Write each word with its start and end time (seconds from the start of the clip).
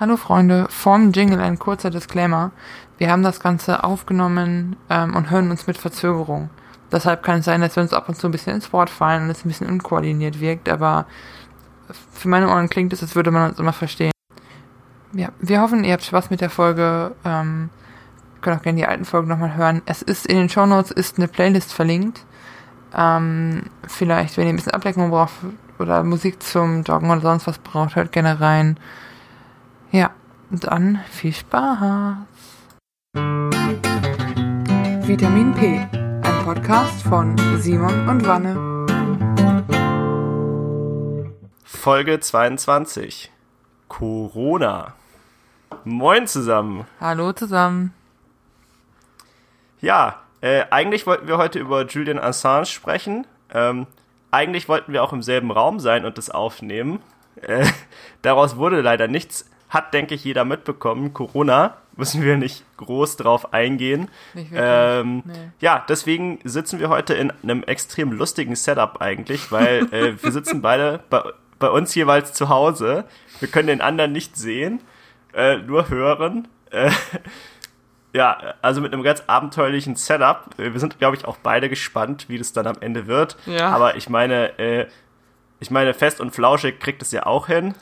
Hallo 0.00 0.16
Freunde, 0.16 0.66
vorm 0.70 1.12
Jingle 1.12 1.40
ein 1.40 1.58
kurzer 1.58 1.90
Disclaimer. 1.90 2.52
Wir 2.96 3.10
haben 3.10 3.22
das 3.22 3.38
Ganze 3.38 3.84
aufgenommen 3.84 4.76
ähm, 4.88 5.14
und 5.14 5.30
hören 5.30 5.50
uns 5.50 5.66
mit 5.66 5.76
Verzögerung. 5.76 6.48
Deshalb 6.90 7.22
kann 7.22 7.40
es 7.40 7.44
sein, 7.44 7.60
dass 7.60 7.76
wir 7.76 7.82
uns 7.82 7.92
ab 7.92 8.08
und 8.08 8.14
zu 8.14 8.26
ein 8.26 8.30
bisschen 8.30 8.54
ins 8.54 8.72
Wort 8.72 8.88
fallen 8.88 9.24
und 9.24 9.28
es 9.28 9.44
ein 9.44 9.48
bisschen 9.48 9.68
unkoordiniert 9.68 10.40
wirkt, 10.40 10.70
aber 10.70 11.04
für 12.12 12.28
meine 12.28 12.48
Ohren 12.48 12.70
klingt 12.70 12.94
es, 12.94 13.02
als 13.02 13.14
würde 13.14 13.30
man 13.30 13.50
uns 13.50 13.58
immer 13.58 13.74
verstehen. 13.74 14.10
Ja, 15.12 15.28
wir 15.38 15.60
hoffen, 15.60 15.84
ihr 15.84 15.92
habt 15.92 16.04
Spaß 16.04 16.30
mit 16.30 16.40
der 16.40 16.48
Folge. 16.48 17.14
Ähm, 17.26 17.68
könnt 18.40 18.58
auch 18.58 18.62
gerne 18.62 18.78
die 18.78 18.86
alten 18.86 19.04
Folgen 19.04 19.28
nochmal 19.28 19.54
hören. 19.54 19.82
Es 19.84 20.00
ist 20.00 20.24
in 20.24 20.38
den 20.38 20.48
Show 20.48 20.64
Notes 20.64 20.92
ist 20.92 21.18
eine 21.18 21.28
Playlist 21.28 21.74
verlinkt. 21.74 22.24
Ähm, 22.96 23.64
vielleicht, 23.86 24.38
wenn 24.38 24.46
ihr 24.46 24.54
ein 24.54 24.56
bisschen 24.56 24.72
Ablenkung 24.72 25.10
braucht 25.10 25.34
oder 25.78 26.02
Musik 26.04 26.42
zum 26.42 26.84
Joggen 26.84 27.10
oder 27.10 27.20
sonst 27.20 27.46
was 27.46 27.58
braucht, 27.58 27.96
hört 27.96 28.12
gerne 28.12 28.40
rein. 28.40 28.78
Ja, 29.92 30.12
dann 30.50 31.00
viel 31.10 31.32
Spaß. 31.32 32.18
Vitamin 35.02 35.52
P, 35.52 35.80
ein 35.92 36.44
Podcast 36.44 37.02
von 37.02 37.36
Simon 37.58 38.08
und 38.08 38.24
Wanne. 38.24 38.54
Folge 41.64 42.20
22. 42.20 43.32
Corona. 43.88 44.94
Moin 45.82 46.28
zusammen. 46.28 46.86
Hallo 47.00 47.32
zusammen. 47.32 47.92
Ja, 49.80 50.20
äh, 50.40 50.66
eigentlich 50.70 51.08
wollten 51.08 51.26
wir 51.26 51.36
heute 51.36 51.58
über 51.58 51.84
Julian 51.84 52.20
Assange 52.20 52.66
sprechen. 52.66 53.26
Ähm, 53.52 53.88
eigentlich 54.30 54.68
wollten 54.68 54.92
wir 54.92 55.02
auch 55.02 55.12
im 55.12 55.22
selben 55.22 55.50
Raum 55.50 55.80
sein 55.80 56.04
und 56.04 56.16
das 56.16 56.30
aufnehmen. 56.30 57.02
Äh, 57.42 57.66
daraus 58.22 58.56
wurde 58.56 58.82
leider 58.82 59.08
nichts 59.08 59.49
hat, 59.70 59.94
denke 59.94 60.14
ich, 60.14 60.24
jeder 60.24 60.44
mitbekommen. 60.44 61.14
Corona, 61.14 61.76
müssen 61.96 62.22
wir 62.22 62.36
nicht 62.36 62.64
groß 62.76 63.16
drauf 63.16 63.54
eingehen. 63.54 64.08
Ähm, 64.52 65.22
nee. 65.24 65.32
Ja, 65.60 65.84
deswegen 65.88 66.40
sitzen 66.44 66.80
wir 66.80 66.88
heute 66.88 67.14
in 67.14 67.32
einem 67.42 67.62
extrem 67.62 68.10
lustigen 68.12 68.56
Setup 68.56 69.00
eigentlich, 69.00 69.52
weil 69.52 69.86
äh, 69.92 70.22
wir 70.22 70.32
sitzen 70.32 70.60
beide 70.60 71.00
bei, 71.08 71.22
bei, 71.58 71.70
uns 71.70 71.94
jeweils 71.94 72.32
zu 72.32 72.48
Hause. 72.48 73.04
Wir 73.38 73.48
können 73.48 73.68
den 73.68 73.80
anderen 73.80 74.12
nicht 74.12 74.36
sehen, 74.36 74.80
äh, 75.32 75.58
nur 75.58 75.88
hören. 75.88 76.48
Äh, 76.70 76.90
ja, 78.12 78.54
also 78.62 78.80
mit 78.80 78.92
einem 78.92 79.04
ganz 79.04 79.22
abenteuerlichen 79.28 79.94
Setup. 79.94 80.46
Wir 80.56 80.80
sind, 80.80 80.98
glaube 80.98 81.16
ich, 81.16 81.26
auch 81.26 81.36
beide 81.36 81.68
gespannt, 81.68 82.28
wie 82.28 82.38
das 82.38 82.52
dann 82.52 82.66
am 82.66 82.76
Ende 82.80 83.06
wird. 83.06 83.36
Ja. 83.46 83.68
Aber 83.70 83.96
ich 83.96 84.08
meine, 84.08 84.58
äh, 84.58 84.86
ich 85.60 85.70
meine, 85.70 85.94
fest 85.94 86.20
und 86.20 86.34
flauschig 86.34 86.80
kriegt 86.80 87.02
es 87.02 87.12
ja 87.12 87.26
auch 87.26 87.46
hin 87.46 87.74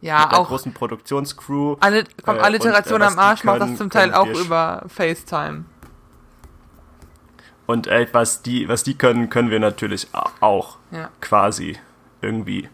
ja, 0.00 0.26
mit 0.26 0.34
auch 0.34 0.48
großen 0.48 0.72
Produktionscrew. 0.72 1.76
Alle, 1.80 2.04
komm, 2.24 2.38
Alliteration 2.38 3.00
äh, 3.00 3.04
am 3.04 3.18
Arsch 3.18 3.40
können, 3.40 3.58
macht 3.58 3.70
das 3.70 3.78
zum 3.78 3.90
Teil 3.90 4.12
auch 4.14 4.28
über 4.28 4.84
FaceTime. 4.88 5.64
Und 7.66 7.88
äh, 7.88 8.06
was 8.12 8.42
die, 8.42 8.68
was 8.68 8.84
die 8.84 8.94
können, 8.96 9.28
können 9.28 9.50
wir 9.50 9.58
natürlich 9.58 10.08
auch 10.40 10.76
ja. 10.90 11.10
quasi 11.20 11.78
irgendwie. 12.22 12.68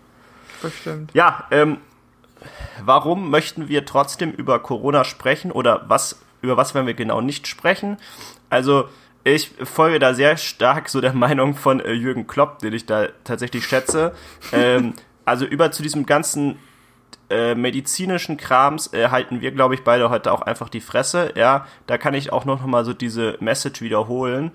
Bestimmt. 0.61 1.11
Ja, 1.15 1.47
ähm, 1.51 1.79
warum 2.85 3.31
möchten 3.31 3.69
wir 3.69 3.87
trotzdem 3.87 4.33
über 4.33 4.59
Corona 4.59 5.05
sprechen 5.05 5.51
oder 5.51 5.85
was, 5.89 6.21
über 6.43 6.57
was 6.57 6.75
werden 6.75 6.87
wir 6.87 6.95
genau 6.95 7.21
nicht 7.21 7.47
sprechen? 7.47 7.97
Also, 8.51 8.89
ich 9.25 9.53
folge 9.63 9.99
da 9.99 10.15
sehr 10.15 10.37
stark 10.37 10.89
so 10.89 11.01
der 11.01 11.13
Meinung 11.15 11.55
von 11.55 11.81
äh, 11.81 11.93
Jürgen 11.93 12.27
Klopp, 12.27 12.59
den 12.59 12.75
ich 12.75 12.85
da 12.85 13.09
tatsächlich 13.25 13.67
schätze. 13.67 14.15
ähm, 14.53 14.95
also 15.25 15.45
über 15.45 15.71
zu 15.71 15.85
diesem 15.85 16.05
ganzen 16.05 16.59
äh, 17.31 17.55
medizinischen 17.55 18.37
Krams 18.37 18.93
äh, 18.93 19.09
halten 19.09 19.41
wir, 19.41 19.53
glaube 19.53 19.75
ich, 19.75 19.85
beide 19.85 20.11
heute 20.11 20.33
auch 20.33 20.43
einfach 20.43 20.69
die 20.69 20.81
Fresse. 20.81 21.33
Ja, 21.35 21.67
da 21.87 21.99
kann 21.99 22.15
ich 22.15 22.33
auch 22.33 22.45
noch 22.45 22.65
mal 22.67 22.85
so 22.85 22.93
diese 22.93 23.37
Message 23.41 23.81
wiederholen. 23.81 24.53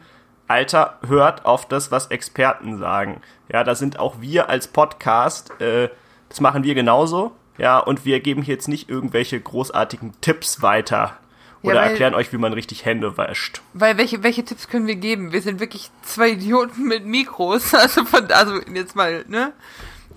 Alter, 0.48 0.98
hört 1.06 1.46
auf 1.46 1.68
das, 1.68 1.92
was 1.92 2.08
Experten 2.08 2.78
sagen. 2.78 3.22
Ja, 3.52 3.64
da 3.64 3.76
sind 3.76 4.00
auch 4.00 4.22
wir 4.22 4.50
als 4.50 4.68
Podcast, 4.68 5.60
äh, 5.60 5.90
das 6.30 6.40
machen 6.40 6.64
wir 6.64 6.76
genauso. 6.76 7.36
Ja, 7.58 7.80
und 7.80 8.06
wir 8.06 8.20
geben 8.20 8.44
hier 8.44 8.56
jetzt 8.56 8.68
nicht 8.68 8.90
irgendwelche 8.90 9.40
großartigen 9.40 10.14
Tipps 10.22 10.62
weiter. 10.62 11.18
Oder 11.64 11.76
ja, 11.76 11.82
weil, 11.82 11.90
erklären 11.90 12.14
euch, 12.14 12.32
wie 12.32 12.38
man 12.38 12.54
richtig 12.54 12.86
Hände 12.86 13.18
wäscht. 13.18 13.62
Weil 13.74 13.98
welche, 13.98 14.24
welche 14.24 14.46
Tipps 14.46 14.68
können 14.68 14.88
wir 14.88 14.96
geben? 14.96 15.34
Wir 15.34 15.42
sind 15.42 15.60
wirklich 15.60 15.90
zwei 16.04 16.30
Idioten 16.30 16.84
mit 16.84 17.06
Mikros. 17.06 17.74
Also 17.78 18.06
von, 18.06 18.32
also 18.32 18.60
jetzt 18.74 18.96
mal, 18.96 19.26
ne? 19.28 19.54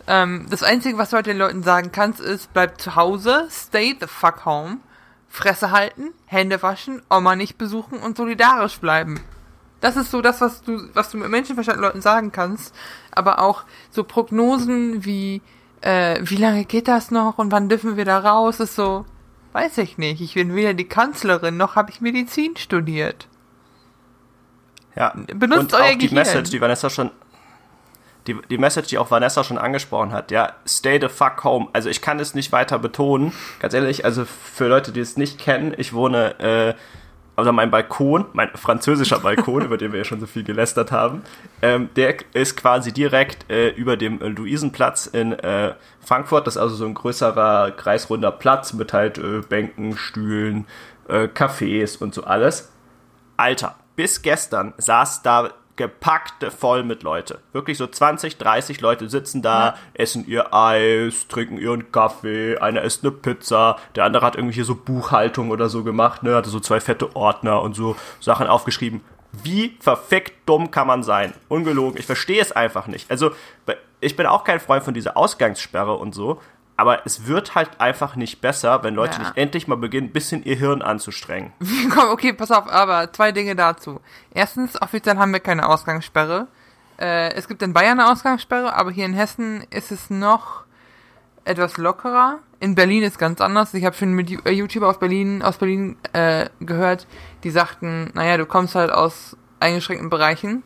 Ähm, 0.07 0.47
das 0.51 0.63
Einzige, 0.63 0.99
was 0.99 1.11
du 1.11 1.17
halt 1.17 1.27
den 1.27 1.39
Leuten 1.39 1.63
sagen 1.63 1.93
kannst, 1.93 2.21
ist, 2.21 2.53
bleib 2.53 2.81
zu 2.81 2.97
Hause, 2.97 3.47
stay 3.51 3.97
the 4.01 4.07
fuck 4.07 4.45
home, 4.45 4.79
Fresse 5.29 5.71
halten, 5.71 6.11
Hände 6.27 6.63
waschen, 6.63 7.03
Oma 7.11 7.37
nicht 7.37 7.59
besuchen 7.59 7.99
und 7.99 8.17
solidarisch 8.17 8.79
bleiben. 8.79 9.21
Das 9.81 9.97
ist 9.97 10.11
so 10.11 10.21
das, 10.21 10.41
was 10.41 10.63
du, 10.63 10.89
was 10.93 11.11
du 11.11 11.19
mit 11.19 11.31
Menschenverstand 11.31 11.81
Leuten 11.81 12.03
sagen 12.03 12.33
kannst. 12.33 12.75
Aber 13.13 13.39
auch 13.41 13.65
so 13.91 14.05
Prognosen 14.05 15.05
wie, 15.05 15.41
äh, 15.81 16.21
wie 16.23 16.37
lange 16.37 16.65
geht 16.65 16.89
das 16.89 17.11
noch 17.11 17.39
und 17.39 17.51
wann 17.51 17.69
dürfen 17.69 17.97
wir 17.97 18.05
da 18.05 18.19
raus, 18.19 18.61
ist 18.61 18.75
so, 18.75 19.07
weiß 19.53 19.79
ich 19.79 19.97
nicht. 19.97 20.21
Ich 20.21 20.35
bin 20.35 20.55
weder 20.55 20.75
die 20.75 20.89
Kanzlerin 20.89 21.57
noch 21.57 21.77
habe 21.77 21.91
ich 21.91 22.01
Medizin 22.01 22.57
studiert. 22.57 23.27
Ja, 24.97 25.15
benutzt 25.35 25.73
und 25.73 25.75
euer 25.75 25.85
auch 25.85 25.91
die 25.93 25.99
Gehirn. 25.99 26.15
Message, 26.15 26.51
die 26.51 26.61
Vanessa 26.61 26.91
schon 26.91 27.11
die, 28.27 28.37
die 28.51 28.59
Message, 28.59 28.89
die 28.89 28.99
auch 28.99 29.11
Vanessa 29.11 29.45
schon 29.45 29.59
angesprochen 29.59 30.13
hat, 30.13 30.31
ja, 30.31 30.53
stay 30.67 31.01
the 31.01 31.09
fuck 31.09 31.45
home. 31.45 31.69
Also 31.73 31.89
ich 31.89 32.03
kann 32.03 32.21
es 32.21 32.35
nicht 32.35 32.53
weiter 32.53 32.79
betonen. 32.79 33.33
Ganz 33.61 33.75
ehrlich, 33.75 34.05
also 34.05 34.25
für 34.25 34.69
Leute, 34.69 34.93
die 34.93 35.01
es 35.01 35.17
nicht 35.17 35.39
kennen, 35.39 35.75
ich 35.77 35.93
wohne, 35.93 36.39
äh, 36.39 36.75
also 37.37 37.53
mein 37.53 37.71
Balkon, 37.71 38.27
mein 38.33 38.51
französischer 38.55 39.19
Balkon, 39.23 39.65
über 39.65 39.79
den 39.79 39.93
wir 39.93 39.99
ja 40.01 40.05
schon 40.05 40.21
so 40.21 40.27
viel 40.27 40.45
gelästert 40.45 40.93
haben, 40.93 41.23
ähm, 41.63 41.89
der 41.97 42.17
ist 42.35 42.57
quasi 42.57 42.93
direkt 42.93 43.51
äh, 43.51 43.71
über 43.71 43.97
dem 43.97 44.21
Luisenplatz 44.21 45.07
in 45.07 45.33
äh, 45.33 45.75
Frankfurt. 46.01 46.47
Das 46.47 46.57
ist 46.57 46.63
also 46.63 46.75
so 46.77 46.85
ein 46.85 46.95
größerer, 46.95 47.73
kreisrunder 47.73 48.33
Platz 48.33 48.75
mit 48.75 48.93
halt 48.93 49.19
äh, 49.19 49.41
Bänken, 49.49 49.97
Stühlen, 49.97 50.67
äh, 51.09 51.25
Cafés 51.25 51.99
und 51.99 52.15
so 52.15 52.25
alles. 52.25 52.71
Alter, 53.39 53.77
bis 53.97 54.21
gestern 54.21 54.75
saß 54.77 55.23
da 55.23 55.51
gepackt 55.81 56.45
voll 56.53 56.85
mit 56.85 57.03
Leute. 57.03 57.39
Wirklich 57.55 57.79
so 57.79 57.87
20, 57.87 58.37
30 58.37 58.83
Leute 58.83 59.09
sitzen 59.09 59.41
da, 59.41 59.67
ja. 59.67 59.75
essen 59.95 60.27
ihr 60.27 60.53
Eis, 60.53 61.27
trinken 61.27 61.57
ihren 61.57 61.91
Kaffee, 61.91 62.59
einer 62.59 62.83
isst 62.83 63.03
eine 63.03 63.13
Pizza, 63.13 63.79
der 63.97 64.05
andere 64.05 64.27
hat 64.27 64.37
irgendwie 64.37 64.63
so 64.63 64.75
Buchhaltung 64.75 65.51
oder 65.51 65.71
so 65.71 65.83
gemacht, 65.83 66.23
ne, 66.23 66.35
hatte 66.35 66.51
so 66.51 66.61
zwei 66.61 66.81
fette 66.81 67.17
Ordner 67.17 67.63
und 67.63 67.75
so 67.75 67.97
Sachen 68.21 68.47
aufgeschrieben. 68.47 69.01
Wie 69.43 69.79
verfickt 69.81 70.35
dumm 70.47 70.71
kann 70.71 70.87
man 70.87 71.03
sein? 71.03 71.33
Ungelogen, 71.49 71.99
ich 71.99 72.05
verstehe 72.05 72.43
es 72.43 72.53
einfach 72.53 72.87
nicht. 72.87 73.11
Also, 73.11 73.31
ich 74.01 74.17
bin 74.17 74.27
auch 74.27 74.45
kein 74.45 74.61
Freund 74.61 74.85
von 74.85 74.93
dieser 74.93 75.17
Ausgangssperre 75.17 75.95
und 75.95 76.15
so, 76.15 76.43
aber 76.81 77.05
es 77.05 77.27
wird 77.27 77.55
halt 77.55 77.79
einfach 77.79 78.17
nicht 78.17 78.41
besser, 78.41 78.83
wenn 78.83 78.95
Leute 78.95 79.19
ja. 79.19 79.25
nicht 79.25 79.37
endlich 79.37 79.69
mal 79.69 79.77
beginnen, 79.77 80.09
ein 80.09 80.13
bisschen 80.13 80.43
ihr 80.45 80.57
Hirn 80.57 80.81
anzustrengen. 80.81 81.53
Komm, 81.95 82.09
okay, 82.09 82.33
pass 82.33 82.51
auf, 82.51 82.73
aber 82.73 83.13
zwei 83.13 83.33
Dinge 83.33 83.55
dazu. 83.55 84.01
Erstens, 84.33 84.81
offiziell 84.81 85.19
haben 85.19 85.31
wir 85.31 85.41
keine 85.41 85.69
Ausgangssperre. 85.69 86.47
Äh, 86.99 87.35
es 87.35 87.49
gibt 87.49 87.61
in 87.61 87.75
Bayern 87.75 88.01
eine 88.01 88.11
Ausgangssperre, 88.11 88.73
aber 88.75 88.91
hier 88.93 89.05
in 89.05 89.13
Hessen 89.13 89.63
ist 89.69 89.93
es 89.93 90.09
noch 90.09 90.65
etwas 91.45 91.77
lockerer. 91.77 92.39
In 92.61 92.75
Berlin 92.75 93.03
ist 93.03 93.19
ganz 93.19 93.43
anders. 93.43 93.75
Ich 93.75 93.85
habe 93.85 93.95
schon 93.95 94.15
mit 94.15 94.31
äh, 94.47 94.51
YouTuber 94.51 94.89
aus 94.89 94.99
Berlin, 94.99 95.43
aus 95.43 95.59
Berlin 95.59 95.99
äh, 96.15 96.49
gehört, 96.61 97.07
die 97.45 97.51
sagten, 97.51 98.11
naja, 98.15 98.39
du 98.39 98.47
kommst 98.47 98.75
halt 98.75 98.91
aus 98.91 99.37
eingeschränkten 99.61 100.09
Bereichen. 100.09 100.63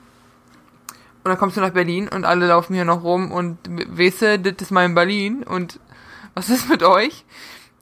Und 1.25 1.31
dann 1.31 1.39
kommst 1.39 1.57
du 1.57 1.63
nach 1.63 1.71
Berlin 1.71 2.07
und 2.07 2.25
alle 2.25 2.47
laufen 2.47 2.75
hier 2.75 2.85
noch 2.85 3.03
rum 3.03 3.33
und 3.33 3.57
weißt 3.67 4.23
du, 4.23 4.39
das 4.39 4.61
ist 4.61 4.71
mal 4.71 4.85
in 4.85 4.95
Berlin 4.95 5.43
und 5.43 5.81
was 6.35 6.51
ist 6.51 6.69
mit 6.69 6.83
euch? 6.83 7.25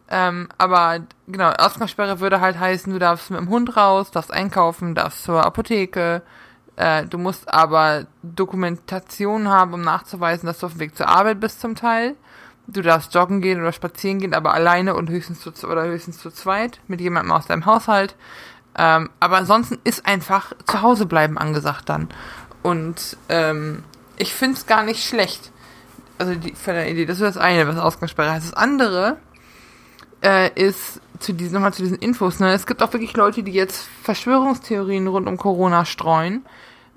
Ähm, 0.09 0.49
aber 0.59 1.01
genau, 1.27 1.51
Ausgangssperre 1.51 2.21
würde 2.21 2.41
halt 2.41 2.59
heißen, 2.59 2.93
du 2.93 2.99
darfst 2.99 3.31
mit 3.31 3.41
dem 3.41 3.49
Hund 3.49 3.77
raus, 3.77 4.11
darfst 4.11 4.31
einkaufen, 4.31 4.95
darfst 4.95 5.25
zur 5.25 5.45
Apotheke. 5.45 6.23
Äh, 6.77 7.07
du 7.07 7.17
musst 7.17 7.49
aber 7.49 8.07
Dokumentation 8.23 9.49
haben, 9.49 9.73
um 9.73 9.81
nachzuweisen, 9.81 10.47
dass 10.47 10.59
du 10.59 10.67
auf 10.67 10.73
dem 10.73 10.81
Weg 10.81 10.97
zur 10.97 11.09
Arbeit 11.09 11.41
bist 11.41 11.61
zum 11.61 11.77
Teil. 11.77 12.15
Du 12.67 12.83
darfst 12.83 13.15
joggen 13.15 13.41
gehen 13.41 13.61
oder 13.61 13.73
spazieren 13.73 14.19
gehen, 14.19 14.35
aber 14.35 14.53
alleine 14.53 14.95
und 14.95 15.09
höchstens 15.09 15.41
zu 15.41 15.51
oder 15.67 15.85
höchstens 15.85 16.19
zu 16.19 16.31
zweit 16.31 16.81
mit 16.89 17.01
jemandem 17.01 17.33
aus 17.33 17.47
deinem 17.47 17.67
Haushalt. 17.67 18.15
Ähm, 18.77 19.11
aber 19.19 19.39
ansonsten 19.39 19.79
ist 19.85 20.07
einfach 20.07 20.53
zu 20.67 20.83
Hause 20.83 21.07
bleiben 21.07 21.39
angesagt 21.39 21.89
dann. 21.89 22.09
Und 22.63 23.17
ähm, 23.29 23.83
ich 24.17 24.35
find's 24.35 24.67
gar 24.67 24.83
nicht 24.83 25.07
schlecht 25.07 25.53
also 26.23 26.35
die 26.39 26.55
von 26.55 26.75
der 26.75 26.89
Idee, 26.89 27.05
das 27.05 27.17
ist 27.19 27.23
das 27.23 27.37
eine, 27.37 27.67
was 27.67 27.77
Ausgangssperre 27.77 28.31
heißt. 28.31 28.47
Das 28.47 28.55
andere 28.55 29.17
äh, 30.23 30.51
ist 30.55 31.01
zu 31.19 31.33
diesen, 31.33 31.55
nochmal 31.55 31.73
zu 31.73 31.83
diesen 31.83 31.99
Infos, 31.99 32.41
ne? 32.41 32.53
Es 32.53 32.67
gibt 32.67 32.83
auch 32.83 32.93
wirklich 32.93 33.17
Leute, 33.17 33.43
die 33.43 33.53
jetzt 33.53 33.89
Verschwörungstheorien 34.03 35.07
rund 35.09 35.27
um 35.29 35.37
Corona 35.37 35.85
streuen. 35.85 36.45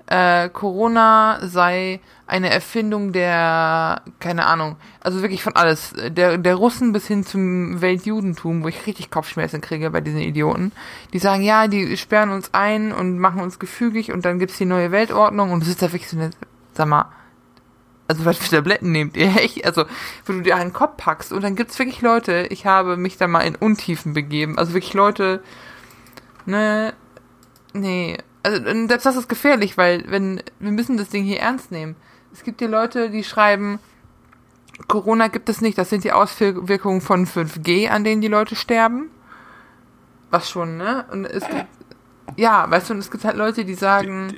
äh, 0.06 0.48
Corona 0.48 1.38
sei 1.42 2.00
eine 2.26 2.50
Erfindung 2.50 3.12
der, 3.12 4.02
keine 4.18 4.46
Ahnung, 4.46 4.76
also 5.00 5.22
wirklich 5.22 5.42
von 5.42 5.54
alles, 5.54 5.92
der, 6.08 6.38
der 6.38 6.54
Russen 6.56 6.92
bis 6.92 7.06
hin 7.06 7.24
zum 7.24 7.80
Weltjudentum, 7.80 8.64
wo 8.64 8.68
ich 8.68 8.86
richtig 8.86 9.10
Kopfschmerzen 9.10 9.60
kriege 9.60 9.90
bei 9.90 10.00
diesen 10.00 10.20
Idioten. 10.20 10.72
Die 11.12 11.18
sagen, 11.18 11.42
ja, 11.42 11.68
die 11.68 11.96
sperren 11.96 12.30
uns 12.30 12.52
ein 12.52 12.92
und 12.92 13.18
machen 13.18 13.40
uns 13.40 13.58
gefügig 13.58 14.12
und 14.12 14.24
dann 14.24 14.38
gibt's 14.38 14.58
die 14.58 14.64
neue 14.64 14.90
Weltordnung 14.90 15.52
und 15.52 15.62
es 15.62 15.68
ist 15.68 15.82
da 15.82 15.92
wirklich 15.92 16.08
so 16.08 16.16
eine, 16.16 16.30
sag 16.72 16.88
mal, 16.88 17.06
also 18.08 18.24
was 18.24 18.38
für 18.38 18.56
Tabletten 18.56 18.92
nehmt 18.92 19.16
ihr 19.16 19.34
echt? 19.36 19.64
Also, 19.64 19.84
wo 20.24 20.32
du 20.32 20.42
dir 20.42 20.56
einen 20.56 20.72
Kopf 20.72 20.96
packst 20.96 21.32
und 21.32 21.42
dann 21.42 21.56
gibt's 21.56 21.78
wirklich 21.78 22.02
Leute, 22.02 22.46
ich 22.50 22.66
habe 22.66 22.96
mich 22.96 23.16
da 23.16 23.26
mal 23.26 23.40
in 23.42 23.56
Untiefen 23.56 24.14
begeben, 24.14 24.58
also 24.58 24.74
wirklich 24.74 24.94
Leute, 24.94 25.42
ne, 26.44 26.94
nee, 27.72 28.16
also 28.42 28.62
selbst 28.86 29.06
das 29.06 29.16
ist 29.16 29.28
gefährlich, 29.28 29.76
weil 29.76 30.04
wenn, 30.08 30.40
wir 30.60 30.70
müssen 30.70 30.96
das 30.96 31.08
Ding 31.08 31.24
hier 31.24 31.40
ernst 31.40 31.72
nehmen. 31.72 31.96
Es 32.32 32.44
gibt 32.44 32.60
hier 32.60 32.68
Leute, 32.68 33.10
die 33.10 33.24
schreiben, 33.24 33.80
Corona 34.88 35.28
gibt 35.28 35.48
es 35.48 35.60
nicht, 35.60 35.78
das 35.78 35.90
sind 35.90 36.04
die 36.04 36.12
Auswirkungen 36.12 37.00
von 37.00 37.26
5G, 37.26 37.88
an 37.88 38.04
denen 38.04 38.20
die 38.20 38.28
Leute 38.28 38.54
sterben. 38.54 39.10
Was 40.30 40.50
schon, 40.50 40.76
ne? 40.76 41.06
Und 41.10 41.24
es 41.24 41.46
gibt, 41.48 41.66
ja, 42.36 42.70
weißt 42.70 42.90
du, 42.90 42.94
und 42.94 43.00
es 43.00 43.10
gibt 43.10 43.24
halt 43.24 43.36
Leute, 43.36 43.64
die 43.64 43.74
sagen, 43.74 44.36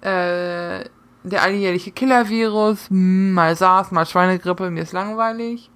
äh, 0.00 0.84
der 1.22 1.42
alljährliche 1.42 1.90
Killer-Virus, 1.90 2.90
hm, 2.90 3.32
mal 3.32 3.56
SARS, 3.56 3.90
mal 3.90 4.06
Schweinegrippe, 4.06 4.70
mir 4.70 4.82
ist 4.82 4.92
langweilig. 4.92 5.70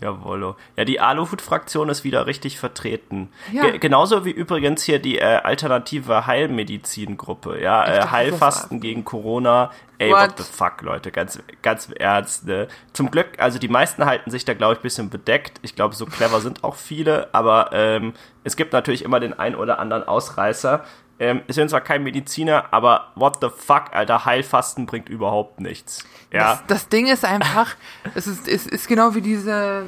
Jawollo. 0.00 0.56
Ja, 0.76 0.84
die 0.84 1.00
Aluhut-Fraktion 1.00 1.88
ist 1.88 2.04
wieder 2.04 2.26
richtig 2.26 2.58
vertreten. 2.58 3.30
Ja. 3.52 3.76
genauso 3.76 4.24
wie 4.24 4.30
übrigens 4.30 4.82
hier 4.82 4.98
die 4.98 5.18
äh, 5.18 5.40
alternative 5.42 6.26
Heilmedizin-Gruppe. 6.26 7.60
Ja, 7.60 7.86
äh, 7.86 8.06
Heilfasten 8.08 8.80
gegen 8.80 9.04
Corona. 9.04 9.70
Ey, 9.98 10.10
what? 10.10 10.20
what? 10.20 10.38
the 10.38 10.44
fuck, 10.44 10.82
Leute, 10.82 11.10
ganz, 11.10 11.42
ganz 11.62 11.90
ernst. 11.90 12.46
Ne? 12.46 12.68
Zum 12.92 13.10
Glück, 13.10 13.28
also 13.38 13.58
die 13.58 13.68
meisten 13.68 14.04
halten 14.04 14.30
sich 14.30 14.44
da, 14.44 14.54
glaube 14.54 14.74
ich, 14.74 14.80
bisschen 14.80 15.10
bedeckt. 15.10 15.58
Ich 15.62 15.74
glaube, 15.74 15.94
so 15.94 16.06
clever 16.06 16.40
sind 16.40 16.64
auch 16.64 16.76
viele, 16.76 17.28
aber 17.34 17.70
ähm, 17.72 18.12
es 18.44 18.56
gibt 18.56 18.72
natürlich 18.72 19.02
immer 19.02 19.20
den 19.20 19.34
ein 19.34 19.56
oder 19.56 19.78
anderen 19.78 20.06
Ausreißer. 20.06 20.84
Ähm, 21.20 21.42
ich 21.46 21.56
bin 21.56 21.68
zwar 21.68 21.80
kein 21.80 22.02
Mediziner, 22.02 22.72
aber 22.72 23.12
what 23.14 23.38
the 23.40 23.48
fuck, 23.54 23.92
Alter, 23.92 24.24
Heilfasten 24.24 24.86
bringt 24.86 25.08
überhaupt 25.08 25.60
nichts. 25.60 26.04
Ja. 26.32 26.54
Das, 26.54 26.66
das 26.66 26.88
Ding 26.88 27.06
ist 27.06 27.24
einfach, 27.24 27.74
es 28.14 28.26
ist, 28.26 28.46
es 28.46 28.66
ist 28.66 28.88
genau 28.88 29.14
wie 29.14 29.20
diese 29.20 29.86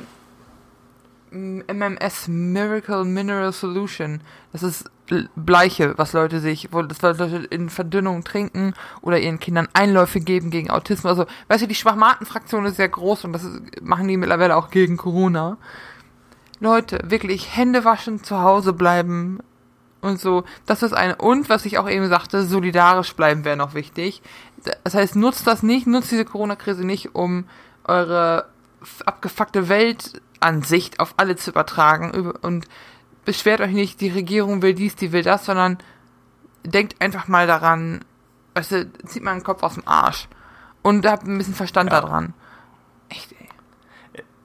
MMS 1.31 2.29
Miracle 2.29 3.05
Mineral 3.05 3.53
Solution. 3.53 4.21
Das 4.53 4.63
ist 4.63 4.91
Bleiche, 5.35 5.95
was 5.97 6.13
Leute 6.13 6.41
sich, 6.41 6.73
wo 6.73 6.83
das 6.83 7.03
Leute 7.03 7.47
in 7.51 7.69
Verdünnung 7.69 8.23
trinken 8.23 8.75
oder 9.01 9.19
ihren 9.19 9.41
Kindern 9.41 9.69
Einläufe 9.73 10.21
geben 10.21 10.51
gegen 10.51 10.71
Autismus. 10.71 11.11
Also, 11.11 11.27
weißt 11.49 11.63
du, 11.63 11.69
die 11.69 11.75
Schwachmaten-Fraktion 11.75 12.65
ist 12.67 12.77
sehr 12.77 12.89
groß 12.89 13.25
und 13.25 13.33
das 13.33 13.45
ist, 13.45 13.83
machen 13.83 14.07
die 14.07 14.17
mittlerweile 14.17 14.57
auch 14.57 14.71
gegen 14.71 14.97
Corona. 14.97 15.57
Leute, 16.61 17.01
wirklich 17.05 17.57
Hände 17.57 17.85
waschen, 17.85 18.23
zu 18.23 18.41
Hause 18.41 18.73
bleiben, 18.73 19.41
und 20.01 20.21
so. 20.21 20.45
Das 20.67 20.83
ist 20.83 20.93
eine, 20.93 21.17
und 21.17 21.49
was 21.49 21.65
ich 21.65 21.79
auch 21.79 21.89
eben 21.89 22.09
sagte, 22.09 22.45
solidarisch 22.45 23.15
bleiben 23.15 23.45
wäre 23.45 23.57
noch 23.57 23.75
wichtig. 23.75 24.23
Das 24.85 24.95
heißt, 24.95 25.17
nutzt 25.17 25.47
das 25.47 25.63
nicht, 25.63 25.87
nutzt 25.87 26.11
diese 26.11 26.25
Corona-Krise 26.25 26.85
nicht, 26.85 27.15
um 27.15 27.45
eure 27.85 28.47
abgefuckte 29.05 29.69
Weltansicht 29.69 31.01
auf 31.01 31.15
alle 31.17 31.37
zu 31.37 31.51
übertragen 31.51 32.33
und 32.43 32.67
beschwert 33.25 33.61
euch 33.61 33.73
nicht, 33.73 34.01
die 34.01 34.09
Regierung 34.09 34.63
will 34.63 34.75
dies, 34.75 34.97
die 34.97 35.13
will 35.13 35.23
das, 35.23 35.45
sondern 35.45 35.79
denkt 36.65 37.01
einfach 37.01 37.29
mal 37.29 37.47
daran, 37.47 38.05
weißt 38.55 38.73
du, 38.73 38.93
zieht 39.07 39.23
mal 39.23 39.35
den 39.35 39.45
Kopf 39.45 39.63
aus 39.63 39.75
dem 39.75 39.87
Arsch 39.87 40.29
und 40.83 41.07
habt 41.07 41.27
ein 41.27 41.39
bisschen 41.39 41.55
Verstand 41.55 41.93
ja. 41.93 42.01
daran. 42.01 42.35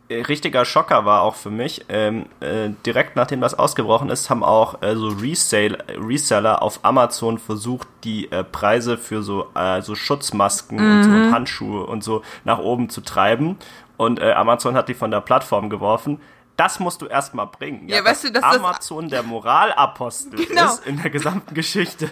Äh, 0.07 0.21
richtiger 0.21 0.65
Schocker 0.65 1.05
war 1.05 1.21
auch 1.23 1.35
für 1.35 1.49
mich. 1.49 1.85
Ähm, 1.89 2.27
äh, 2.39 2.69
direkt 2.85 3.15
nachdem 3.15 3.41
das 3.41 3.55
ausgebrochen 3.55 4.09
ist, 4.09 4.29
haben 4.29 4.43
auch 4.43 4.81
äh, 4.83 4.95
so 4.95 5.07
Resale, 5.07 5.83
Reseller 5.89 6.61
auf 6.61 6.79
Amazon 6.83 7.39
versucht, 7.39 7.87
die 8.03 8.31
äh, 8.31 8.43
Preise 8.43 8.97
für 8.97 9.23
so, 9.23 9.47
äh, 9.55 9.81
so 9.81 9.95
Schutzmasken 9.95 10.77
mhm. 10.77 10.91
und, 10.91 11.03
so, 11.03 11.09
und, 11.09 11.33
Handschuhe 11.33 11.85
und 11.85 12.03
so 12.03 12.21
nach 12.43 12.59
oben 12.59 12.89
zu 12.89 13.01
treiben. 13.01 13.57
Und 13.97 14.19
äh, 14.19 14.33
Amazon 14.33 14.75
hat 14.75 14.89
die 14.89 14.93
von 14.93 15.09
der 15.09 15.21
Plattform 15.21 15.69
geworfen. 15.69 16.21
Das 16.57 16.79
musst 16.79 17.01
du 17.01 17.07
erstmal 17.07 17.47
bringen. 17.47 17.89
Ja, 17.89 17.97
ja 17.97 18.05
weißt 18.05 18.25
du, 18.25 18.31
dass 18.31 18.43
Amazon 18.43 19.05
das 19.05 19.11
der 19.11 19.23
Moralapostel 19.23 20.45
genau. 20.47 20.65
ist 20.65 20.85
in 20.85 21.01
der 21.01 21.09
gesamten 21.09 21.53
Geschichte. 21.53 22.09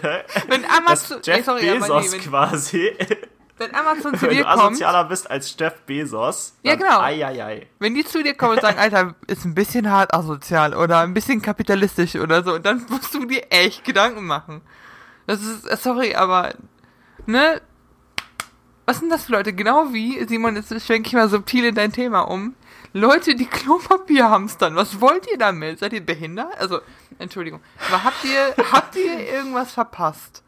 Wenn 0.48 0.64
Amazon, 0.64 1.18
dass 1.18 1.26
Jeff 1.26 1.36
ey, 1.36 1.42
sorry, 1.42 1.78
Bezos 1.78 2.12
nee, 2.12 2.18
quasi 2.18 2.92
wenn 3.58 3.74
Amazon 3.74 4.14
zu 4.18 4.26
dir 4.26 4.44
kommt. 4.44 4.48
Wenn 4.48 4.58
du 4.58 4.64
asozialer 4.66 5.04
bist 5.04 5.30
als 5.30 5.54
Jeff 5.58 5.74
Bezos. 5.86 6.54
Ja, 6.62 6.74
genau. 6.74 7.00
Ai, 7.00 7.24
ai, 7.24 7.44
ai. 7.44 7.66
Wenn 7.78 7.94
die 7.94 8.04
zu 8.04 8.22
dir 8.22 8.34
kommen 8.34 8.54
und 8.54 8.60
sagen, 8.60 8.78
Alter, 8.78 9.14
ist 9.26 9.44
ein 9.44 9.54
bisschen 9.54 9.90
hart 9.90 10.12
asozial 10.12 10.74
oder 10.74 11.00
ein 11.00 11.14
bisschen 11.14 11.42
kapitalistisch 11.42 12.16
oder 12.16 12.42
so, 12.42 12.58
dann 12.58 12.84
musst 12.88 13.14
du 13.14 13.24
dir 13.24 13.44
echt 13.50 13.84
Gedanken 13.84 14.26
machen. 14.26 14.60
Das 15.26 15.42
ist, 15.42 15.66
äh, 15.66 15.76
sorry, 15.76 16.14
aber, 16.14 16.54
ne? 17.26 17.60
Was 18.86 18.98
sind 18.98 19.10
das 19.10 19.24
für 19.24 19.32
Leute? 19.32 19.54
Genau 19.54 19.94
wie, 19.94 20.22
Simon, 20.26 20.56
jetzt 20.56 20.68
schwenke 20.84 21.08
ich 21.08 21.14
mal 21.14 21.30
subtil 21.30 21.64
in 21.64 21.74
dein 21.74 21.92
Thema 21.92 22.20
um. 22.20 22.54
Leute, 22.92 23.34
die 23.34 23.46
Klopapier 23.46 24.28
hamstern. 24.30 24.76
Was 24.76 25.00
wollt 25.00 25.26
ihr 25.30 25.38
damit? 25.38 25.80
Seid 25.80 25.94
ihr 25.94 26.04
behindert? 26.04 26.56
Also, 26.58 26.80
Entschuldigung. 27.18 27.60
Aber 27.88 28.04
habt 28.04 28.24
ihr, 28.24 28.54
habt 28.72 28.94
ihr 28.94 29.18
irgendwas 29.32 29.72
verpasst? 29.72 30.43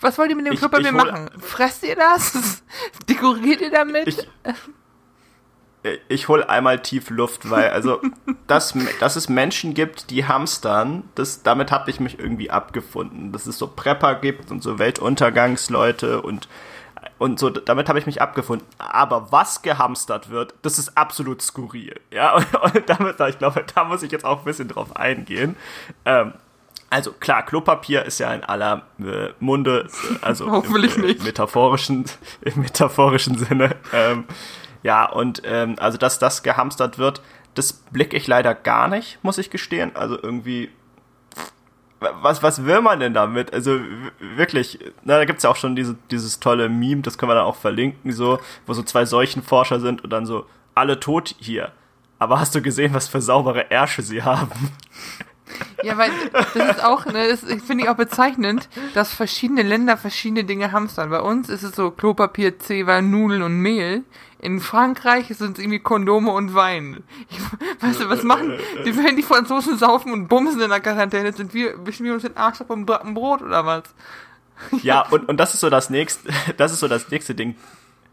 Was 0.00 0.18
wollt 0.18 0.30
ihr 0.30 0.36
mit 0.36 0.46
dem 0.46 0.56
Klopapier 0.56 0.92
machen? 0.92 1.30
Fresst 1.38 1.84
ihr 1.84 1.96
das? 1.96 2.62
Dekoriert 3.08 3.60
ihr 3.60 3.70
damit? 3.70 4.08
Ich, 4.08 6.00
ich 6.08 6.28
hol 6.28 6.44
einmal 6.44 6.80
tief 6.80 7.10
Luft, 7.10 7.50
weil 7.50 7.70
also 7.70 8.00
dass, 8.46 8.74
dass 9.00 9.16
es 9.16 9.28
Menschen 9.28 9.74
gibt, 9.74 10.10
die 10.10 10.26
hamstern, 10.26 11.04
das, 11.14 11.42
damit 11.42 11.70
habe 11.70 11.90
ich 11.90 12.00
mich 12.00 12.18
irgendwie 12.18 12.50
abgefunden. 12.50 13.32
Dass 13.32 13.46
es 13.46 13.58
so 13.58 13.66
Prepper 13.66 14.14
gibt 14.16 14.50
und 14.50 14.62
so 14.62 14.78
Weltuntergangsleute 14.78 16.22
und 16.22 16.48
und 17.18 17.38
so, 17.38 17.50
damit 17.50 17.88
habe 17.88 17.98
ich 17.98 18.06
mich 18.06 18.20
abgefunden. 18.20 18.66
Aber 18.78 19.30
was 19.32 19.62
gehamstert 19.62 20.30
wird, 20.30 20.54
das 20.62 20.78
ist 20.78 20.96
absolut 20.96 21.42
skurril. 21.42 22.00
Ja, 22.10 22.34
und, 22.36 22.54
und 22.76 22.88
damit, 22.88 23.20
ich 23.20 23.38
glaube, 23.38 23.64
da 23.74 23.84
muss 23.84 24.02
ich 24.02 24.12
jetzt 24.12 24.24
auch 24.24 24.40
ein 24.40 24.44
bisschen 24.44 24.68
drauf 24.68 24.96
eingehen. 24.96 25.56
Ähm, 26.04 26.34
also 26.92 27.12
klar, 27.12 27.42
Klopapier 27.42 28.04
ist 28.04 28.18
ja 28.18 28.32
in 28.34 28.44
aller 28.44 28.82
äh, 29.00 29.30
Munde, 29.40 29.88
also 30.20 30.46
Hoffentlich 30.50 30.96
im, 30.96 31.04
äh, 31.04 31.06
nicht. 31.06 31.24
metaphorischen, 31.24 32.04
im 32.42 32.60
metaphorischen 32.60 33.38
Sinne. 33.38 33.76
Ähm, 33.94 34.24
ja, 34.82 35.06
und 35.06 35.40
ähm, 35.46 35.76
also 35.78 35.96
dass 35.96 36.18
das 36.18 36.42
gehamstert 36.42 36.98
wird, 36.98 37.22
das 37.54 37.72
blicke 37.72 38.16
ich 38.16 38.26
leider 38.26 38.54
gar 38.54 38.88
nicht, 38.88 39.18
muss 39.22 39.38
ich 39.38 39.48
gestehen. 39.48 39.96
Also 39.96 40.18
irgendwie, 40.22 40.70
was, 42.00 42.42
was 42.42 42.66
will 42.66 42.82
man 42.82 43.00
denn 43.00 43.14
damit? 43.14 43.54
Also 43.54 43.80
wirklich, 44.18 44.78
na, 45.02 45.16
da 45.16 45.24
gibt's 45.24 45.44
ja 45.44 45.50
auch 45.50 45.56
schon 45.56 45.74
diese, 45.74 45.96
dieses 46.10 46.40
tolle 46.40 46.68
Meme, 46.68 47.00
das 47.00 47.16
können 47.16 47.30
wir 47.30 47.36
dann 47.36 47.44
auch 47.44 47.56
verlinken, 47.56 48.12
so, 48.12 48.38
wo 48.66 48.74
so 48.74 48.82
zwei 48.82 49.06
Seuchenforscher 49.06 49.80
sind 49.80 50.04
und 50.04 50.10
dann 50.10 50.26
so, 50.26 50.44
alle 50.74 51.00
tot 51.00 51.34
hier. 51.38 51.72
Aber 52.18 52.38
hast 52.38 52.54
du 52.54 52.60
gesehen, 52.60 52.92
was 52.92 53.08
für 53.08 53.22
saubere 53.22 53.70
Ärsche 53.70 54.02
sie 54.02 54.22
haben? 54.22 54.50
Ja, 55.82 55.98
weil 55.98 56.10
das 56.32 56.76
ist 56.76 56.84
auch, 56.84 57.06
ne, 57.06 57.28
das 57.28 57.40
finde 57.40 57.84
ich 57.84 57.88
auch 57.88 57.96
bezeichnend, 57.96 58.68
dass 58.94 59.12
verschiedene 59.12 59.62
Länder 59.62 59.96
verschiedene 59.96 60.44
Dinge 60.44 60.72
hamstern. 60.72 61.10
Bei 61.10 61.20
uns 61.20 61.48
ist 61.48 61.62
es 61.62 61.74
so 61.74 61.90
Klopapier, 61.90 62.58
Zewa, 62.58 63.02
Nudeln 63.02 63.42
und 63.42 63.56
Mehl. 63.56 64.04
In 64.38 64.60
Frankreich 64.60 65.28
sind 65.28 65.56
es 65.56 65.62
irgendwie 65.62 65.78
Kondome 65.78 66.32
und 66.32 66.54
Wein. 66.54 67.04
Weißt 67.80 68.00
du, 68.00 68.08
was 68.08 68.24
machen 68.24 68.58
die, 68.84 68.96
wenn 68.96 69.16
die 69.16 69.22
Franzosen 69.22 69.78
saufen 69.78 70.12
und 70.12 70.28
bumsen 70.28 70.60
in 70.60 70.70
der 70.70 70.80
Quarantäne, 70.80 71.32
sind 71.32 71.54
wir, 71.54 71.86
wischen 71.86 72.04
wir 72.04 72.12
uns 72.12 72.22
den 72.22 72.36
Arsch 72.36 72.60
ab 72.60 72.70
und 72.70 72.86
backen 72.86 73.14
Brot 73.14 73.42
oder 73.42 73.64
was? 73.64 73.84
Ja, 74.82 75.06
und, 75.08 75.28
und 75.28 75.36
das 75.38 75.54
ist 75.54 75.60
so 75.60 75.70
das 75.70 75.90
nächste, 75.90 76.28
das 76.56 76.72
ist 76.72 76.80
so 76.80 76.88
das 76.88 77.10
nächste 77.10 77.34
Ding. 77.34 77.56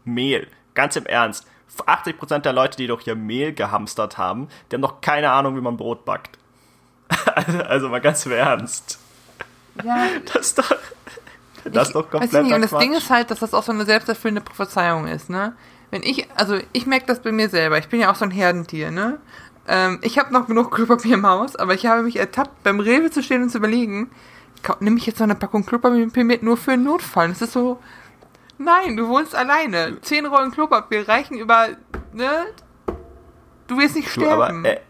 Mehl. 0.04 0.46
Ganz 0.74 0.96
im 0.96 1.06
Ernst. 1.06 1.46
80% 1.86 2.40
der 2.40 2.52
Leute, 2.52 2.76
die 2.76 2.86
doch 2.86 3.00
hier 3.00 3.14
Mehl 3.14 3.52
gehamstert 3.52 4.18
haben, 4.18 4.48
die 4.70 4.76
haben 4.76 4.82
noch 4.82 5.00
keine 5.00 5.30
Ahnung, 5.30 5.56
wie 5.56 5.60
man 5.60 5.76
Brot 5.76 6.04
backt. 6.04 6.38
also 7.68 7.88
mal 7.88 8.00
ganz 8.00 8.24
im 8.26 8.32
Ernst. 8.32 8.98
Ja. 9.84 10.06
Das 10.32 10.46
ist 10.46 10.58
doch, 10.58 10.74
das 11.64 11.88
ist 11.88 11.94
doch 11.94 12.10
komplett 12.10 12.44
nicht, 12.44 12.54
Und 12.54 12.62
das 12.62 12.78
Ding 12.78 12.92
ist 12.92 13.10
halt, 13.10 13.30
dass 13.30 13.40
das 13.40 13.54
auch 13.54 13.62
so 13.62 13.72
eine 13.72 13.84
selbsterfüllende 13.84 14.40
Prophezeiung 14.40 15.06
ist, 15.06 15.30
ne? 15.30 15.54
Wenn 15.90 16.02
ich, 16.02 16.28
also 16.36 16.58
ich 16.72 16.86
merke 16.86 17.06
das 17.06 17.20
bei 17.20 17.32
mir 17.32 17.48
selber, 17.48 17.78
ich 17.78 17.88
bin 17.88 18.00
ja 18.00 18.10
auch 18.10 18.14
so 18.14 18.24
ein 18.24 18.30
Herdentier, 18.30 18.90
ne? 18.90 19.18
Ähm, 19.66 19.98
ich 20.02 20.18
habe 20.18 20.32
noch 20.32 20.46
genug 20.46 20.74
Klopapier 20.74 21.14
im 21.14 21.26
Haus, 21.26 21.56
aber 21.56 21.74
ich 21.74 21.86
habe 21.86 22.02
mich 22.02 22.16
ertappt, 22.16 22.62
beim 22.62 22.80
Rewe 22.80 23.10
zu 23.10 23.22
stehen 23.22 23.42
und 23.42 23.50
zu 23.50 23.58
überlegen, 23.58 24.10
nehme 24.80 24.98
ich 24.98 25.06
jetzt 25.06 25.18
noch 25.18 25.24
eine 25.24 25.34
Packung 25.34 25.66
Klopapier 25.66 26.24
mit 26.24 26.42
nur 26.42 26.56
für 26.56 26.72
einen 26.72 26.84
Notfall? 26.84 27.28
Das 27.28 27.42
ist 27.42 27.52
so, 27.52 27.78
nein, 28.58 28.96
du 28.96 29.08
wohnst 29.08 29.34
alleine. 29.34 30.00
Zehn 30.02 30.26
Rollen 30.26 30.50
Klopapier 30.50 31.08
reichen 31.08 31.38
über, 31.38 31.68
ne? 32.12 32.46
Du 33.66 33.78
wirst 33.78 33.96
nicht 33.96 34.10
sterben. 34.10 34.62
Du, 34.62 34.68
aber, 34.68 34.76
äh, 34.76 34.80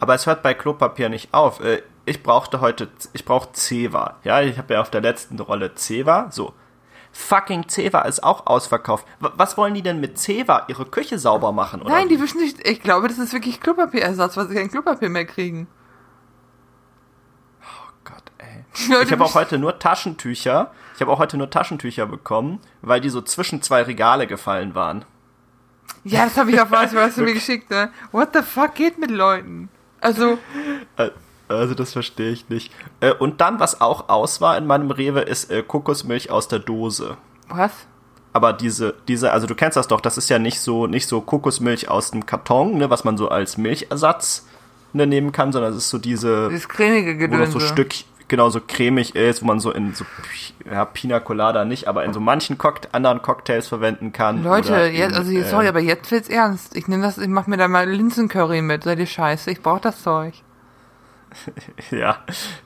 aber 0.00 0.14
es 0.14 0.26
hört 0.26 0.42
bei 0.42 0.54
Klopapier 0.54 1.08
nicht 1.08 1.32
auf. 1.32 1.60
Äh, 1.60 1.82
ich 2.06 2.22
brauchte 2.22 2.60
heute, 2.60 2.88
ich 3.12 3.24
brauche 3.24 3.52
Ceva. 3.52 4.16
Ja, 4.24 4.40
ich 4.40 4.58
habe 4.58 4.74
ja 4.74 4.80
auf 4.80 4.90
der 4.90 5.02
letzten 5.02 5.38
Rolle 5.38 5.74
Ceva. 5.76 6.28
So. 6.30 6.54
Fucking 7.12 7.68
Ceva 7.68 8.02
ist 8.02 8.24
auch 8.24 8.46
ausverkauft. 8.46 9.06
was 9.20 9.56
wollen 9.56 9.74
die 9.74 9.82
denn 9.82 10.00
mit 10.00 10.18
Ceva? 10.18 10.64
Ihre 10.68 10.86
Küche 10.86 11.18
sauber 11.18 11.52
machen, 11.52 11.82
oder? 11.82 11.90
Nein, 11.90 12.08
die 12.08 12.20
wischen 12.20 12.40
nicht. 12.40 12.66
Ich 12.66 12.82
glaube, 12.82 13.08
das 13.08 13.18
ist 13.18 13.32
wirklich 13.32 13.60
Klopapierersatz, 13.60 14.36
weil 14.36 14.48
sie 14.48 14.54
kein 14.54 14.70
Klopapier 14.70 15.08
mehr 15.08 15.26
kriegen. 15.26 15.68
Oh 17.62 17.92
Gott, 18.04 18.22
ey. 18.38 18.64
Ich 19.04 19.12
habe 19.12 19.24
auch 19.24 19.34
heute 19.34 19.58
nur 19.58 19.78
Taschentücher. 19.78 20.72
Ich 20.94 21.00
habe 21.00 21.12
auch 21.12 21.18
heute 21.18 21.36
nur 21.36 21.50
Taschentücher 21.50 22.06
bekommen, 22.06 22.60
weil 22.80 23.00
die 23.00 23.10
so 23.10 23.20
zwischen 23.22 23.60
zwei 23.60 23.82
Regale 23.82 24.26
gefallen 24.26 24.74
waren. 24.74 25.04
Ja, 26.04 26.24
das 26.24 26.36
habe 26.36 26.52
ich 26.52 26.60
auch 26.60 26.70
was, 26.70 26.94
was 26.94 27.16
du 27.16 27.22
mir 27.22 27.34
geschickt, 27.34 27.70
ne? 27.70 27.90
What 28.12 28.30
the 28.34 28.42
fuck 28.42 28.74
geht 28.74 28.98
mit 28.98 29.10
Leuten? 29.10 29.68
Also. 30.00 30.38
Also 31.48 31.74
das 31.74 31.92
verstehe 31.92 32.30
ich 32.30 32.48
nicht. 32.48 32.72
Äh, 33.00 33.12
und 33.12 33.40
dann, 33.40 33.58
was 33.58 33.80
auch 33.80 34.08
aus 34.08 34.40
war 34.40 34.56
in 34.56 34.66
meinem 34.66 34.90
Rewe, 34.90 35.20
ist 35.20 35.50
äh, 35.50 35.62
Kokosmilch 35.62 36.30
aus 36.30 36.46
der 36.46 36.60
Dose. 36.60 37.16
Was? 37.48 37.72
Aber 38.32 38.52
diese, 38.52 38.94
diese, 39.08 39.32
also 39.32 39.48
du 39.48 39.56
kennst 39.56 39.76
das 39.76 39.88
doch, 39.88 40.00
das 40.00 40.16
ist 40.16 40.30
ja 40.30 40.38
nicht 40.38 40.60
so, 40.60 40.86
nicht 40.86 41.08
so 41.08 41.20
Kokosmilch 41.20 41.88
aus 41.88 42.12
dem 42.12 42.26
Karton, 42.26 42.78
ne, 42.78 42.88
was 42.88 43.02
man 43.02 43.16
so 43.16 43.28
als 43.28 43.56
Milchersatz 43.56 44.46
ne, 44.92 45.06
nehmen 45.06 45.32
kann, 45.32 45.50
sondern 45.52 45.72
es 45.72 45.78
ist 45.78 45.90
so 45.90 45.98
diese. 45.98 46.48
Dieses 46.48 46.68
cremige 46.68 47.16
Gedönse. 47.16 47.54
Wo 47.54 47.58
noch 47.58 47.60
so 47.60 47.60
Stück, 47.60 47.94
genau 48.30 48.48
so 48.48 48.60
cremig 48.66 49.14
ist, 49.14 49.42
wo 49.42 49.46
man 49.46 49.60
so 49.60 49.70
in 49.70 49.92
so 49.92 50.06
ja, 50.64 50.86
Pina 50.86 51.20
Colada 51.20 51.66
nicht, 51.66 51.86
aber 51.88 52.04
in 52.04 52.14
so 52.14 52.20
manchen 52.20 52.56
Cock 52.56 52.80
anderen 52.92 53.20
Cocktails 53.20 53.68
verwenden 53.68 54.12
kann. 54.12 54.42
Leute, 54.42 54.74
jetzt, 54.86 55.14
also 55.14 55.30
äh, 55.30 55.42
sorry, 55.42 55.68
aber 55.68 55.80
jetzt 55.80 56.10
wird's 56.10 56.30
ernst. 56.30 56.74
Ich 56.76 56.88
nehme 56.88 57.02
das, 57.02 57.18
ich 57.18 57.28
mach 57.28 57.46
mir 57.46 57.58
da 57.58 57.68
mal 57.68 57.90
Linsencurry 57.90 58.62
mit. 58.62 58.84
Seid 58.84 58.98
ihr 58.98 59.06
scheiße? 59.06 59.50
Ich 59.50 59.60
brauch 59.60 59.80
das 59.80 60.02
Zeug. 60.02 60.34
ja, 61.90 62.16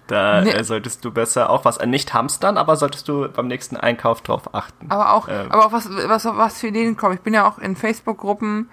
da 0.07 0.43
nee. 0.43 0.51
äh, 0.51 0.65
solltest 0.65 1.05
du 1.05 1.11
besser 1.11 1.51
auch 1.51 1.65
was, 1.65 1.79
äh, 1.79 1.87
nicht 1.87 2.15
hamstern, 2.15 2.57
aber 2.57 2.77
solltest 2.77 3.09
du 3.09 3.29
beim 3.29 3.47
nächsten 3.47 3.77
Einkauf 3.77 4.23
drauf 4.23 4.55
achten. 4.55 4.91
Aber 4.91 5.13
auch, 5.13 5.29
ähm. 5.29 5.51
aber 5.51 5.67
auch 5.67 5.73
was, 5.73 5.89
was, 5.91 6.25
was 6.25 6.61
für 6.61 6.69
Ideen 6.69 6.97
kommen. 6.97 7.15
Ich 7.15 7.21
bin 7.21 7.35
ja 7.35 7.49
auch 7.49 7.59
in 7.59 7.77
Facebook-Gruppen 7.77 8.71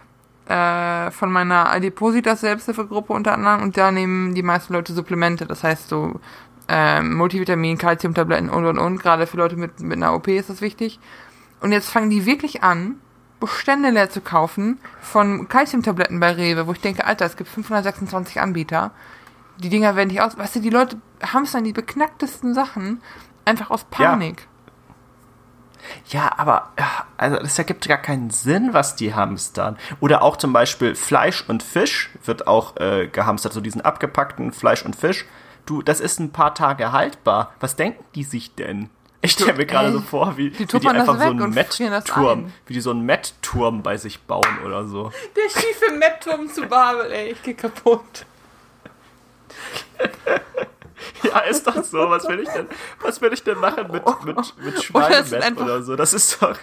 äh, 0.47 1.11
von 1.11 1.31
meiner 1.31 1.71
Adipositas 1.71 2.41
Selbsthilfegruppe 2.41 3.13
unter 3.13 3.33
anderem 3.33 3.61
und 3.63 3.77
da 3.77 3.91
nehmen 3.91 4.35
die 4.35 4.43
meisten 4.43 4.73
Leute 4.73 4.93
Supplemente. 4.93 5.45
Das 5.45 5.63
heißt 5.63 5.89
so 5.89 6.19
ähm, 6.67 7.15
Multivitamin, 7.15 7.77
Calciumtabletten 7.77 8.49
und 8.49 8.65
und 8.65 8.77
und. 8.77 8.99
Gerade 8.99 9.27
für 9.27 9.37
Leute 9.37 9.55
mit, 9.55 9.79
mit 9.79 9.97
einer 9.97 10.13
OP 10.13 10.27
ist 10.27 10.49
das 10.49 10.61
wichtig. 10.61 10.99
Und 11.59 11.71
jetzt 11.71 11.89
fangen 11.89 12.09
die 12.09 12.25
wirklich 12.25 12.63
an, 12.63 12.95
Bestände 13.39 13.89
leer 13.89 14.09
zu 14.09 14.21
kaufen 14.21 14.79
von 15.01 15.47
Calciumtabletten 15.47 16.19
bei 16.19 16.31
Rewe, 16.31 16.67
wo 16.67 16.73
ich 16.73 16.81
denke, 16.81 17.05
Alter, 17.05 17.25
es 17.25 17.37
gibt 17.37 17.49
526 17.49 18.39
Anbieter 18.39 18.91
die 19.61 19.69
Dinger 19.69 19.95
werden 19.95 20.09
nicht 20.09 20.21
aus. 20.21 20.37
Weißt 20.37 20.55
du, 20.55 20.59
die 20.59 20.69
Leute 20.69 20.97
haben 21.21 21.43
es 21.43 21.51
dann 21.51 21.63
die 21.63 21.73
beknacktesten 21.73 22.53
Sachen 22.53 23.01
einfach 23.45 23.69
aus 23.69 23.83
Panik. 23.85 24.47
Ja. 26.07 26.23
ja 26.23 26.31
aber 26.37 26.71
also 27.17 27.37
das 27.37 27.57
ergibt 27.57 27.87
gar 27.87 27.97
keinen 27.97 28.29
Sinn, 28.29 28.73
was 28.73 28.95
die 28.95 29.13
hamstern. 29.13 29.77
Oder 29.99 30.21
auch 30.23 30.37
zum 30.37 30.53
Beispiel 30.53 30.95
Fleisch 30.95 31.47
und 31.47 31.63
Fisch 31.63 32.09
wird 32.25 32.47
auch 32.47 32.77
äh, 32.77 33.07
gehamstert, 33.07 33.53
so 33.53 33.61
diesen 33.61 33.81
abgepackten 33.81 34.51
Fleisch 34.51 34.83
und 34.83 34.95
Fisch. 34.95 35.25
Du, 35.65 35.81
das 35.81 35.99
ist 35.99 36.19
ein 36.19 36.31
paar 36.31 36.55
Tage 36.55 36.91
haltbar. 36.91 37.53
Was 37.59 37.75
denken 37.75 38.03
die 38.15 38.23
sich 38.23 38.55
denn? 38.55 38.89
Ich 39.23 39.33
stelle 39.33 39.53
mir 39.53 39.67
gerade 39.67 39.91
so 39.91 40.01
vor, 40.01 40.35
wie 40.37 40.49
die, 40.49 40.59
wie 40.59 40.79
die 40.79 40.87
einfach 40.87 41.19
so 41.19 41.29
einen 41.29 41.53
Met-Turm, 41.53 42.51
wie 42.65 42.73
die 42.73 42.81
so 42.81 42.89
einen 42.89 43.05
Met-Turm 43.05 43.83
bei 43.83 43.97
sich 43.97 44.19
bauen 44.21 44.59
oder 44.65 44.87
so. 44.87 45.11
Der 45.35 45.49
schiefe 45.49 45.93
Met-Turm 45.93 46.47
zu 46.47 46.65
Babel, 46.65 47.11
ey, 47.11 47.31
ich 47.31 47.43
geh 47.43 47.53
kaputt. 47.53 48.25
ja, 51.23 51.39
ist 51.41 51.67
doch 51.67 51.83
so. 51.83 52.09
Was 52.09 52.27
will 52.27 52.39
ich 52.39 52.49
denn, 52.49 52.67
was 53.01 53.21
will 53.21 53.31
ich 53.31 53.43
denn 53.43 53.59
machen 53.59 53.91
mit, 53.91 54.03
mit, 54.25 54.57
mit 54.57 54.83
Schweinemett 54.83 55.57
oder 55.57 55.83
so? 55.83 55.95
Das 55.95 56.13
ist 56.13 56.41
doch. 56.41 56.57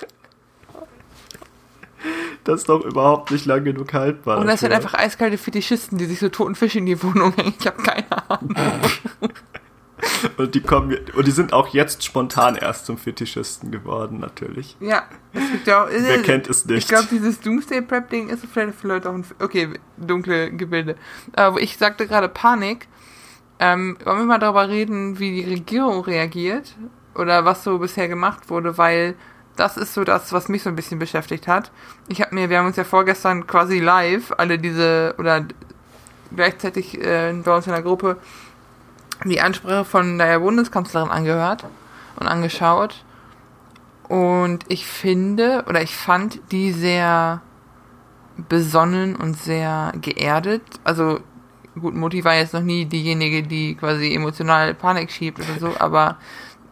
Das 2.45 2.61
ist 2.61 2.69
doch 2.69 2.85
überhaupt 2.85 3.31
nicht 3.31 3.47
lang 3.47 3.65
genug 3.65 3.93
haltbar. 3.93 4.39
Und 4.39 4.47
das 4.47 4.61
sind 4.61 4.73
einfach 4.73 4.95
eiskalte 4.95 5.39
Fetischisten, 5.39 5.99
die 5.99 6.07
sich 6.07 6.19
so 6.19 6.29
toten 6.29 6.55
Fische 6.55 6.79
in 6.79 6.87
die 6.87 7.03
Wohnung 7.03 7.33
hängen. 7.35 7.55
Ich 7.59 7.67
habe 7.67 7.83
keine 7.83 8.31
Ahnung. 8.31 8.55
und 10.37 10.55
die 10.55 10.61
kommen 10.61 10.97
und 11.15 11.27
die 11.27 11.33
sind 11.33 11.53
auch 11.53 11.69
jetzt 11.69 12.05
spontan 12.05 12.57
erst 12.57 12.87
zum 12.87 12.99
Fetischisten 12.99 13.71
geworden, 13.71 14.21
natürlich. 14.21 14.77
Ja, 14.81 15.05
es 15.33 15.51
gibt 15.51 15.67
ja 15.67 15.85
auch. 15.85 15.89
Wer 15.91 16.21
äh, 16.21 16.23
kennt 16.23 16.49
es 16.49 16.65
nicht? 16.67 16.79
Ich 16.79 16.89
glaube, 16.89 17.09
dieses 17.11 17.41
Doomsday 17.41 17.83
Prep 17.83 18.11
Ding 18.11 18.29
ist 18.29 18.47
vielleicht 18.53 18.79
für 18.79 18.89
Leute 18.89 19.11
auch 19.11 19.15
ein. 19.15 19.25
Okay, 19.41 19.71
dunkle 19.97 20.53
Gebilde. 20.53 20.97
Aber 21.35 21.61
ich 21.61 21.77
sagte 21.77 22.07
gerade 22.07 22.29
Panik. 22.29 22.89
Ähm, 23.61 23.97
wollen 24.05 24.19
wir 24.19 24.25
mal 24.25 24.39
darüber 24.39 24.69
reden, 24.69 25.19
wie 25.19 25.43
die 25.43 25.51
Regierung 25.51 26.05
reagiert 26.05 26.77
oder 27.17 27.45
was 27.45 27.65
so 27.65 27.79
bisher 27.79 28.07
gemacht 28.07 28.51
wurde, 28.51 28.79
weil 28.79 29.17
das 29.59 29.77
ist 29.77 29.95
so 29.95 30.05
das, 30.05 30.33
was 30.33 30.49
mich 30.49 30.63
so 30.63 30.71
ein 30.71 30.77
bisschen 30.77 30.99
beschäftigt 30.99 31.49
hat. 31.49 31.71
Ich 32.09 32.21
habe 32.21 32.35
mir, 32.35 32.49
wir 32.49 32.59
haben 32.59 32.67
uns 32.67 32.77
ja 32.77 32.85
vorgestern 32.85 33.47
quasi 33.47 33.81
live 33.81 34.33
alle 34.37 34.59
diese 34.59 35.15
oder 35.19 35.45
gleichzeitig 36.35 36.99
äh, 37.01 37.33
bei 37.45 37.57
uns 37.57 37.67
in 37.67 37.73
der 37.73 37.83
Gruppe 37.83 38.17
die 39.25 39.41
Ansprache 39.41 39.85
von 39.85 40.19
der 40.19 40.39
Bundeskanzlerin 40.39 41.11
angehört 41.11 41.65
und 42.17 42.29
angeschaut. 42.29 43.05
Und 44.09 44.65
ich 44.69 44.87
finde, 44.87 45.65
oder 45.69 45.83
ich 45.83 45.95
fand 45.95 46.41
die 46.51 46.73
sehr 46.73 47.43
besonnen 48.49 49.17
und 49.17 49.37
sehr 49.37 49.93
geerdet. 50.01 50.63
Also, 50.85 51.21
gut, 51.79 51.95
Mutti 51.95 52.25
war 52.25 52.35
jetzt 52.35 52.55
noch 52.55 52.63
nie 52.63 52.87
diejenige, 52.87 53.43
die 53.43 53.75
quasi 53.75 54.15
emotional 54.15 54.75
Panik 54.75 55.11
schiebt 55.11 55.41
oder 55.41 55.59
so, 55.59 55.75
aber 55.79 56.17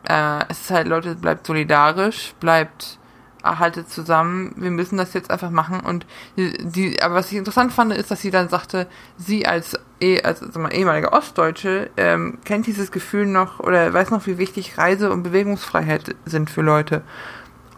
äh, 0.08 0.44
es 0.48 0.62
ist 0.62 0.70
halt, 0.70 0.88
Leute, 0.88 1.14
bleibt 1.14 1.46
solidarisch, 1.46 2.34
bleibt 2.40 2.98
haltet 3.44 3.88
zusammen, 3.88 4.52
wir 4.56 4.70
müssen 4.70 4.96
das 4.96 5.14
jetzt 5.14 5.30
einfach 5.30 5.50
machen. 5.50 5.80
Und 5.80 6.06
die, 6.36 6.52
die, 6.58 7.02
aber 7.02 7.14
was 7.14 7.30
ich 7.30 7.38
interessant 7.38 7.72
fand, 7.72 7.92
ist, 7.92 8.10
dass 8.10 8.20
sie 8.20 8.30
dann 8.30 8.48
sagte, 8.48 8.86
sie 9.16 9.46
als, 9.46 9.78
eh, 10.00 10.22
als 10.22 10.40
sag 10.40 10.56
mal, 10.56 10.74
ehemalige 10.74 11.12
Ostdeutsche 11.12 11.90
ähm, 11.96 12.38
kennt 12.44 12.66
dieses 12.66 12.90
Gefühl 12.90 13.26
noch 13.26 13.60
oder 13.60 13.92
weiß 13.92 14.10
noch, 14.10 14.26
wie 14.26 14.38
wichtig 14.38 14.78
Reise- 14.78 15.10
und 15.10 15.22
Bewegungsfreiheit 15.22 16.16
sind 16.24 16.50
für 16.50 16.62
Leute. 16.62 17.02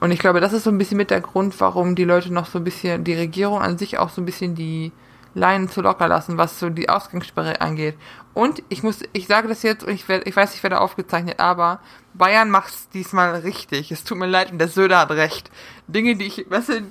Und 0.00 0.10
ich 0.10 0.20
glaube, 0.20 0.40
das 0.40 0.52
ist 0.52 0.64
so 0.64 0.70
ein 0.70 0.78
bisschen 0.78 0.96
mit 0.96 1.10
der 1.10 1.20
Grund, 1.20 1.60
warum 1.60 1.96
die 1.96 2.04
Leute 2.04 2.32
noch 2.32 2.46
so 2.46 2.58
ein 2.58 2.64
bisschen, 2.64 3.04
die 3.04 3.14
Regierung 3.14 3.60
an 3.60 3.78
sich 3.78 3.98
auch 3.98 4.10
so 4.10 4.22
ein 4.22 4.26
bisschen 4.26 4.54
die 4.54 4.92
Leinen 5.38 5.68
zu 5.68 5.80
locker 5.80 6.08
lassen, 6.08 6.36
was 6.36 6.58
so 6.58 6.68
die 6.68 6.88
Ausgangssperre 6.88 7.60
angeht. 7.60 7.96
Und 8.34 8.62
ich 8.68 8.82
muss, 8.82 9.00
ich 9.12 9.26
sage 9.26 9.48
das 9.48 9.62
jetzt 9.62 9.84
und 9.84 9.92
ich, 9.92 10.08
werde, 10.08 10.28
ich 10.28 10.36
weiß, 10.36 10.54
ich 10.54 10.62
werde 10.62 10.80
aufgezeichnet, 10.80 11.40
aber 11.40 11.80
Bayern 12.14 12.50
macht's 12.50 12.88
diesmal 12.90 13.34
richtig. 13.36 13.90
Es 13.90 14.04
tut 14.04 14.18
mir 14.18 14.26
leid 14.26 14.52
und 14.52 14.58
der 14.58 14.68
Söder 14.68 14.98
hat 15.00 15.10
recht. 15.10 15.50
Dinge, 15.86 16.16
die 16.16 16.26
ich, 16.26 16.46
weißt 16.48 16.68
du, 16.68 16.82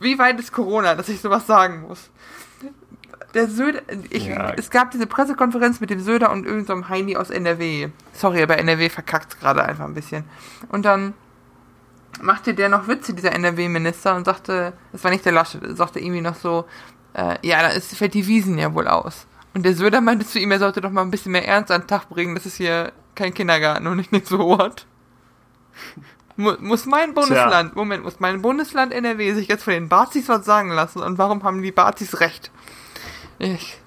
wie 0.00 0.18
weit 0.18 0.40
ist 0.40 0.52
Corona, 0.52 0.94
dass 0.94 1.08
ich 1.08 1.20
sowas 1.20 1.46
sagen 1.46 1.82
muss? 1.82 2.10
Der 3.34 3.48
Söder, 3.48 3.82
ich, 4.10 4.26
ja. 4.26 4.52
es 4.54 4.70
gab 4.70 4.92
diese 4.92 5.06
Pressekonferenz 5.06 5.80
mit 5.80 5.90
dem 5.90 6.00
Söder 6.00 6.30
und 6.30 6.46
irgendeinem 6.46 6.82
so 6.82 6.88
Heini 6.88 7.16
aus 7.16 7.30
NRW. 7.30 7.88
Sorry, 8.12 8.42
aber 8.42 8.58
NRW 8.58 8.88
verkackt 8.88 9.40
gerade 9.40 9.64
einfach 9.64 9.84
ein 9.84 9.94
bisschen. 9.94 10.24
Und 10.68 10.84
dann 10.84 11.14
machte 12.20 12.54
der 12.54 12.68
noch 12.68 12.86
Witze, 12.86 13.14
dieser 13.14 13.32
NRW-Minister, 13.32 14.14
und 14.14 14.24
sagte, 14.24 14.72
es 14.92 15.02
war 15.02 15.10
nicht 15.10 15.24
der 15.24 15.32
Lasche, 15.32 15.58
sagte 15.74 15.98
irgendwie 15.98 16.20
noch 16.20 16.36
so, 16.36 16.64
äh, 17.14 17.36
ja, 17.42 17.62
da 17.62 17.68
ist, 17.68 17.96
fällt 17.96 18.14
die 18.14 18.26
Wiesen 18.26 18.58
ja 18.58 18.74
wohl 18.74 18.88
aus. 18.88 19.26
Und 19.54 19.64
der 19.64 19.74
Söder 19.74 20.00
meinte 20.00 20.26
zu 20.26 20.38
ihm, 20.40 20.50
er 20.50 20.58
sollte 20.58 20.80
doch 20.80 20.90
mal 20.90 21.02
ein 21.02 21.10
bisschen 21.10 21.32
mehr 21.32 21.46
Ernst 21.46 21.70
an 21.70 21.82
den 21.82 21.86
Tag 21.86 22.08
bringen, 22.08 22.34
das 22.34 22.44
ist 22.44 22.56
hier 22.56 22.92
kein 23.14 23.32
Kindergarten 23.32 23.86
und 23.86 24.10
nicht 24.12 24.26
so 24.26 24.38
what. 24.38 24.86
muss 26.36 26.86
mein 26.86 27.14
Bundesland, 27.14 27.70
Tja. 27.70 27.76
Moment, 27.76 28.02
muss 28.02 28.18
mein 28.18 28.42
Bundesland 28.42 28.92
NRW 28.92 29.32
sich 29.34 29.46
jetzt 29.46 29.62
von 29.62 29.72
den 29.72 29.88
Bazis 29.88 30.28
was 30.28 30.44
sagen 30.44 30.70
lassen? 30.70 31.00
Und 31.00 31.18
warum 31.18 31.44
haben 31.44 31.62
die 31.62 31.70
Bazis 31.70 32.18
recht? 32.18 32.50
Ich, 33.38 33.78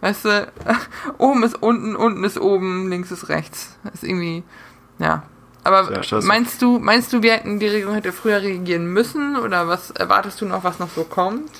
weißt 0.00 0.24
du, 0.24 0.52
oben 1.18 1.42
ist 1.42 1.62
unten, 1.62 1.96
unten 1.96 2.24
ist 2.24 2.40
oben, 2.40 2.88
links 2.88 3.10
ist 3.10 3.28
rechts. 3.28 3.78
Das 3.84 3.94
ist 3.94 4.04
irgendwie, 4.04 4.42
ja. 4.98 5.24
Aber 5.62 5.92
ja, 5.92 6.20
meinst 6.22 6.62
du, 6.62 6.78
meinst 6.78 7.12
du, 7.12 7.22
wir 7.22 7.34
hätten, 7.34 7.60
die 7.60 7.68
Regierung 7.68 7.92
hätte 7.92 8.12
früher 8.12 8.40
reagieren 8.40 8.86
müssen? 8.86 9.36
Oder 9.36 9.68
was 9.68 9.90
erwartest 9.90 10.40
du 10.40 10.46
noch, 10.46 10.64
was 10.64 10.78
noch 10.78 10.88
so 10.88 11.04
kommt? 11.04 11.50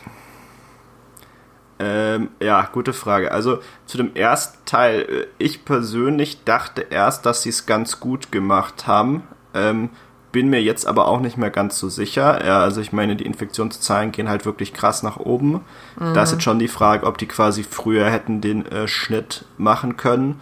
Ähm, 1.82 2.28
ja, 2.42 2.68
gute 2.70 2.92
Frage. 2.92 3.32
Also 3.32 3.60
zu 3.86 3.96
dem 3.96 4.14
ersten 4.14 4.58
Teil, 4.66 5.00
äh, 5.00 5.26
ich 5.38 5.64
persönlich 5.64 6.44
dachte 6.44 6.82
erst, 6.90 7.24
dass 7.24 7.42
sie 7.42 7.48
es 7.48 7.64
ganz 7.64 8.00
gut 8.00 8.30
gemacht 8.30 8.86
haben. 8.86 9.22
Ähm, 9.54 9.88
bin 10.30 10.50
mir 10.50 10.62
jetzt 10.62 10.86
aber 10.86 11.08
auch 11.08 11.20
nicht 11.20 11.38
mehr 11.38 11.50
ganz 11.50 11.78
so 11.78 11.88
sicher. 11.88 12.44
Ja, 12.46 12.60
also 12.60 12.82
ich 12.82 12.92
meine, 12.92 13.16
die 13.16 13.24
Infektionszahlen 13.24 14.12
gehen 14.12 14.28
halt 14.28 14.44
wirklich 14.44 14.74
krass 14.74 15.02
nach 15.02 15.16
oben. 15.16 15.64
Mhm. 15.98 16.12
Da 16.12 16.22
ist 16.22 16.32
jetzt 16.32 16.44
schon 16.44 16.58
die 16.58 16.68
Frage, 16.68 17.06
ob 17.06 17.16
die 17.16 17.26
quasi 17.26 17.64
früher 17.64 18.10
hätten 18.10 18.42
den 18.42 18.66
äh, 18.66 18.86
Schnitt 18.86 19.46
machen 19.56 19.96
können. 19.96 20.38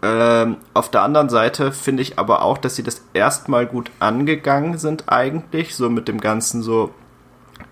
Ähm, 0.00 0.58
auf 0.74 0.92
der 0.92 1.02
anderen 1.02 1.28
Seite 1.28 1.72
finde 1.72 2.02
ich 2.02 2.20
aber 2.20 2.42
auch, 2.42 2.56
dass 2.58 2.76
sie 2.76 2.84
das 2.84 3.02
erstmal 3.14 3.66
gut 3.66 3.90
angegangen 3.98 4.78
sind 4.78 5.08
eigentlich, 5.08 5.74
so 5.74 5.90
mit 5.90 6.06
dem 6.06 6.20
ganzen 6.20 6.62
so 6.62 6.94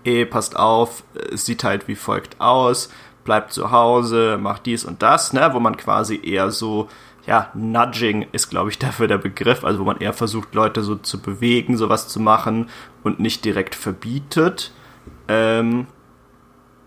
eh, 0.05 0.25
passt 0.25 0.57
auf, 0.57 1.03
es 1.31 1.45
sieht 1.45 1.63
halt 1.63 1.87
wie 1.87 1.95
folgt 1.95 2.39
aus. 2.39 2.89
bleibt 3.23 3.53
zu 3.53 3.69
Hause, 3.71 4.39
macht 4.41 4.65
dies 4.65 4.83
und 4.83 5.03
das, 5.03 5.31
ne, 5.31 5.51
wo 5.53 5.59
man 5.59 5.77
quasi 5.77 6.19
eher 6.23 6.49
so, 6.49 6.89
ja, 7.27 7.51
Nudging 7.53 8.25
ist, 8.31 8.49
glaube 8.49 8.71
ich, 8.71 8.79
dafür 8.79 9.07
der 9.07 9.19
Begriff, 9.19 9.63
also 9.63 9.79
wo 9.79 9.83
man 9.83 9.97
eher 9.97 10.13
versucht, 10.13 10.55
Leute 10.55 10.81
so 10.81 10.95
zu 10.95 11.21
bewegen, 11.21 11.77
sowas 11.77 12.07
zu 12.07 12.19
machen 12.19 12.69
und 13.03 13.19
nicht 13.19 13.45
direkt 13.45 13.75
verbietet. 13.75 14.71
Ähm, 15.27 15.87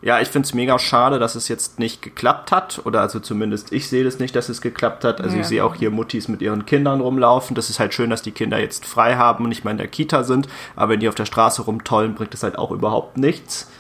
ja, 0.04 0.20
ich 0.20 0.28
finde 0.28 0.44
es 0.44 0.52
mega 0.52 0.78
schade, 0.78 1.18
dass 1.18 1.34
es 1.34 1.48
jetzt 1.48 1.78
nicht 1.78 2.02
geklappt 2.02 2.52
hat. 2.52 2.82
Oder 2.84 3.00
also 3.00 3.20
zumindest 3.20 3.72
ich 3.72 3.88
sehe 3.88 4.04
das 4.04 4.18
nicht, 4.18 4.36
dass 4.36 4.50
es 4.50 4.60
geklappt 4.60 5.02
hat. 5.02 5.22
Also 5.22 5.36
ja. 5.36 5.40
ich 5.40 5.48
sehe 5.48 5.64
auch 5.64 5.74
hier 5.74 5.90
Muttis 5.90 6.28
mit 6.28 6.42
ihren 6.42 6.66
Kindern 6.66 7.00
rumlaufen. 7.00 7.56
Das 7.56 7.70
ist 7.70 7.80
halt 7.80 7.94
schön, 7.94 8.10
dass 8.10 8.20
die 8.20 8.30
Kinder 8.30 8.58
jetzt 8.58 8.84
frei 8.84 9.16
haben 9.16 9.44
und 9.44 9.48
nicht 9.48 9.64
mehr 9.64 9.70
in 9.70 9.78
der 9.78 9.88
Kita 9.88 10.22
sind. 10.22 10.46
Aber 10.76 10.92
wenn 10.92 11.00
die 11.00 11.08
auf 11.08 11.14
der 11.14 11.24
Straße 11.24 11.62
rumtollen, 11.62 12.14
bringt 12.14 12.34
das 12.34 12.42
halt 12.42 12.58
auch 12.58 12.70
überhaupt 12.70 13.16
nichts. 13.16 13.70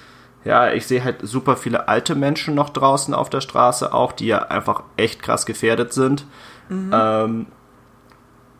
Ja, 0.46 0.72
ich 0.72 0.86
sehe 0.86 1.04
halt 1.04 1.16
super 1.20 1.58
viele 1.58 1.88
alte 1.88 2.14
Menschen 2.14 2.54
noch 2.54 2.70
draußen 2.70 3.12
auf 3.12 3.28
der 3.28 3.42
Straße 3.42 3.92
auch, 3.92 4.12
die 4.12 4.26
ja 4.26 4.44
einfach 4.44 4.82
echt 4.96 5.22
krass 5.22 5.44
gefährdet 5.44 5.92
sind. 5.92 6.24
Mhm. 6.70 6.90
Ähm, 6.94 7.46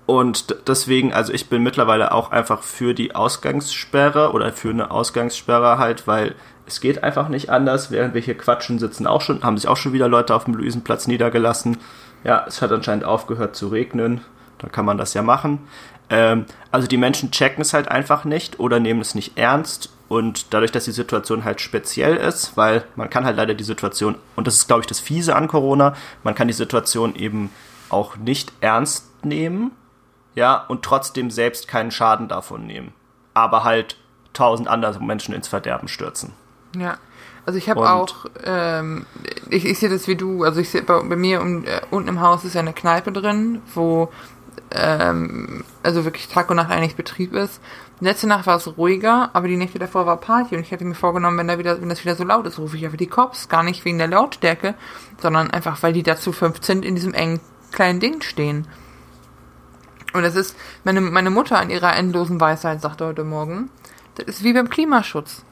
und 0.04 0.56
deswegen, 0.68 1.14
also 1.14 1.33
ich 1.33 1.49
bin 1.49 1.62
mittlerweile 1.62 2.12
auch 2.12 2.30
einfach 2.30 2.62
für 2.62 2.92
die 2.92 3.14
Ausgangssperre 3.14 4.33
oder 4.33 4.52
für 4.52 4.68
eine 4.68 4.90
Ausgangssperre 4.90 5.78
halt, 5.78 6.06
weil 6.06 6.35
es 6.66 6.80
geht 6.80 7.04
einfach 7.04 7.28
nicht 7.28 7.50
anders. 7.50 7.90
Während 7.90 8.14
wir 8.14 8.21
hier 8.21 8.37
quatschen, 8.37 8.78
sitzen 8.78 9.06
auch 9.06 9.21
schon, 9.21 9.42
haben 9.42 9.59
sich 9.59 9.68
auch 9.68 9.76
schon 9.76 9.92
wieder 9.92 10.09
Leute 10.09 10.35
auf 10.35 10.44
dem 10.44 10.54
Luisenplatz 10.54 11.06
niedergelassen. 11.06 11.78
Ja, 12.25 12.44
es 12.47 12.62
hat 12.62 12.73
anscheinend 12.73 13.04
aufgehört 13.04 13.54
zu 13.54 13.68
regnen. 13.68 14.23
Da 14.59 14.68
kann 14.68 14.85
man 14.85 14.99
das 14.99 15.14
ja 15.14 15.23
machen. 15.23 15.59
Ähm, 16.11 16.47
also 16.71 16.87
die 16.87 16.97
Menschen 16.97 17.30
checken 17.30 17.62
es 17.62 17.75
halt 17.75 17.88
einfach 17.88 18.25
nicht 18.25 18.61
oder 18.61 18.80
nehmen 18.80 19.00
es 19.00 19.14
nicht 19.14 19.37
ernst. 19.37 19.90
Und 20.09 20.52
dadurch, 20.52 20.71
dass 20.71 20.85
die 20.85 20.92
Situation 20.92 21.44
halt 21.44 21.61
speziell 21.61 22.16
ist, 22.16 22.56
weil 22.56 22.85
man 22.94 23.11
kann 23.11 23.25
halt 23.25 23.37
leider 23.37 23.54
die 23.54 23.64
Situation, 23.64 24.16
und 24.37 24.47
das 24.47 24.56
ist, 24.56 24.66
glaube 24.66 24.83
ich, 24.83 24.87
das 24.87 25.00
Fiese 25.00 25.35
an 25.35 25.49
Corona, 25.49 25.94
man 26.23 26.35
kann 26.35 26.47
die 26.47 26.54
Situation 26.54 27.16
eben 27.16 27.50
auch 27.88 28.16
nicht 28.16 28.52
ernst 28.61 29.25
nehmen, 29.25 29.73
ja, 30.35 30.56
und 30.56 30.83
trotzdem 30.83 31.30
selbst 31.30 31.68
keinen 31.68 31.90
Schaden 31.90 32.28
davon 32.28 32.66
nehmen. 32.66 32.92
Aber 33.35 33.64
halt 33.64 33.97
tausend 34.33 34.68
andere 34.68 35.02
Menschen 35.02 35.35
ins 35.35 35.49
Verderben 35.49 35.88
stürzen. 35.88 36.33
Ja. 36.78 36.98
Also 37.46 37.58
ich 37.58 37.68
habe 37.68 37.90
auch, 37.90 38.26
ähm, 38.44 39.04
ich, 39.50 39.66
ich 39.66 39.78
sehe 39.78 39.90
das 39.90 40.08
wie 40.08 40.16
du, 40.16 40.44
also 40.44 40.60
ich 40.60 40.70
sehe 40.70 40.82
bei, 40.82 41.00
bei, 41.02 41.16
mir 41.16 41.42
um, 41.42 41.64
äh, 41.64 41.80
unten 41.90 42.08
im 42.08 42.20
Haus 42.20 42.44
ist 42.44 42.54
ja 42.54 42.60
eine 42.60 42.72
Kneipe 42.72 43.12
drin, 43.12 43.60
wo 43.74 44.10
ähm, 44.70 45.62
also 45.82 46.04
wirklich 46.04 46.28
Tag 46.28 46.48
und 46.50 46.56
Nacht 46.56 46.70
eigentlich 46.70 46.96
Betrieb 46.96 47.34
ist. 47.34 47.60
Letzte 48.00 48.26
Nacht 48.26 48.46
war 48.46 48.56
es 48.56 48.76
ruhiger, 48.76 49.30
aber 49.34 49.46
die 49.46 49.56
Nächte 49.56 49.78
davor 49.78 50.06
war 50.06 50.16
Party 50.16 50.56
und 50.56 50.62
ich 50.62 50.72
hatte 50.72 50.84
mir 50.84 50.94
vorgenommen, 50.94 51.38
wenn 51.38 51.48
da 51.48 51.58
wieder, 51.58 51.80
wenn 51.80 51.88
das 51.88 52.02
wieder 52.02 52.16
so 52.16 52.24
laut 52.24 52.46
ist, 52.46 52.58
rufe 52.58 52.76
ich 52.76 52.84
einfach 52.84 52.98
die 52.98 53.06
Cops, 53.06 53.48
gar 53.48 53.62
nicht 53.62 53.84
wegen 53.84 53.98
der 53.98 54.08
Lautstärke, 54.08 54.74
sondern 55.20 55.50
einfach, 55.50 55.82
weil 55.82 55.92
die 55.92 56.02
dazu 56.02 56.32
15 56.32 56.82
in 56.82 56.94
diesem 56.94 57.14
engen 57.14 57.40
kleinen 57.72 58.00
Ding 58.00 58.22
stehen. 58.22 58.66
Und 60.12 60.22
das 60.22 60.36
ist, 60.36 60.56
meine, 60.84 61.00
meine 61.00 61.30
Mutter 61.30 61.58
an 61.58 61.70
ihrer 61.70 61.94
endlosen 61.96 62.40
Weisheit 62.40 62.80
sagte 62.80 63.04
heute 63.04 63.24
Morgen, 63.24 63.68
das 64.14 64.26
ist 64.26 64.44
wie 64.44 64.52
beim 64.52 64.70
Klimaschutz. 64.70 65.44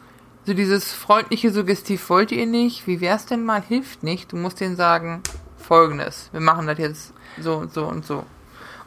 So 0.44 0.54
dieses 0.54 0.92
freundliche 0.92 1.52
Suggestiv 1.52 2.08
wollt 2.10 2.32
ihr 2.32 2.46
nicht, 2.46 2.86
wie 2.88 3.00
wär's 3.00 3.26
denn 3.26 3.44
mal, 3.44 3.62
hilft 3.62 4.02
nicht. 4.02 4.32
Du 4.32 4.36
musst 4.36 4.60
denen 4.60 4.74
sagen, 4.74 5.22
folgendes, 5.56 6.30
wir 6.32 6.40
machen 6.40 6.66
das 6.66 6.78
jetzt 6.78 7.14
so 7.40 7.54
und 7.54 7.72
so 7.72 7.86
und 7.86 8.04
so. 8.04 8.24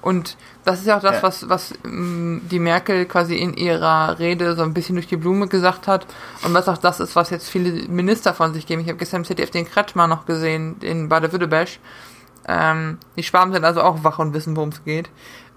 Und 0.01 0.37
das 0.65 0.81
ist 0.81 0.85
ja 0.85 0.97
auch 0.97 1.01
das, 1.01 1.15
ja. 1.15 1.23
was, 1.23 1.49
was 1.49 1.73
ähm, 1.83 2.41
die 2.51 2.59
Merkel 2.59 3.05
quasi 3.05 3.37
in 3.37 3.55
ihrer 3.55 4.19
Rede 4.19 4.55
so 4.55 4.61
ein 4.61 4.73
bisschen 4.73 4.95
durch 4.95 5.07
die 5.07 5.17
Blume 5.17 5.47
gesagt 5.47 5.87
hat. 5.87 6.05
Und 6.43 6.53
was 6.53 6.69
auch 6.69 6.77
das 6.77 6.99
ist, 6.99 7.15
was 7.15 7.31
jetzt 7.31 7.49
viele 7.49 7.87
Minister 7.87 8.35
von 8.35 8.53
sich 8.53 8.67
geben. 8.67 8.81
Ich 8.81 8.87
habe 8.87 8.99
gestern 8.99 9.21
im 9.21 9.25
ZDF 9.25 9.49
den 9.49 9.65
Kretschmer 9.65 10.05
noch 10.05 10.27
gesehen 10.27 10.75
in 10.81 11.09
Baden-Württemberg. 11.09 11.69
Ähm, 12.47 12.99
die 13.17 13.23
Schwaben 13.23 13.51
sind 13.51 13.65
also 13.65 13.81
auch 13.81 14.03
wach 14.03 14.19
und 14.19 14.33
wissen, 14.33 14.55
worum 14.55 14.69
es 14.69 14.83
geht. 14.83 15.09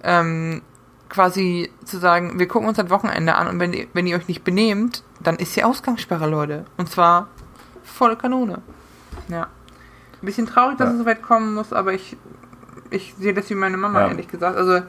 Ähm, 0.03 0.63
quasi 1.11 1.71
zu 1.85 1.99
sagen, 1.99 2.39
wir 2.39 2.49
gucken 2.49 2.69
uns 2.69 2.79
das 2.79 2.89
Wochenende 2.89 3.35
an 3.35 3.49
und 3.49 3.61
wenn, 3.61 3.87
wenn 3.93 4.07
ihr 4.07 4.17
euch 4.17 4.29
nicht 4.29 4.45
benehmt, 4.45 5.03
dann 5.21 5.37
ist 5.37 5.57
die 5.57 5.65
Ausgangssperre, 5.65 6.29
Leute. 6.29 6.65
Und 6.77 6.91
zwar 6.91 7.29
volle 7.83 8.17
Kanone. 8.17 8.63
Ja. 9.29 9.49
Ein 10.21 10.27
bisschen 10.27 10.47
traurig, 10.47 10.79
dass 10.79 10.89
ja. 10.89 10.93
es 10.95 10.99
so 10.99 11.07
weit 11.07 11.23
kommen 11.23 11.55
muss, 11.55 11.73
aber 11.73 11.93
ich, 11.93 12.17
ich 12.91 13.15
sehe 13.15 13.35
das 13.35 13.49
wie 13.51 13.55
meine 13.55 13.77
Mama, 13.77 14.01
ja. 14.01 14.09
ehrlich 14.09 14.29
gesagt. 14.29 14.57
Also 14.57 14.83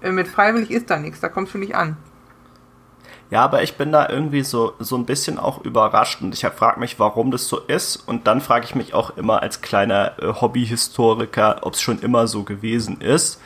äh, 0.00 0.10
mit 0.10 0.28
freiwillig 0.28 0.70
ist 0.70 0.90
da 0.90 0.98
nichts, 0.98 1.20
da 1.20 1.28
kommst 1.28 1.54
du 1.54 1.58
nicht 1.58 1.74
an. 1.74 1.96
Ja, 3.30 3.44
aber 3.44 3.62
ich 3.62 3.78
bin 3.78 3.92
da 3.92 4.10
irgendwie 4.10 4.42
so, 4.42 4.74
so 4.78 4.94
ein 4.94 5.06
bisschen 5.06 5.38
auch 5.38 5.64
überrascht 5.64 6.20
und 6.20 6.34
ich 6.34 6.44
frage 6.44 6.78
mich, 6.78 6.98
warum 6.98 7.30
das 7.30 7.48
so 7.48 7.60
ist. 7.60 7.96
Und 7.96 8.26
dann 8.26 8.42
frage 8.42 8.66
ich 8.66 8.74
mich 8.74 8.92
auch 8.92 9.16
immer 9.16 9.40
als 9.40 9.62
kleiner 9.62 10.12
äh, 10.18 10.34
Hobbyhistoriker, 10.40 11.60
ob 11.62 11.72
es 11.72 11.80
schon 11.80 11.98
immer 12.00 12.26
so 12.26 12.42
gewesen 12.42 13.00
ist. 13.00 13.40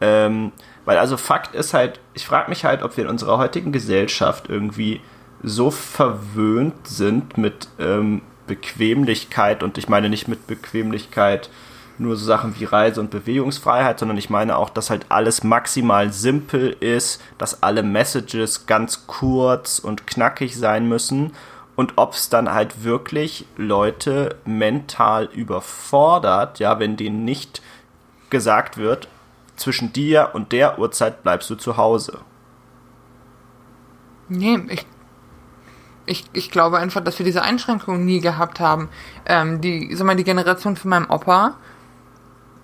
Ähm, 0.00 0.52
weil 0.86 0.96
also 0.96 1.18
Fakt 1.18 1.54
ist 1.54 1.74
halt, 1.74 2.00
ich 2.14 2.26
frage 2.26 2.48
mich 2.48 2.64
halt, 2.64 2.82
ob 2.82 2.96
wir 2.96 3.04
in 3.04 3.10
unserer 3.10 3.36
heutigen 3.36 3.72
Gesellschaft 3.72 4.48
irgendwie 4.48 5.02
so 5.42 5.70
verwöhnt 5.70 6.86
sind 6.86 7.38
mit 7.38 7.68
ähm, 7.78 8.22
Bequemlichkeit 8.46 9.62
und 9.62 9.78
ich 9.78 9.88
meine 9.88 10.08
nicht 10.08 10.28
mit 10.28 10.46
Bequemlichkeit 10.46 11.50
nur 11.98 12.16
so 12.16 12.26
Sachen 12.26 12.58
wie 12.58 12.64
Reise- 12.64 13.00
und 13.00 13.10
Bewegungsfreiheit, 13.10 13.98
sondern 13.98 14.18
ich 14.18 14.28
meine 14.28 14.56
auch, 14.56 14.70
dass 14.70 14.90
halt 14.90 15.06
alles 15.08 15.42
maximal 15.44 16.12
simpel 16.12 16.76
ist, 16.80 17.22
dass 17.38 17.62
alle 17.62 17.82
Messages 17.82 18.66
ganz 18.66 19.06
kurz 19.06 19.78
und 19.78 20.06
knackig 20.06 20.56
sein 20.56 20.88
müssen 20.88 21.32
und 21.74 21.94
ob 21.96 22.14
es 22.14 22.28
dann 22.28 22.52
halt 22.52 22.84
wirklich 22.84 23.46
Leute 23.56 24.36
mental 24.44 25.26
überfordert, 25.26 26.58
ja, 26.58 26.78
wenn 26.78 26.96
denen 26.96 27.24
nicht 27.24 27.62
gesagt 28.30 28.76
wird, 28.76 29.08
zwischen 29.56 29.92
dir 29.92 30.30
und 30.34 30.52
der 30.52 30.78
Uhrzeit 30.78 31.22
bleibst 31.22 31.48
du 31.48 31.54
zu 31.54 31.76
Hause. 31.76 32.18
Nee, 34.28 34.58
ich, 34.68 34.86
ich, 36.06 36.24
ich 36.32 36.50
glaube 36.50 36.78
einfach, 36.78 37.02
dass 37.02 37.18
wir 37.18 37.26
diese 37.26 37.42
Einschränkungen 37.42 38.04
nie 38.04 38.20
gehabt 38.20 38.60
haben. 38.60 38.88
Ähm, 39.26 39.60
die, 39.60 39.94
sag 39.94 40.06
mal, 40.06 40.16
die 40.16 40.24
Generation 40.24 40.76
von 40.76 40.90
meinem 40.90 41.10
Opa, 41.10 41.54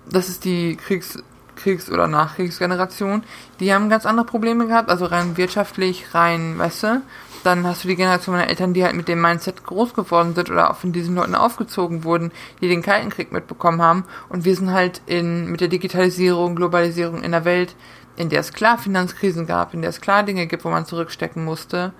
das 0.09 0.29
ist 0.29 0.45
die 0.45 0.75
Kriegs, 0.75 1.21
Kriegs- 1.55 1.91
oder 1.91 2.07
Nachkriegsgeneration, 2.07 3.23
die 3.59 3.73
haben 3.73 3.89
ganz 3.89 4.05
andere 4.05 4.25
Probleme 4.25 4.67
gehabt, 4.67 4.89
also 4.89 5.05
rein 5.05 5.37
wirtschaftlich, 5.37 6.13
rein, 6.13 6.57
weißt 6.57 6.83
du, 6.83 7.01
dann 7.43 7.67
hast 7.67 7.83
du 7.83 7.89
die 7.89 7.95
Generation 7.95 8.35
meiner 8.35 8.49
Eltern, 8.49 8.73
die 8.73 8.83
halt 8.83 8.95
mit 8.95 9.07
dem 9.07 9.21
Mindset 9.21 9.63
groß 9.65 9.93
geworden 9.93 10.33
sind 10.33 10.49
oder 10.49 10.71
auch 10.71 10.77
von 10.77 10.93
diesen 10.93 11.15
Leuten 11.15 11.35
aufgezogen 11.35 12.03
wurden, 12.05 12.31
die 12.61 12.69
den 12.69 12.81
Kalten 12.81 13.09
Krieg 13.09 13.31
mitbekommen 13.31 13.81
haben. 13.81 14.05
Und 14.29 14.45
wir 14.45 14.55
sind 14.55 14.71
halt 14.71 15.01
in, 15.05 15.51
mit 15.51 15.59
der 15.59 15.67
Digitalisierung, 15.67 16.55
Globalisierung 16.55 17.21
in 17.21 17.31
der 17.31 17.43
Welt, 17.43 17.75
in 18.15 18.29
der 18.29 18.39
es 18.39 18.53
klar 18.53 18.77
Finanzkrisen 18.77 19.45
gab, 19.45 19.73
in 19.73 19.81
der 19.81 19.89
es 19.89 19.99
klar 19.99 20.23
Dinge 20.23 20.47
gibt, 20.47 20.63
wo 20.63 20.69
man 20.69 20.85
zurückstecken 20.85 21.43
musste, 21.43 21.93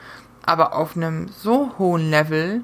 aber 0.45 0.75
auf 0.75 0.95
einem 0.95 1.29
so 1.29 1.71
hohen 1.77 2.09
Level. 2.09 2.61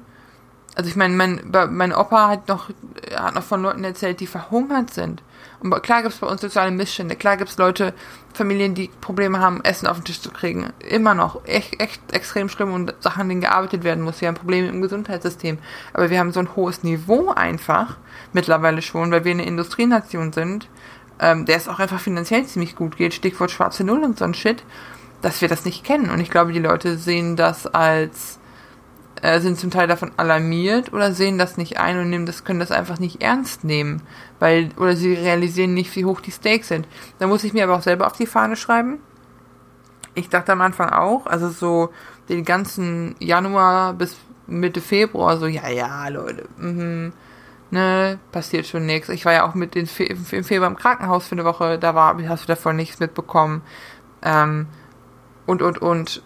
Also 0.74 0.88
ich 0.88 0.96
meine, 0.96 1.14
mein, 1.14 1.52
mein 1.70 1.92
Opa 1.92 2.28
hat 2.28 2.48
noch, 2.48 2.70
hat 3.14 3.34
noch 3.34 3.42
von 3.42 3.62
Leuten 3.62 3.84
erzählt, 3.84 4.20
die 4.20 4.26
verhungert 4.26 4.94
sind 4.94 5.22
und 5.60 5.82
klar 5.82 6.02
gibt 6.02 6.14
es 6.14 6.20
bei 6.20 6.26
uns 6.26 6.40
soziale 6.40 6.70
Missstände, 6.70 7.16
klar 7.16 7.36
gibt 7.36 7.50
es 7.50 7.58
Leute, 7.58 7.92
Familien, 8.32 8.74
die 8.74 8.88
Probleme 9.00 9.40
haben, 9.40 9.62
Essen 9.62 9.86
auf 9.86 9.98
den 9.98 10.04
Tisch 10.04 10.20
zu 10.20 10.30
kriegen. 10.30 10.72
Immer 10.78 11.14
noch. 11.14 11.44
Echt, 11.44 11.80
echt 11.80 12.00
extrem 12.12 12.48
schlimm 12.48 12.72
und 12.72 12.94
Sachen, 13.00 13.22
an 13.22 13.28
denen 13.28 13.40
gearbeitet 13.42 13.84
werden 13.84 14.02
muss. 14.02 14.20
Wir 14.20 14.28
haben 14.28 14.36
Probleme 14.36 14.68
im 14.68 14.80
Gesundheitssystem. 14.80 15.58
Aber 15.92 16.08
wir 16.08 16.18
haben 16.18 16.32
so 16.32 16.40
ein 16.40 16.56
hohes 16.56 16.82
Niveau 16.82 17.30
einfach, 17.30 17.98
mittlerweile 18.32 18.80
schon, 18.80 19.10
weil 19.10 19.24
wir 19.24 19.32
eine 19.32 19.44
Industrienation 19.44 20.32
sind, 20.32 20.68
ähm, 21.20 21.44
der 21.44 21.56
es 21.56 21.68
auch 21.68 21.78
einfach 21.78 22.00
finanziell 22.00 22.46
ziemlich 22.46 22.74
gut 22.74 22.96
geht. 22.96 23.12
Stichwort 23.12 23.50
schwarze 23.50 23.84
Null 23.84 24.02
und 24.02 24.18
so 24.18 24.24
ein 24.24 24.34
Shit, 24.34 24.62
dass 25.22 25.40
wir 25.40 25.48
das 25.48 25.64
nicht 25.64 25.84
kennen. 25.84 26.10
Und 26.10 26.20
ich 26.20 26.30
glaube, 26.30 26.52
die 26.52 26.60
Leute 26.60 26.96
sehen 26.98 27.36
das 27.36 27.66
als 27.66 28.40
äh, 29.22 29.40
sind 29.40 29.58
zum 29.58 29.70
Teil 29.70 29.86
davon 29.86 30.12
alarmiert 30.16 30.92
oder 30.92 31.12
sehen 31.12 31.38
das 31.38 31.56
nicht 31.56 31.78
ein 31.78 31.98
und 31.98 32.10
nehmen 32.10 32.26
das, 32.26 32.44
können 32.44 32.60
das 32.60 32.70
einfach 32.70 32.98
nicht 32.98 33.22
ernst 33.22 33.64
nehmen, 33.64 34.02
weil, 34.38 34.70
oder 34.76 34.96
sie 34.96 35.12
realisieren 35.12 35.74
nicht, 35.74 35.94
wie 35.96 36.04
hoch 36.04 36.20
die 36.20 36.30
Stakes 36.30 36.68
sind. 36.68 36.88
Da 37.18 37.26
muss 37.26 37.44
ich 37.44 37.52
mir 37.52 37.64
aber 37.64 37.76
auch 37.76 37.82
selber 37.82 38.06
auf 38.06 38.16
die 38.16 38.26
Fahne 38.26 38.56
schreiben. 38.56 38.98
Ich 40.14 40.28
dachte 40.28 40.52
am 40.52 40.60
Anfang 40.60 40.90
auch, 40.90 41.26
also 41.26 41.50
so 41.50 41.90
den 42.28 42.44
ganzen 42.44 43.14
Januar 43.18 43.94
bis 43.94 44.16
Mitte 44.46 44.80
Februar, 44.80 45.36
so, 45.36 45.46
ja, 45.46 45.68
ja, 45.68 46.08
Leute, 46.08 46.48
mhm, 46.56 47.12
ne, 47.70 48.18
passiert 48.32 48.66
schon 48.66 48.86
nichts. 48.86 49.08
Ich 49.08 49.24
war 49.24 49.32
ja 49.32 49.48
auch 49.48 49.54
mit 49.54 49.74
den 49.74 49.86
Fe 49.86 50.04
im 50.04 50.24
Februar 50.24 50.68
im 50.68 50.76
Krankenhaus 50.76 51.28
für 51.28 51.32
eine 51.32 51.44
Woche, 51.44 51.78
da 51.78 51.94
war, 51.94 52.16
hast 52.28 52.44
du 52.44 52.46
davon 52.48 52.76
nichts 52.76 52.98
mitbekommen. 52.98 53.62
Ähm, 54.22 54.66
und, 55.46 55.62
und, 55.62 55.78
und 55.78 56.22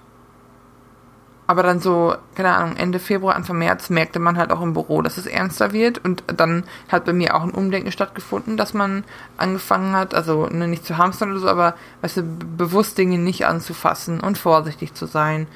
aber 1.46 1.62
dann 1.62 1.78
so, 1.78 2.14
keine 2.34 2.54
Ahnung, 2.54 2.76
Ende 2.76 2.98
Februar, 2.98 3.36
Anfang 3.36 3.58
März 3.58 3.90
merkte 3.90 4.18
man 4.18 4.38
halt 4.38 4.50
auch 4.50 4.62
im 4.62 4.72
Büro, 4.72 5.02
dass 5.02 5.18
es 5.18 5.26
ernster 5.26 5.72
wird. 5.72 6.02
Und 6.02 6.24
dann 6.26 6.64
hat 6.88 7.04
bei 7.04 7.12
mir 7.12 7.34
auch 7.34 7.42
ein 7.42 7.50
Umdenken 7.50 7.92
stattgefunden, 7.92 8.56
dass 8.56 8.72
man 8.72 9.04
angefangen 9.36 9.94
hat, 9.94 10.14
also 10.14 10.46
ne, 10.46 10.68
nicht 10.68 10.86
zu 10.86 10.96
hamstern 10.96 11.32
oder 11.32 11.40
so, 11.40 11.48
aber 11.48 11.74
weißt 12.00 12.18
du, 12.18 12.22
bewusst 12.22 12.96
Dinge 12.96 13.18
nicht 13.18 13.46
anzufassen 13.46 14.20
und 14.20 14.38
vorsichtig 14.38 14.94
zu 14.94 15.04
sein. 15.04 15.46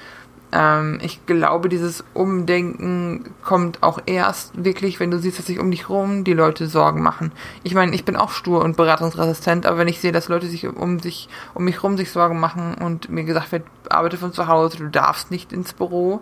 Ähm, 0.51 0.99
ich 1.03 1.27
glaube, 1.27 1.69
dieses 1.69 2.05
Umdenken 2.15 3.35
kommt 3.45 3.83
auch 3.83 4.01
erst 4.07 4.65
wirklich, 4.65 4.99
wenn 4.99 5.11
du 5.11 5.19
siehst, 5.19 5.39
dass 5.39 5.47
sich 5.47 5.59
um 5.59 5.71
dich 5.71 5.89
rum 5.89 6.25
die 6.25 6.33
Leute 6.33 6.67
Sorgen 6.67 7.03
machen. 7.03 7.33
Ich 7.65 7.75
meine, 7.75 7.95
ich 7.95 8.05
bin 8.05 8.17
auch 8.17 8.31
stur 8.31 8.63
und 8.65 8.77
beratungsresistent, 8.77 9.67
aber 9.67 9.79
wenn 9.79 9.89
ich 9.89 10.01
sehe, 10.01 10.13
dass 10.13 10.29
Leute 10.29 10.47
sich 10.47 10.67
um 10.67 11.01
sich, 11.01 11.29
um 11.55 11.65
mich 11.65 11.83
rum 11.83 11.97
sich 11.97 12.11
Sorgen 12.11 12.41
machen 12.41 12.75
und 12.75 13.11
mir 13.11 13.25
gesagt 13.25 13.53
wird, 13.53 13.65
arbeite 13.91 14.17
von 14.17 14.33
zu 14.33 14.47
Hause, 14.49 14.79
du 14.79 14.89
darfst 14.89 15.31
nicht 15.31 15.53
ins 15.53 15.75
Büro, 15.75 16.21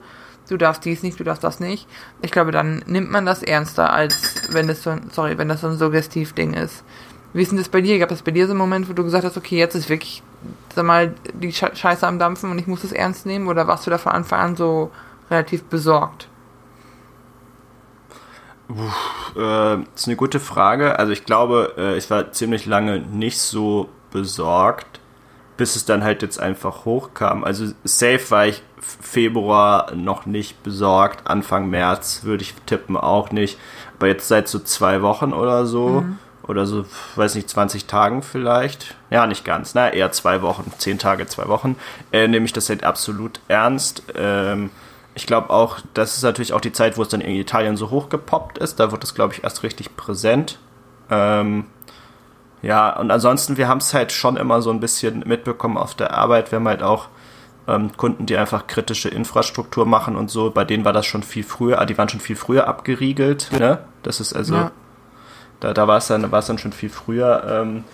du 0.49 0.57
darfst 0.57 0.85
dies 0.85 1.03
nicht, 1.03 1.21
du 1.21 1.25
darfst 1.25 1.45
das 1.45 1.61
nicht. 1.61 1.87
Ich 2.23 2.33
glaube, 2.33 2.51
dann 2.51 2.83
nimmt 2.87 3.11
man 3.11 3.27
das 3.27 3.43
ernster, 3.43 3.93
als 3.93 4.49
wenn 4.51 4.67
das 4.67 4.83
so 4.83 4.91
ein, 4.91 5.11
sorry, 5.13 5.39
wenn 5.39 5.49
das 5.49 5.61
so 5.61 5.69
ein 5.69 5.79
Suggestiv-Ding 5.79 6.55
ist. 6.55 6.85
Wie 7.33 7.43
ist 7.43 7.51
denn 7.51 7.59
das 7.59 7.69
bei 7.69 7.81
dir? 7.81 7.99
Gab 7.99 8.11
es 8.11 8.23
bei 8.23 8.31
dir 8.31 8.47
so 8.47 8.53
einen 8.53 8.59
Moment, 8.59 8.89
wo 8.89 8.93
du 8.93 9.05
gesagt 9.05 9.25
hast, 9.25 9.37
okay, 9.37 9.59
jetzt 9.59 9.75
ist 9.75 9.89
wirklich, 9.89 10.23
sag 10.75 10.85
mal, 10.85 11.15
die 11.35 11.53
Scheiße 11.53 12.07
am 12.07 12.19
Dampfen 12.19 12.51
und 12.51 12.59
ich 12.59 12.67
muss 12.67 12.85
es 12.85 12.93
ernst 12.93 13.27
nehmen? 13.27 13.49
Oder 13.49 13.67
warst 13.67 13.87
du 13.87 13.91
da 13.91 13.99
von 13.99 14.13
Anfang 14.13 14.41
an 14.41 14.57
so 14.57 14.91
relativ 15.31 15.65
besorgt? 15.65 16.29
Uff, 18.69 19.33
äh, 19.37 19.39
das 19.39 19.87
ist 19.95 20.07
eine 20.07 20.17
gute 20.17 20.41
Frage. 20.41 20.99
Also 20.99 21.13
ich 21.13 21.25
glaube, 21.25 21.75
äh, 21.77 21.97
ich 21.97 22.11
war 22.11 22.33
ziemlich 22.33 22.67
lange 22.67 23.01
nicht 23.01 23.39
so 23.39 23.89
besorgt, 24.11 25.01
bis 25.57 25.77
es 25.77 25.85
dann 25.85 26.05
halt 26.05 26.23
jetzt 26.23 26.41
einfach 26.41 26.85
hochkam. 26.85 27.45
Also 27.45 27.73
safe 27.85 28.31
war 28.31 28.47
ich 28.47 28.63
Februar 28.81 29.95
noch 29.95 30.27
nicht 30.27 30.63
besorgt, 30.63 31.27
Anfang 31.27 31.71
März 31.71 32.25
würde 32.25 32.43
ich 32.43 32.55
tippen 32.67 32.97
auch 32.97 33.31
nicht. 33.31 33.59
Aber 33.99 34.09
jetzt 34.09 34.29
seit 34.29 34.49
so 34.49 34.59
zwei 34.59 35.01
Wochen 35.03 35.33
oder 35.33 35.67
so. 35.67 36.03
Mhm 36.03 36.19
oder 36.49 36.67
so, 36.67 36.85
weiß 37.17 37.35
nicht, 37.35 37.49
20 37.49 37.87
Tagen 37.87 38.23
vielleicht. 38.23 38.95
Ja, 39.11 39.27
nicht 39.27 39.45
ganz, 39.45 39.75
na, 39.75 39.93
eher 39.93 40.13
zwei 40.13 40.43
Wochen, 40.43 40.73
zehn 40.79 40.99
Tage, 40.99 41.27
zwei 41.27 41.49
Wochen. 41.49 41.77
Äh, 42.13 42.29
nehme 42.29 42.47
ich 42.47 42.53
das 42.53 42.69
halt 42.69 42.85
absolut 42.85 43.41
ernst. 43.49 44.03
Ähm, 44.15 44.71
ich 45.15 45.27
glaube 45.27 45.51
auch, 45.51 45.79
das 45.95 46.17
ist 46.17 46.23
natürlich 46.23 46.53
auch 46.53 46.61
die 46.61 46.73
Zeit, 46.73 46.99
wo 46.99 47.03
es 47.03 47.09
dann 47.09 47.21
in 47.21 47.35
Italien 47.35 47.77
so 47.77 47.91
hochgepoppt 47.91 48.59
ist. 48.59 48.79
Da 48.79 48.93
wird 48.93 49.03
es, 49.03 49.15
glaube 49.15 49.33
ich, 49.33 49.45
erst 49.45 49.63
richtig 49.63 49.97
präsent. 49.97 50.59
Ähm, 51.11 51.65
ja, 52.63 52.95
und 52.99 53.11
ansonsten, 53.11 53.57
wir 53.57 53.69
haben 53.69 53.79
es 53.79 53.95
halt 53.95 54.13
schon 54.13 54.37
immer 54.37 54.61
so 54.61 54.71
ein 54.71 54.81
bisschen 54.81 55.21
mitbekommen 55.27 55.79
auf 55.79 55.95
der 55.95 56.15
Arbeit. 56.15 56.53
Wir 56.53 56.57
haben 56.57 56.69
halt 56.69 56.83
auch 56.83 57.09
ähm, 57.69 57.97
Kunden, 57.97 58.27
die 58.27 58.37
einfach 58.37 58.67
kritische 58.67 59.09
Infrastruktur 59.09 59.87
machen 59.87 60.17
und 60.17 60.31
so. 60.31 60.51
Bei 60.51 60.65
denen 60.65 60.85
war 60.85 60.93
das 60.93 61.07
schon 61.07 61.23
viel 61.23 61.45
früher, 61.45 61.85
die 61.87 61.97
waren 61.97 62.09
schon 62.09 62.21
viel 62.21 62.37
früher 62.37 62.69
abgeriegelt. 62.69 63.51
Ne? 63.53 63.79
Das 64.03 64.21
ist 64.21 64.35
also 64.35 64.55
ja. 64.55 64.71
Da, 65.61 65.73
da 65.73 65.89
war 65.89 65.99
es 65.99 66.07
dann, 66.07 66.31
war 66.31 66.41
es 66.41 66.47
dann 66.47 66.59
schon 66.59 66.73
viel 66.73 66.91
früher 66.91 67.45
ähm, 67.49 67.85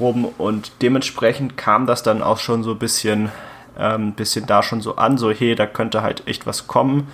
rum 0.00 0.26
und 0.38 0.72
dementsprechend 0.82 1.56
kam 1.56 1.86
das 1.86 2.02
dann 2.02 2.22
auch 2.22 2.38
schon 2.38 2.62
so 2.62 2.72
ein 2.72 2.78
bisschen, 2.78 3.30
ähm, 3.78 4.12
bisschen 4.12 4.46
da 4.46 4.62
schon 4.62 4.80
so 4.80 4.96
an, 4.96 5.18
so 5.18 5.30
hey, 5.30 5.54
da 5.54 5.66
könnte 5.66 6.02
halt 6.02 6.26
echt 6.26 6.46
was 6.46 6.66
kommen. 6.66 7.08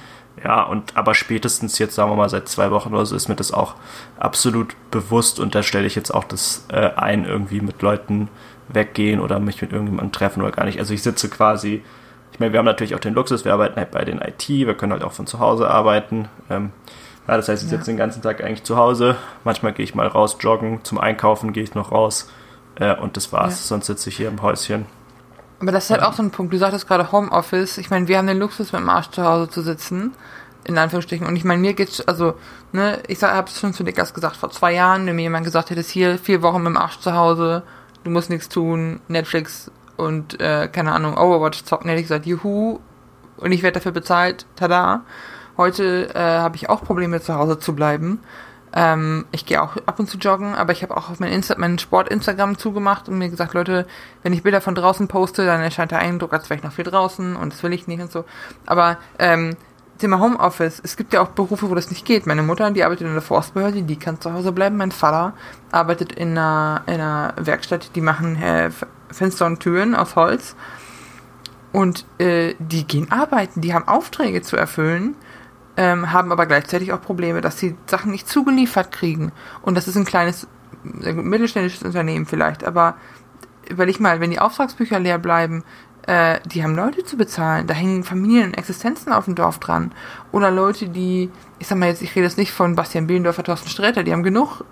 Ja, 0.45 0.63
und 0.63 0.97
aber 0.97 1.15
spätestens 1.15 1.79
jetzt, 1.81 1.95
sagen 1.95 2.13
wir 2.13 2.17
mal, 2.17 2.29
seit 2.29 2.49
zwei 2.49 2.71
Wochen 2.71 2.95
oder 2.95 3.05
so, 3.05 3.17
ist 3.17 3.29
mir 3.29 3.35
das 3.35 3.53
auch 3.53 3.75
absolut 4.19 4.77
bewusst 4.91 5.41
und 5.41 5.55
da 5.55 5.65
stelle 5.65 5.87
ich 5.87 5.97
jetzt 5.97 6.15
auch 6.15 6.25
das 6.25 6.65
äh, 6.69 6.91
ein, 6.95 7.25
irgendwie 7.25 7.61
mit 7.61 7.83
Leuten 7.83 8.29
weggehen 8.69 9.21
oder 9.21 9.41
mich 9.41 9.61
mit 9.61 9.73
irgendjemandem 9.73 10.13
treffen 10.13 10.43
oder 10.43 10.53
gar 10.53 10.65
nicht. 10.65 10.79
Also 10.79 10.95
ich 10.95 11.03
sitze 11.03 11.29
quasi, 11.29 11.83
ich 12.33 12.39
meine, 12.39 12.53
wir 12.53 12.59
haben 12.59 12.67
natürlich 12.67 12.95
auch 12.95 13.01
den 13.01 13.15
Luxus, 13.15 13.45
wir 13.45 13.53
arbeiten 13.53 13.77
halt 13.77 13.91
bei 13.91 14.05
den 14.05 14.21
IT, 14.21 14.49
wir 14.49 14.75
können 14.75 14.93
halt 14.93 15.03
auch 15.03 15.13
von 15.13 15.27
zu 15.27 15.41
Hause 15.41 15.69
arbeiten. 15.69 16.29
Ähm, 16.51 16.71
ja, 17.29 17.37
das 17.37 17.49
heißt, 17.49 17.63
ich 17.63 17.69
sitze 17.69 17.91
ja. 17.91 17.95
den 17.95 17.99
ganzen 17.99 18.23
Tag 18.23 18.43
eigentlich 18.43 18.65
zu 18.65 18.77
Hause. 18.77 19.17
Manchmal 19.45 19.75
gehe 19.75 19.85
ich 19.85 19.95
mal 19.95 20.07
raus 20.07 20.39
joggen, 20.41 20.83
zum 20.83 20.99
Einkaufen 20.99 21.53
gehe 21.53 21.63
ich 21.63 21.75
noch 21.75 21.93
raus. 21.93 22.31
Äh, 22.77 22.97
und 22.97 23.17
das 23.19 23.33
war's. 23.33 23.65
Ja. 23.65 23.67
Sonst 23.69 23.87
sitze 23.87 24.09
ich 24.09 24.17
hier 24.17 24.29
im 24.29 24.41
Häuschen. 24.41 24.87
Aber 25.61 25.71
das 25.71 25.85
ist 25.85 25.91
halt 25.91 26.03
auch 26.03 26.15
so 26.15 26.23
ein 26.23 26.31
Punkt. 26.31 26.55
Du 26.55 26.59
sagtest 26.59 26.89
gerade 26.89 27.13
Homeoffice. 27.13 27.77
Ich 27.77 27.91
meine, 27.91 28.09
wir 28.09 28.17
haben 28.17 28.29
den 28.29 28.39
Luxus, 28.39 28.73
mit 28.73 28.81
dem 28.81 28.89
Arsch 28.89 29.11
zu 29.11 29.25
Hause 29.25 29.51
zu 29.51 29.61
sitzen. 29.61 30.15
In 30.65 30.79
Anführungsstrichen. 30.79 31.27
Und 31.27 31.37
ich 31.37 31.45
meine, 31.45 31.61
mir 31.61 31.75
geht's, 31.75 32.01
also, 32.01 32.35
ne, 32.73 32.99
ich 33.09 33.23
habe 33.23 33.49
es 33.49 33.61
schon 33.61 33.75
zu 33.75 33.85
Dickers 33.85 34.15
gesagt, 34.15 34.37
vor 34.37 34.51
zwei 34.51 34.73
Jahren, 34.73 35.07
wenn 35.07 35.17
mir 35.17 35.23
jemand 35.23 35.45
gesagt 35.45 35.71
hätte, 35.71 35.81
hier 35.83 36.19
vier 36.19 36.43
Wochen 36.43 36.63
mit 36.63 36.67
dem 36.67 36.77
Arsch 36.77 36.99
zu 36.99 37.15
Hause, 37.15 37.63
du 38.05 38.11
musst 38.11 38.31
nichts 38.31 38.49
tun, 38.49 39.01
Netflix 39.09 39.71
und, 39.97 40.41
äh, 40.41 40.69
keine 40.69 40.93
Ahnung, 40.93 41.17
Overwatch 41.17 41.65
zocken, 41.65 41.89
hätte 41.89 42.01
ich 42.01 42.09
gesagt, 42.09 42.27
juhu, 42.27 42.81
und 43.39 43.53
ich 43.53 43.63
werde 43.63 43.75
dafür 43.75 43.93
bezahlt, 43.93 44.47
tada. 44.57 45.03
Heute 45.59 46.15
äh, 46.15 46.19
habe 46.19 46.55
ich 46.55 46.71
auch 46.71 46.83
Probleme, 46.83 47.21
zu 47.21 47.35
Hause 47.35 47.59
zu 47.59 47.75
bleiben. 47.75 48.21
Ähm, 48.73 49.27
ich 49.33 49.45
gehe 49.45 49.61
auch 49.61 49.77
ab 49.87 49.99
und 49.99 50.09
zu 50.09 50.17
joggen, 50.17 50.55
aber 50.55 50.73
ich 50.73 50.85
habe 50.85 50.97
auch 50.97 51.11
auf 51.11 51.19
mein, 51.19 51.33
Insta 51.33 51.57
mein 51.59 51.79
Sport-Instagram 51.79 52.59
zugemacht 52.59 53.09
und 53.09 53.19
mir 53.19 53.29
gesagt, 53.29 53.55
Leute, 53.55 53.85
wenn 54.23 54.33
ich 54.33 54.45
Bilder 54.45 54.61
von 54.61 54.77
draußen 54.77 55.09
poste, 55.09 55.45
dann 55.45 55.61
erscheint 55.61 55.91
der 55.91 55.99
Eindruck, 55.99 56.33
als 56.33 56.49
wäre 56.49 56.59
ich 56.59 56.65
noch 56.65 56.73
viel 56.73 56.85
draußen 56.85 57.35
und 57.35 57.53
das 57.53 57.63
will 57.65 57.73
ich 57.73 57.89
nicht 57.89 58.01
und 58.01 58.13
so. 58.13 58.25
Aber 58.67 58.99
ähm, 59.19 59.57
Thema 59.99 60.21
Homeoffice, 60.21 60.81
es 60.85 60.97
gibt 60.97 61.13
ja 61.13 61.21
auch 61.21 61.31
Berufe, 61.31 61.69
wo 61.71 61.75
das 61.75 61.91
nicht 61.91 62.05
geht. 62.05 62.25
Meine 62.27 62.45
Mutter, 62.45 62.71
die 62.71 62.85
arbeitet 62.85 63.09
in 63.09 63.15
der 63.15 63.23
Forstbehörde, 63.23 63.83
die 63.83 63.97
kann 63.97 64.21
zu 64.21 64.33
Hause 64.33 64.53
bleiben. 64.53 64.77
Mein 64.77 64.93
Vater 64.93 65.33
arbeitet 65.73 66.13
in 66.13 66.39
einer, 66.39 66.83
in 66.87 66.95
einer 66.95 67.35
Werkstatt, 67.37 67.97
die 67.97 68.01
machen 68.01 68.41
äh, 68.41 68.71
Fenster 69.11 69.47
und 69.47 69.59
Türen 69.59 69.97
aus 69.97 70.15
Holz. 70.15 70.55
Und 71.73 72.07
äh, 72.19 72.55
die 72.61 72.87
gehen 72.87 73.11
arbeiten, 73.11 73.61
die 73.61 73.75
haben 73.75 73.89
Aufträge 73.89 74.41
zu 74.43 74.57
erfüllen 74.57 75.17
ähm, 75.79 76.13
haben 76.13 76.33
aber 76.33 76.47
gleichzeitig 76.47 76.93
auch 76.93 77.01
Probleme, 77.01 77.41
dass 77.41 77.59
sie 77.59 77.77
Sachen 77.87 78.11
nicht 78.11 78.29
zugeliefert 78.29 78.91
kriegen. 78.91 79.31
Und 79.63 79.77
das 79.77 79.87
ist 79.87 79.97
ein 79.97 80.05
kleines, 80.05 80.49
mittelständisches 80.83 81.85
Unternehmen 81.85 82.27
vielleicht, 82.27 82.65
aber 82.65 82.97
überleg 83.71 84.01
mal, 84.01 84.21
wenn 84.21 84.33
die 84.33 84.41
Auftragsbücher 84.41 84.99
leer 84.99 85.19
bleiben, 85.19 85.63
äh, 86.09 86.41
die 86.47 86.65
haben 86.65 86.75
Leute 86.75 87.05
zu 87.05 87.17
bezahlen, 87.17 87.69
da 87.69 87.75
hängen 87.75 88.03
Familien 88.03 88.49
und 88.49 88.59
Existenzen 88.59 89.13
auf 89.13 89.27
dem 89.27 89.37
Dorf 89.37 89.61
dran. 89.61 89.93
Oder 90.33 90.51
Leute, 90.51 90.89
die, 90.89 91.31
ich 91.61 91.69
sag 91.69 91.79
mal 91.79 91.89
jetzt, 91.89 92.03
ich 92.03 92.17
rede 92.17 92.27
jetzt 92.27 92.39
nicht 92.39 92.51
von 92.51 92.75
Bastian 92.75 93.07
Behlendorfer, 93.07 93.45
Thorsten 93.45 93.69
Sträter, 93.69 94.03
die 94.03 94.13
haben 94.13 94.25
genug 94.25 94.65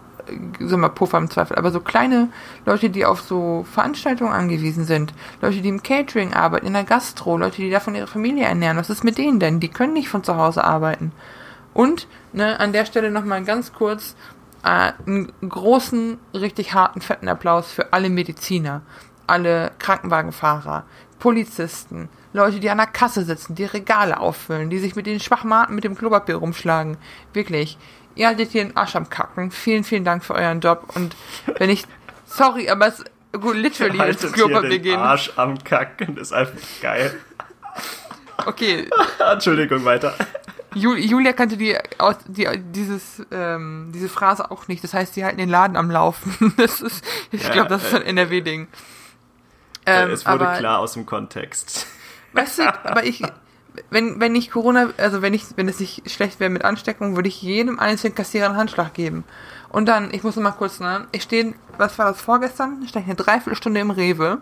so 0.61 0.77
mal 0.77 0.89
Puffer 0.89 1.19
im 1.19 1.31
Zweifel, 1.31 1.57
aber 1.57 1.71
so 1.71 1.81
kleine 1.81 2.29
Leute, 2.65 2.91
die 2.91 3.05
auf 3.05 3.21
so 3.21 3.65
Veranstaltungen 3.73 4.33
angewiesen 4.33 4.85
sind, 4.85 5.15
Leute, 5.41 5.61
die 5.61 5.69
im 5.69 5.83
Catering 5.83 6.35
arbeiten, 6.35 6.67
in 6.67 6.73
der 6.73 6.85
Gastro, 6.85 7.37
Leute, 7.37 7.57
die 7.57 7.71
davon 7.71 7.95
ihre 7.95 8.07
Familie 8.07 8.45
ernähren, 8.45 8.77
was 8.77 8.91
ist 8.91 9.05
mit 9.05 9.19
denen 9.19 9.41
denn? 9.41 9.61
Die 9.61 9.69
können 9.69 9.93
nicht 9.93 10.09
von 10.09 10.25
zu 10.25 10.37
Hause 10.37 10.65
arbeiten. 10.65 11.13
Und, 11.75 12.09
ne, 12.33 12.59
an 12.59 12.73
der 12.73 12.87
Stelle 12.87 13.11
nochmal 13.11 13.45
ganz 13.45 13.73
kurz 13.73 14.17
äh, 14.65 14.93
einen 15.07 15.33
großen, 15.47 16.19
richtig 16.35 16.75
harten, 16.75 17.01
fetten 17.01 17.29
Applaus 17.29 17.71
für 17.71 17.93
alle 17.93 18.11
Mediziner, 18.11 18.83
alle 19.27 19.73
Krankenwagenfahrer, 19.79 20.85
Polizisten, 21.19 22.09
Leute, 22.33 22.61
die 22.61 22.69
an 22.69 22.79
der 22.79 22.87
Kasse 22.87 23.25
sitzen, 23.25 23.55
die 23.55 23.65
Regale 23.65 24.21
auffüllen, 24.21 24.69
die 24.69 24.79
sich 24.79 24.95
mit 24.95 25.07
den 25.07 25.21
Schwachmaten 25.21 25.75
mit 25.75 25.85
dem 25.85 25.97
Klopapier 25.97 26.37
rumschlagen. 26.37 26.99
Wirklich 27.33 27.79
ihr 28.17 28.27
haltet 28.27 28.51
hier 28.51 28.65
den 28.65 28.77
Arsch 28.77 28.97
am 28.97 29.09
Kacken. 29.09 29.51
Vielen, 29.51 29.85
vielen 29.85 30.05
Dank 30.05 30.25
für 30.25 30.35
euren 30.35 30.61
Job. 30.61 30.93
Und 30.95 31.15
wenn 31.59 31.71
ich, 31.71 31.85
sorry, 32.27 32.69
aber 32.69 32.89
es, 32.89 33.05
gut, 33.33 33.57
literally 33.57 34.11
ins 34.11 34.33
Klopapier 34.33 34.79
gehen. 34.81 34.99
Arsch 34.99 35.33
am 35.37 35.63
Kacken 35.63 36.17
ist 36.17 36.33
einfach 36.33 36.59
geil. 36.83 37.15
Okay. 38.45 38.89
Entschuldigung, 39.33 39.85
weiter. 39.85 40.15
Julia 40.75 41.33
kannte 41.33 41.57
die, 41.57 41.77
die 42.27 42.49
dieses, 42.73 43.25
ähm, 43.31 43.93
diese 43.95 44.11
Phrase 44.11 44.51
auch 44.51 44.69
nicht. 44.69 44.85
Das 44.85 44.93
heißt, 44.93 45.15
sie 45.15 45.25
halten 45.25 45.39
den 45.39 45.49
Laden 45.49 45.77
am 45.77 45.91
Laufen. 45.91 46.53
Das 46.57 46.81
ist, 46.81 47.05
ich 47.31 47.43
ja, 47.43 47.51
glaube, 47.51 47.69
das 47.69 47.85
ist 47.85 47.95
ein 47.95 48.03
NRW-Ding. 48.03 48.69
Ähm, 49.87 50.11
es 50.11 50.27
wurde 50.27 50.47
aber, 50.47 50.59
klar 50.59 50.79
aus 50.81 50.93
dem 50.93 51.07
Kontext. 51.07 51.87
Weißt 52.33 52.59
du, 52.59 52.85
aber 52.85 53.05
ich, 53.05 53.23
wenn, 53.91 54.21
wenn 54.21 54.35
ich 54.35 54.51
Corona, 54.51 54.91
also 54.97 55.23
wenn 55.23 55.35
ich, 55.35 55.45
wenn 55.57 55.69
es 55.69 55.81
nicht 55.81 56.11
schlecht 56.11 56.41
wäre 56.41 56.51
mit 56.51 56.65
Ansteckung, 56.65 57.17
würde 57.17 57.29
ich 57.29 57.43
jedem 57.43 57.79
einzelnen 57.79 58.15
Kassierer 58.15 58.47
einen 58.47 58.57
Handschlag 58.57 58.95
geben. 58.95 59.25
Und 59.69 59.87
dann, 59.87 60.13
ich 60.13 60.23
muss 60.23 60.37
noch 60.37 60.43
mal 60.43 60.53
kurz, 60.53 60.81
ne, 60.81 61.07
ich 61.13 61.23
stehe, 61.23 61.55
was 61.79 61.99
war 61.99 62.07
das 62.07 62.21
vorgestern? 62.21 62.81
Ich 62.83 62.91
stehe 62.91 63.05
eine 63.05 63.15
Dreiviertelstunde 63.15 63.81
im 63.81 63.91
Rewe 63.91 64.41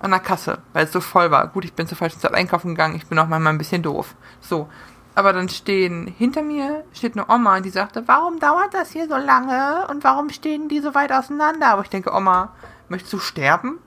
an 0.00 0.10
der 0.10 0.20
Kasse, 0.20 0.58
weil 0.72 0.84
es 0.84 0.92
so 0.92 1.00
voll 1.00 1.30
war. 1.30 1.46
Gut, 1.48 1.64
ich 1.64 1.72
bin 1.72 1.86
zur 1.86 1.96
falschen 1.96 2.20
Zeit 2.20 2.34
einkaufen 2.34 2.70
gegangen, 2.70 2.96
ich 2.96 3.06
bin 3.06 3.18
auch 3.18 3.26
manchmal 3.26 3.52
ein 3.52 3.58
bisschen 3.58 3.82
doof. 3.82 4.14
So. 4.40 4.68
Aber 5.16 5.32
dann 5.32 5.48
stehen 5.48 6.12
hinter 6.18 6.42
mir 6.42 6.84
steht 6.92 7.16
eine 7.16 7.28
Oma, 7.28 7.60
die 7.60 7.70
sagte, 7.70 8.02
warum 8.06 8.40
dauert 8.40 8.74
das 8.74 8.90
hier 8.90 9.06
so 9.08 9.16
lange 9.16 9.86
und 9.88 10.02
warum 10.02 10.28
stehen 10.30 10.68
die 10.68 10.80
so 10.80 10.94
weit 10.94 11.12
auseinander? 11.12 11.68
Aber 11.68 11.82
ich 11.82 11.88
denke, 11.88 12.12
Oma, 12.12 12.52
möchtest 12.88 13.12
du 13.12 13.20
sterben? 13.20 13.78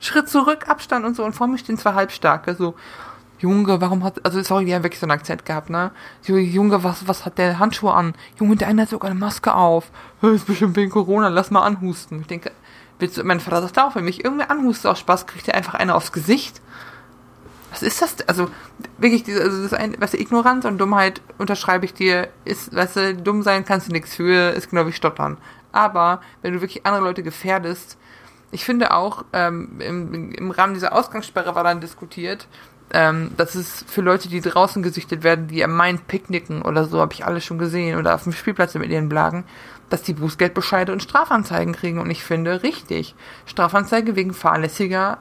Schritt 0.00 0.28
zurück, 0.28 0.68
Abstand 0.68 1.04
und 1.04 1.16
so. 1.16 1.24
Und 1.24 1.34
vor 1.34 1.46
mir 1.46 1.58
stehen 1.58 1.78
zwei 1.78 1.94
Halbstarke, 1.94 2.54
so. 2.54 2.74
Junge, 3.38 3.80
warum 3.80 4.02
hat, 4.02 4.24
also 4.24 4.42
sorry, 4.42 4.64
die 4.64 4.74
haben 4.74 4.82
wirklich 4.82 4.98
so 4.98 5.06
einen 5.06 5.12
Akzent 5.12 5.44
gehabt, 5.44 5.70
ne? 5.70 5.92
Junge, 6.26 6.82
was, 6.82 7.06
was 7.06 7.24
hat 7.24 7.38
der 7.38 7.58
Handschuhe 7.58 7.92
an? 7.92 8.14
Junge, 8.38 8.56
der 8.56 8.68
eine 8.68 8.82
hat 8.82 8.88
sogar 8.88 9.10
eine 9.10 9.18
Maske 9.18 9.54
auf. 9.54 9.90
ist 10.22 10.46
bestimmt 10.46 10.76
wegen 10.76 10.90
Corona, 10.90 11.28
lass 11.28 11.50
mal 11.50 11.62
anhusten. 11.62 12.20
Ich 12.20 12.26
denke, 12.26 12.50
willst 12.98 13.16
du, 13.16 13.24
mein 13.24 13.40
Vater 13.40 13.62
sagt 13.62 13.78
auch, 13.78 13.94
wenn 13.94 14.04
mich 14.04 14.24
irgendwie 14.24 14.44
anhustet 14.44 14.90
aus 14.90 14.98
Spaß, 14.98 15.26
kriegt 15.26 15.46
er 15.46 15.54
einfach 15.54 15.74
eine 15.74 15.94
aufs 15.94 16.12
Gesicht. 16.12 16.60
Was 17.70 17.82
ist 17.82 18.02
das? 18.02 18.16
Also, 18.26 18.48
wirklich, 18.96 19.22
diese, 19.24 19.42
also 19.42 19.62
das 19.62 19.74
ein, 19.74 20.00
weißt 20.00 20.14
du, 20.14 20.20
Ignoranz 20.20 20.64
und 20.64 20.78
Dummheit 20.78 21.20
unterschreibe 21.36 21.84
ich 21.84 21.94
dir, 21.94 22.28
ist, 22.44 22.74
weißt 22.74 22.96
du, 22.96 23.16
dumm 23.16 23.42
sein 23.42 23.64
kannst 23.64 23.88
du 23.88 23.92
nichts 23.92 24.14
für, 24.16 24.50
ist 24.50 24.70
genau 24.70 24.86
wie 24.86 24.92
Stottern. 24.92 25.36
Aber, 25.70 26.22
wenn 26.42 26.54
du 26.54 26.60
wirklich 26.60 26.86
andere 26.86 27.04
Leute 27.04 27.22
gefährdest, 27.22 27.98
ich 28.50 28.64
finde 28.64 28.94
auch, 28.94 29.26
ähm, 29.34 29.80
im, 29.80 30.32
im 30.32 30.50
Rahmen 30.50 30.74
dieser 30.74 30.94
Ausgangssperre 30.94 31.54
war 31.54 31.64
dann 31.64 31.80
diskutiert, 31.82 32.48
Ähm, 32.90 33.32
das 33.36 33.54
ist 33.54 33.88
für 33.90 34.00
Leute, 34.00 34.28
die 34.28 34.40
draußen 34.40 34.82
gesichtet 34.82 35.22
werden, 35.22 35.48
die 35.48 35.62
am 35.62 35.76
Main 35.76 35.98
picknicken 35.98 36.62
oder 36.62 36.86
so, 36.86 37.00
habe 37.00 37.12
ich 37.12 37.26
alle 37.26 37.40
schon 37.40 37.58
gesehen, 37.58 37.98
oder 37.98 38.14
auf 38.14 38.22
dem 38.22 38.32
Spielplatz 38.32 38.74
mit 38.74 38.90
ihren 38.90 39.08
Blagen, 39.08 39.44
dass 39.90 40.02
die 40.02 40.14
Bußgeldbescheide 40.14 40.92
und 40.92 41.02
Strafanzeigen 41.02 41.74
kriegen. 41.74 41.98
Und 41.98 42.10
ich 42.10 42.24
finde 42.24 42.62
richtig. 42.62 43.14
Strafanzeige 43.46 44.16
wegen 44.16 44.32
fahrlässiger, 44.32 45.18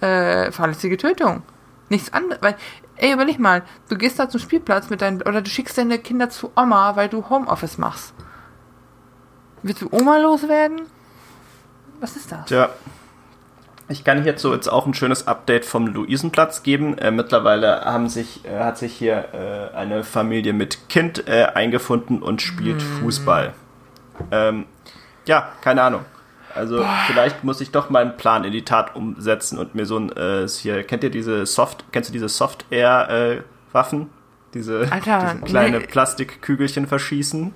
äh, 0.00 0.50
fahrlässige 0.50 0.96
Tötung. 0.96 1.42
Nichts 1.90 2.12
anderes. 2.12 2.40
Weil, 2.42 2.56
ey, 2.96 3.12
überleg 3.12 3.38
mal, 3.38 3.64
du 3.88 3.96
gehst 3.96 4.18
da 4.18 4.28
zum 4.28 4.40
Spielplatz 4.40 4.88
mit 4.88 5.02
deinen, 5.02 5.20
oder 5.22 5.42
du 5.42 5.50
schickst 5.50 5.76
deine 5.76 5.98
Kinder 5.98 6.30
zu 6.30 6.50
Oma, 6.56 6.96
weil 6.96 7.08
du 7.08 7.28
Homeoffice 7.28 7.76
machst. 7.76 8.14
Willst 9.62 9.82
du 9.82 9.88
Oma 9.90 10.16
loswerden? 10.16 10.82
Was 12.00 12.16
ist 12.16 12.32
das? 12.32 12.48
Ja. 12.48 12.70
Ich 13.90 14.04
kann 14.04 14.24
so 14.36 14.54
jetzt 14.54 14.68
auch 14.68 14.86
ein 14.86 14.94
schönes 14.94 15.26
Update 15.26 15.64
vom 15.64 15.88
Luisenplatz 15.88 16.62
geben. 16.62 16.96
Äh, 16.98 17.10
mittlerweile 17.10 17.84
haben 17.84 18.08
sich, 18.08 18.44
äh, 18.44 18.60
hat 18.60 18.78
sich 18.78 18.94
hier 18.94 19.24
äh, 19.34 19.76
eine 19.76 20.04
Familie 20.04 20.52
mit 20.52 20.88
Kind 20.88 21.26
äh, 21.26 21.46
eingefunden 21.54 22.22
und 22.22 22.40
spielt 22.40 22.80
hm. 22.80 22.88
Fußball. 23.00 23.52
Ähm, 24.30 24.66
ja, 25.26 25.48
keine 25.60 25.82
Ahnung. 25.82 26.04
Also 26.54 26.78
Boah. 26.78 26.98
vielleicht 27.08 27.42
muss 27.42 27.60
ich 27.60 27.72
doch 27.72 27.90
meinen 27.90 28.16
Plan 28.16 28.44
in 28.44 28.52
die 28.52 28.64
Tat 28.64 28.94
umsetzen 28.94 29.58
und 29.58 29.74
mir 29.74 29.86
so 29.86 29.98
ein 29.98 30.12
äh, 30.12 30.46
hier 30.46 30.84
kennt 30.84 31.02
ihr 31.04 31.10
diese 31.10 31.46
Soft 31.46 31.84
kennst 31.92 32.10
du 32.10 32.12
diese 32.12 32.28
Soft 32.28 32.66
Air 32.70 33.44
Waffen 33.70 34.10
diese, 34.52 34.88
Alter, 34.90 35.34
diese 35.34 35.44
kleine 35.44 35.78
nee. 35.78 35.86
Plastikkügelchen 35.86 36.88
verschießen 36.88 37.54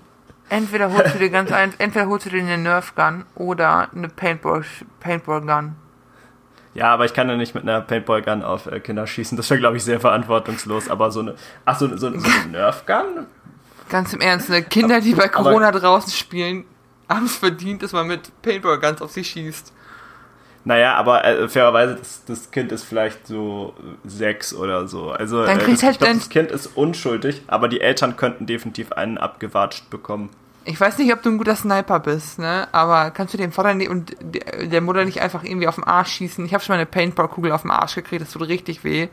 Entweder 0.49 0.93
holst 0.93 1.15
du 1.15 1.19
dir 1.19 1.31
ganz 1.31 1.51
eins, 1.51 1.75
entweder 1.79 2.07
holst 2.07 2.27
du 2.27 2.31
dir 2.31 2.43
eine 2.43 2.59
Nerf 2.59 2.95
Gun 2.95 3.25
oder 3.35 3.89
eine 3.93 4.09
Paintball, 4.09 4.63
Paintball 5.01 5.41
Gun. 5.41 5.75
Ja, 6.75 6.93
aber 6.93 7.05
ich 7.05 7.15
kann 7.15 7.29
ja 7.29 7.37
nicht 7.37 7.55
mit 7.55 7.63
einer 7.63 7.81
Paintball 7.81 8.23
Gun 8.23 8.43
auf 8.43 8.67
äh, 8.67 8.81
Kinder 8.81 9.07
schießen. 9.07 9.37
Das 9.37 9.49
wäre, 9.49 9.61
glaube 9.61 9.77
ich, 9.77 9.85
sehr 9.85 10.01
verantwortungslos. 10.01 10.91
Aber 10.91 11.11
so 11.11 11.21
eine, 11.21 11.37
ach 11.65 11.79
so, 11.79 11.89
so, 11.97 11.97
so 11.97 12.07
eine 12.09 12.47
Nerf 12.51 12.85
Gun? 12.85 13.27
Ganz 13.89 14.13
im 14.13 14.21
Ernst, 14.21 14.51
ne? 14.51 14.63
Kinder, 14.63 15.01
die 15.01 15.15
bei 15.15 15.29
Corona 15.29 15.69
aber, 15.69 15.79
draußen 15.79 16.13
spielen, 16.13 16.65
haben 17.09 17.27
es 17.27 17.37
verdient, 17.37 17.83
dass 17.83 17.93
man 17.93 18.07
mit 18.07 18.31
Paintball 18.43 18.81
Guns 18.81 19.03
auf 19.03 19.13
sie 19.13 19.23
schießt. 19.23 19.73
Naja, 20.65 20.95
aber 20.95 21.25
äh, 21.25 21.49
fairerweise, 21.49 21.97
das, 21.97 22.25
das, 22.25 22.51
Kind 22.51 22.73
ist 22.73 22.85
vielleicht 22.85 23.27
so 23.27 23.75
sechs 24.05 24.55
oder 24.55 24.89
so. 24.89 25.11
Also 25.11 25.45
Dann 25.45 25.59
kriegst 25.59 25.83
äh, 25.83 25.87
halt 25.87 25.97
ich 25.97 26.01
glaub, 26.01 26.15
das 26.15 26.29
Kind 26.31 26.51
ist 26.51 26.67
unschuldig, 26.75 27.43
aber 27.47 27.69
die 27.69 27.83
Eltern 27.83 28.17
könnten 28.17 28.47
definitiv 28.47 28.93
einen 28.93 29.19
abgewatscht 29.19 29.91
bekommen. 29.91 30.31
Ich 30.67 30.81
weiß 30.81 30.99
nicht, 30.99 31.13
ob 31.13 31.23
du 31.23 31.31
ein 31.31 31.39
guter 31.39 31.57
Sniper 31.57 32.01
bist, 32.01 32.39
ne? 32.39 32.69
Aber 32.73 33.11
kannst 33.11 33.35
du 33.35 33.39
dem 33.39 33.53
Vater 33.53 33.73
und 33.91 34.17
der 34.21 34.81
Mutter 34.81 35.05
nicht 35.05 35.21
einfach 35.21 35.45
irgendwie 35.45 35.69
auf 35.69 35.75
den 35.75 35.85
Arsch 35.85 36.13
schießen? 36.13 36.45
Ich 36.47 36.55
habe 36.55 36.65
schon 36.65 36.75
mal 36.75 36.79
eine 36.79 36.87
Paintball-Kugel 36.87 37.53
auf 37.53 37.63
den 37.63 37.71
Arsch 37.71 37.95
gekriegt, 37.95 38.23
das 38.23 38.31
tut 38.31 38.49
richtig 38.49 38.83
weh. 38.85 39.09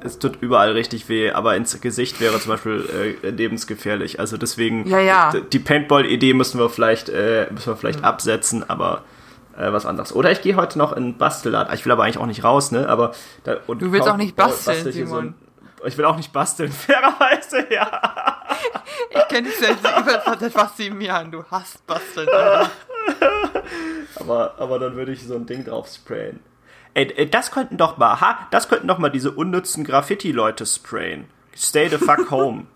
Es 0.00 0.20
tut 0.20 0.40
überall 0.40 0.72
richtig 0.72 1.08
weh, 1.08 1.32
aber 1.32 1.56
ins 1.56 1.80
Gesicht 1.80 2.20
wäre 2.20 2.38
zum 2.38 2.52
Beispiel 2.52 3.16
äh, 3.22 3.30
lebensgefährlich. 3.30 4.20
Also 4.20 4.36
deswegen, 4.36 4.86
ja, 4.86 5.00
ja. 5.00 5.32
die 5.32 5.58
Paintball-Idee 5.58 6.34
müssen 6.34 6.60
wir 6.60 6.70
vielleicht, 6.70 7.08
äh, 7.08 7.48
müssen 7.50 7.72
wir 7.72 7.76
vielleicht 7.76 8.00
mhm. 8.00 8.04
absetzen, 8.04 8.68
aber 8.70 9.02
äh, 9.56 9.72
was 9.72 9.86
anderes. 9.86 10.14
Oder 10.14 10.30
ich 10.30 10.42
gehe 10.42 10.54
heute 10.54 10.78
noch 10.78 10.92
in 10.92 11.18
Bastelladen. 11.18 11.74
Ich 11.74 11.84
will 11.84 11.92
aber 11.92 12.04
eigentlich 12.04 12.18
auch 12.18 12.26
nicht 12.26 12.44
raus, 12.44 12.70
ne? 12.70 12.88
Aber 12.88 13.12
da, 13.42 13.56
du 13.56 13.92
willst 13.92 14.08
auch 14.08 14.16
nicht 14.16 14.36
basteln, 14.36 14.92
Simon. 14.92 15.34
So 15.78 15.86
ich 15.86 15.96
will 15.98 16.04
auch 16.04 16.16
nicht 16.16 16.32
basteln, 16.32 16.72
fairerweise, 16.72 17.66
ja. 17.72 18.37
Ich 19.10 19.28
kenne 19.28 19.48
dich 19.48 19.58
seit, 19.58 19.78
seit 20.40 20.52
fast 20.52 20.76
sieben 20.76 21.00
Jahren. 21.00 21.30
Du 21.30 21.44
hast 21.50 21.86
basteln. 21.86 22.28
aber, 24.16 24.54
aber 24.58 24.78
dann 24.78 24.96
würde 24.96 25.12
ich 25.12 25.26
so 25.26 25.34
ein 25.34 25.46
Ding 25.46 25.64
drauf 25.64 25.88
sprayen. 25.88 26.40
Ey, 26.94 27.28
das 27.30 27.50
könnten 27.50 27.76
doch 27.76 27.96
mal, 27.96 28.20
ha, 28.20 28.48
das 28.50 28.68
könnten 28.68 28.88
doch 28.88 28.98
mal 28.98 29.10
diese 29.10 29.30
unnützen 29.30 29.84
Graffiti-Leute 29.84 30.66
sprayen. 30.66 31.26
Stay 31.56 31.88
the 31.88 31.98
fuck 31.98 32.30
home. 32.30 32.66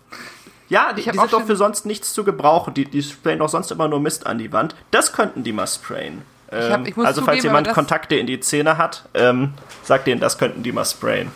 Ja, 0.69 0.93
die, 0.93 1.03
die 1.03 1.17
sind 1.17 1.33
doch 1.33 1.43
für 1.43 1.55
sonst 1.55 1.85
nichts 1.85 2.13
zu 2.13 2.23
gebrauchen. 2.23 2.73
Die, 2.73 2.85
die 2.85 3.03
sprayen 3.03 3.39
doch 3.39 3.49
sonst 3.49 3.71
immer 3.71 3.87
nur 3.87 3.99
Mist 3.99 4.25
an 4.25 4.37
die 4.37 4.51
Wand. 4.51 4.75
Das 4.91 5.13
könnten 5.13 5.43
die 5.43 5.51
mal 5.51 5.67
sprayen. 5.67 6.21
Ich 6.51 6.71
hab, 6.71 6.87
ich 6.87 6.97
also 6.97 7.23
falls 7.23 7.43
jemand 7.43 7.73
Kontakte 7.73 8.15
in 8.15 8.27
die 8.27 8.39
Szene 8.39 8.77
hat, 8.77 9.05
ähm, 9.13 9.53
sagt 9.83 10.07
denen, 10.07 10.21
das 10.21 10.37
könnten 10.37 10.61
die 10.61 10.71
mal 10.71 10.85
sprayen. 10.85 11.31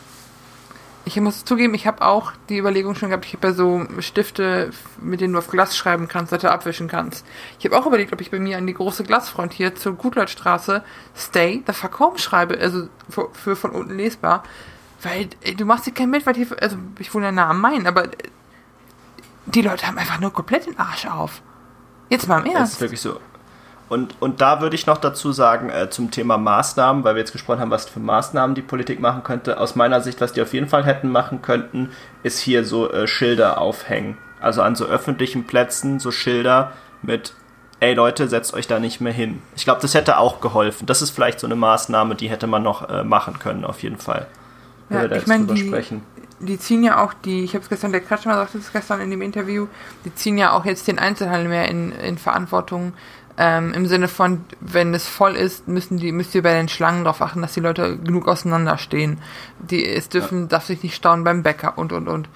Ich 1.08 1.16
muss 1.22 1.46
zugeben, 1.46 1.74
ich 1.74 1.88
habe 1.88 2.02
auch 2.02 2.34
die 2.50 2.58
Überlegung 2.58 2.94
schon 2.94 3.10
gehabt, 3.10 3.26
ich 3.26 3.34
habe 3.34 3.48
ja 3.48 3.54
so 3.54 3.88
Stifte, 4.00 4.72
mit 5.02 5.22
denen 5.22 5.32
du 5.32 5.40
auf 5.40 5.48
Glas 5.48 5.78
schreiben 5.78 6.10
kannst, 6.10 6.34
dass 6.34 6.42
du 6.42 6.52
abwischen 6.52 6.90
kannst. 6.90 7.26
Ich 7.60 7.66
habe 7.66 7.78
auch 7.78 7.86
überlegt, 7.86 8.12
ob 8.12 8.20
ich 8.20 8.30
bei 8.30 8.40
mir 8.40 8.58
an 8.58 8.68
die 8.68 8.74
große 8.74 9.06
Glasfront 9.06 9.54
hier 9.54 9.74
zur 9.74 9.94
Gutleutstraße 9.94 10.84
Stay 11.16 11.64
the 11.66 11.72
fuck 11.72 11.98
home 12.00 12.20
schreibe, 12.20 12.60
also 12.60 12.90
für, 13.10 13.30
für 13.32 13.56
von 13.56 13.72
unten 13.72 13.96
lesbar. 13.96 14.44
Weil 15.02 15.30
ey, 15.44 15.56
du 15.56 15.64
machst 15.64 15.88
dir 15.88 15.94
kein 15.94 16.12
Bild, 16.12 16.26
weil 16.26 16.36
hier, 16.36 16.48
also 16.62 16.76
ich 17.00 17.14
wohne 17.14 17.28
ja 17.28 17.32
nah 17.32 17.52
am 17.52 17.62
Main, 17.62 17.88
aber 17.88 18.10
die 19.46 19.62
Leute 19.62 19.88
haben 19.88 19.98
einfach 19.98 20.20
nur 20.20 20.34
komplett 20.34 20.66
den 20.66 20.78
Arsch 20.78 21.06
auf. 21.06 21.42
Jetzt 22.10 22.28
mal 22.28 22.40
im 22.40 22.48
Ernst. 22.48 22.60
Das 22.60 22.72
ist 22.74 22.82
wirklich 22.82 23.02
so. 23.02 23.22
Und, 23.90 24.16
und 24.22 24.42
da 24.42 24.62
würde 24.62 24.76
ich 24.76 24.86
noch 24.86 24.98
dazu 24.98 25.32
sagen, 25.32 25.70
äh, 25.70 25.90
zum 25.90 26.12
Thema 26.12 26.38
Maßnahmen, 26.38 27.04
weil 27.04 27.16
wir 27.16 27.20
jetzt 27.20 27.32
gesprochen 27.32 27.60
haben, 27.60 27.72
was 27.72 27.88
für 27.88 28.00
Maßnahmen 28.00 28.54
die 28.54 28.62
Politik 28.62 29.00
machen 29.00 29.24
könnte. 29.24 29.60
Aus 29.60 29.76
meiner 29.76 30.02
Sicht, 30.02 30.20
was 30.20 30.34
die 30.34 30.42
auf 30.42 30.54
jeden 30.54 30.68
Fall 30.68 30.86
hätten 30.86 31.10
machen 31.10 31.42
könnten, 31.42 31.90
ist 32.24 32.40
hier 32.40 32.66
so 32.66 32.92
äh, 32.92 33.08
Schilder 33.08 33.62
aufhängen. 33.62 34.18
Also 34.42 34.62
an 34.62 34.76
so 34.76 34.86
öffentlichen 34.86 35.46
Plätzen 35.46 36.00
so 36.00 36.12
Schilder 36.12 36.74
mit, 37.02 37.34
ey 37.80 37.94
Leute, 37.94 38.28
setzt 38.28 38.54
euch 38.54 38.68
da 38.68 38.80
nicht 38.80 39.00
mehr 39.00 39.14
hin. 39.14 39.42
Ich 39.56 39.64
glaube, 39.64 39.82
das 39.82 39.94
hätte 39.94 40.18
auch 40.18 40.42
geholfen. 40.42 40.86
Das 40.86 41.02
ist 41.02 41.12
vielleicht 41.12 41.40
so 41.40 41.48
eine 41.48 41.56
Maßnahme, 41.56 42.16
die 42.16 42.30
hätte 42.30 42.48
man 42.48 42.64
noch 42.64 42.90
äh, 42.90 43.04
machen 43.06 43.40
können, 43.40 43.64
auf 43.64 43.84
jeden 43.84 43.98
Fall. 43.98 44.28
Ja, 44.90 45.02
wir 45.02 45.08
da 45.08 45.16
ich 45.16 45.28
meine, 45.28 45.46
die, 45.48 45.74
die 46.40 46.60
ziehen 46.60 46.84
ja 46.84 47.04
auch 47.04 47.14
die, 47.14 47.44
ich 47.44 47.54
habe 47.54 47.64
es 47.64 47.70
gestern, 47.70 47.92
der 47.92 48.02
Kretschmer 48.02 48.36
sagte 48.36 48.58
es 48.58 48.72
gestern 48.72 49.02
in 49.02 49.10
dem 49.10 49.22
Interview, 49.22 49.68
die 50.06 50.14
ziehen 50.14 50.38
ja 50.38 50.52
auch 50.52 50.66
jetzt 50.66 50.88
den 50.88 51.00
Einzelhandel 51.00 51.48
mehr 51.48 51.70
in, 51.70 51.94
in 51.94 52.18
Verantwortung 52.18 52.94
ähm, 53.40 53.72
Im 53.74 53.86
Sinne 53.86 54.08
von, 54.08 54.46
wenn 54.62 54.96
es 54.96 55.08
voll 55.08 55.36
ist, 55.36 55.68
müssen 55.68 55.98
die, 55.98 56.12
müsst 56.12 56.34
ihr 56.34 56.42
bei 56.42 56.54
den 56.54 56.70
Schlangen 56.70 57.04
darauf 57.04 57.22
achten, 57.22 57.44
dass 57.44 57.54
die 57.54 57.60
Leute 57.60 57.98
genug 57.98 58.28
auseinanderstehen. 58.28 59.22
Die, 59.60 59.86
es 59.86 60.10
dürfen, 60.10 60.42
ja. 60.42 60.48
darf 60.48 60.66
sich 60.66 60.82
nicht 60.82 60.96
stauen 60.96 61.24
beim 61.24 61.44
Bäcker 61.44 61.78
und 61.78 61.94
und 61.94 62.08
und. 62.08 62.30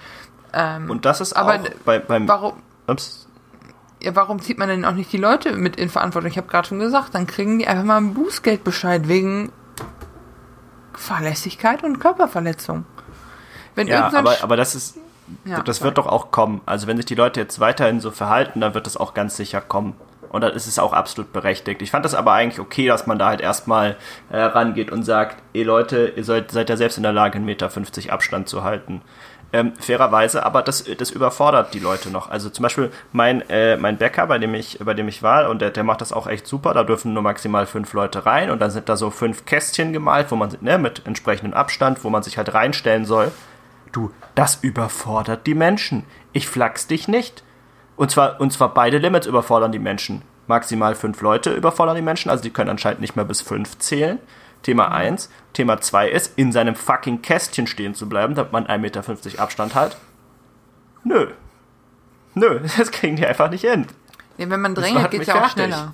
Ähm, 0.54 0.92
und 0.92 1.06
das 1.06 1.20
ist 1.20 1.34
aber 1.34 1.56
auch 1.56 1.70
bei, 1.86 1.98
beim. 1.98 2.28
Warum, 2.28 2.54
ups. 2.86 3.28
Ja, 4.00 4.16
warum 4.16 4.42
zieht 4.42 4.60
man 4.60 4.70
denn 4.70 4.86
auch 4.86 4.94
nicht 4.94 5.12
die 5.12 5.18
Leute 5.18 5.54
mit 5.54 5.76
in 5.76 5.90
Verantwortung? 5.90 6.30
Ich 6.30 6.38
habe 6.38 6.48
gerade 6.48 6.68
schon 6.68 6.80
gesagt, 6.80 7.16
dann 7.16 7.26
kriegen 7.26 7.58
die 7.58 7.68
einfach 7.68 7.84
mal 7.84 7.98
einen 7.98 8.14
Bußgeldbescheid 8.14 9.08
wegen 9.08 9.52
Fahrlässigkeit 10.94 11.84
und 11.84 12.00
Körperverletzung. 12.00 12.86
Wenn 13.74 13.88
ja, 13.88 14.14
aber, 14.14 14.38
aber 14.44 14.56
das 14.56 14.76
ist, 14.76 14.98
ja, 15.46 15.62
das 15.62 15.82
wird 15.82 15.98
doch 15.98 16.08
auch 16.08 16.30
kommen. 16.30 16.62
Also 16.68 16.86
wenn 16.86 16.98
sich 16.98 17.08
die 17.08 17.16
Leute 17.16 17.40
jetzt 17.40 17.60
weiterhin 17.60 18.00
so 18.00 18.12
verhalten, 18.12 18.62
dann 18.62 18.76
wird 18.76 18.86
das 18.86 18.98
auch 18.98 19.16
ganz 19.16 19.36
sicher 19.36 19.62
kommen. 19.62 19.96
Und 20.32 20.42
dann 20.42 20.54
ist 20.54 20.66
es 20.66 20.80
auch 20.80 20.94
absolut 20.94 21.34
berechtigt. 21.34 21.82
Ich 21.82 21.92
fand 21.92 22.06
das 22.06 22.16
aber 22.16 22.32
eigentlich 22.32 22.62
okay, 22.62 22.88
dass 22.88 23.06
man 23.06 23.20
da 23.20 23.28
halt 23.28 23.42
erstmal 23.42 23.98
äh, 24.32 24.40
rangeht 24.40 24.90
und 24.90 25.04
sagt, 25.04 25.38
ihr 25.52 25.66
Leute, 25.66 26.14
ihr 26.16 26.24
seid, 26.24 26.52
seid 26.52 26.70
ja 26.70 26.78
selbst 26.78 26.96
in 26.96 27.04
der 27.04 27.12
Lage, 27.12 27.38
1,50 27.38 27.42
Meter 27.42 28.14
Abstand 28.14 28.48
zu 28.48 28.64
halten. 28.64 29.02
Ähm, 29.54 29.74
fairerweise, 29.78 30.46
aber 30.46 30.62
das, 30.62 30.86
das 30.98 31.12
überfordert 31.12 31.74
die 31.74 31.80
Leute 31.80 32.10
noch. 32.10 32.30
Also 32.30 32.50
zum 32.50 32.64
Beispiel 32.64 32.92
mein, 33.12 33.42
äh, 33.50 33.76
mein 33.76 33.98
Bäcker, 33.98 34.26
bei 34.28 34.38
dem 34.38 34.54
ich, 34.54 34.80
bei 34.80 34.94
dem 34.94 35.10
ich 35.10 35.22
war, 35.22 35.50
und 35.50 35.62
der, 35.62 35.72
der 35.72 35.84
macht 35.84 36.00
das 36.00 36.14
auch 36.14 36.28
echt 36.28 36.48
super, 36.48 36.74
da 36.74 36.86
dürfen 36.86 37.14
nur 37.14 37.24
maximal 37.24 37.66
fünf 37.66 37.92
Leute 37.92 38.26
rein 38.26 38.50
und 38.50 38.60
dann 38.62 38.72
sind 38.72 38.88
da 38.88 38.96
so 38.96 39.10
fünf 39.10 39.44
Kästchen 39.44 39.92
gemalt, 39.92 40.32
wo 40.32 40.38
man, 40.38 40.56
ne, 40.62 40.78
mit 40.78 41.06
entsprechendem 41.06 41.54
Abstand, 41.54 42.06
wo 42.06 42.10
man 42.10 42.24
sich 42.24 42.38
halt 42.38 42.54
reinstellen 42.54 43.04
soll. 43.04 43.34
Du, 43.92 44.12
das 44.36 44.60
überfordert 44.62 45.46
die 45.46 45.56
Menschen. 45.56 46.06
Ich 46.32 46.48
flachs 46.48 46.88
dich 46.88 47.10
nicht. 47.10 47.44
Und 48.02 48.10
zwar, 48.10 48.42
und 48.42 48.52
zwar 48.52 48.74
beide 48.74 48.98
Limits 48.98 49.28
überfordern 49.28 49.72
die 49.72 49.78
Menschen. 49.78 50.24
Maximal 50.48 50.96
fünf 50.96 51.22
Leute 51.22 51.54
überfordern 51.54 51.96
die 51.96 52.02
Menschen, 52.02 52.32
also 52.32 52.42
die 52.42 52.50
können 52.50 52.72
anscheinend 52.72 53.00
nicht 53.00 53.16
mehr 53.16 53.26
bis 53.26 53.42
fünf 53.42 53.78
zählen. 53.78 54.18
Thema 54.64 54.88
1. 54.92 55.30
Mhm. 55.30 55.34
Thema 55.54 55.82
2 55.82 56.10
ist, 56.10 56.36
in 56.36 56.52
seinem 56.52 56.74
fucking 56.74 57.22
Kästchen 57.22 57.68
stehen 57.68 57.94
zu 57.94 58.10
bleiben, 58.10 58.34
damit 58.34 58.54
man 58.54 58.66
1,50 58.66 58.78
Meter 58.80 59.40
Abstand 59.40 59.76
hat. 59.76 59.98
Nö. 61.04 61.28
Nö, 62.34 62.62
das 62.78 62.90
kriegen 62.90 63.18
die 63.18 63.26
einfach 63.28 63.52
nicht 63.52 63.70
hin. 63.70 63.86
Ja, 64.40 64.50
wenn 64.50 64.62
man 64.62 64.74
drängelt, 64.74 65.12
geht 65.12 65.22
es 65.22 65.28
ja 65.28 65.36
auch 65.36 65.50
schneller. 65.52 65.94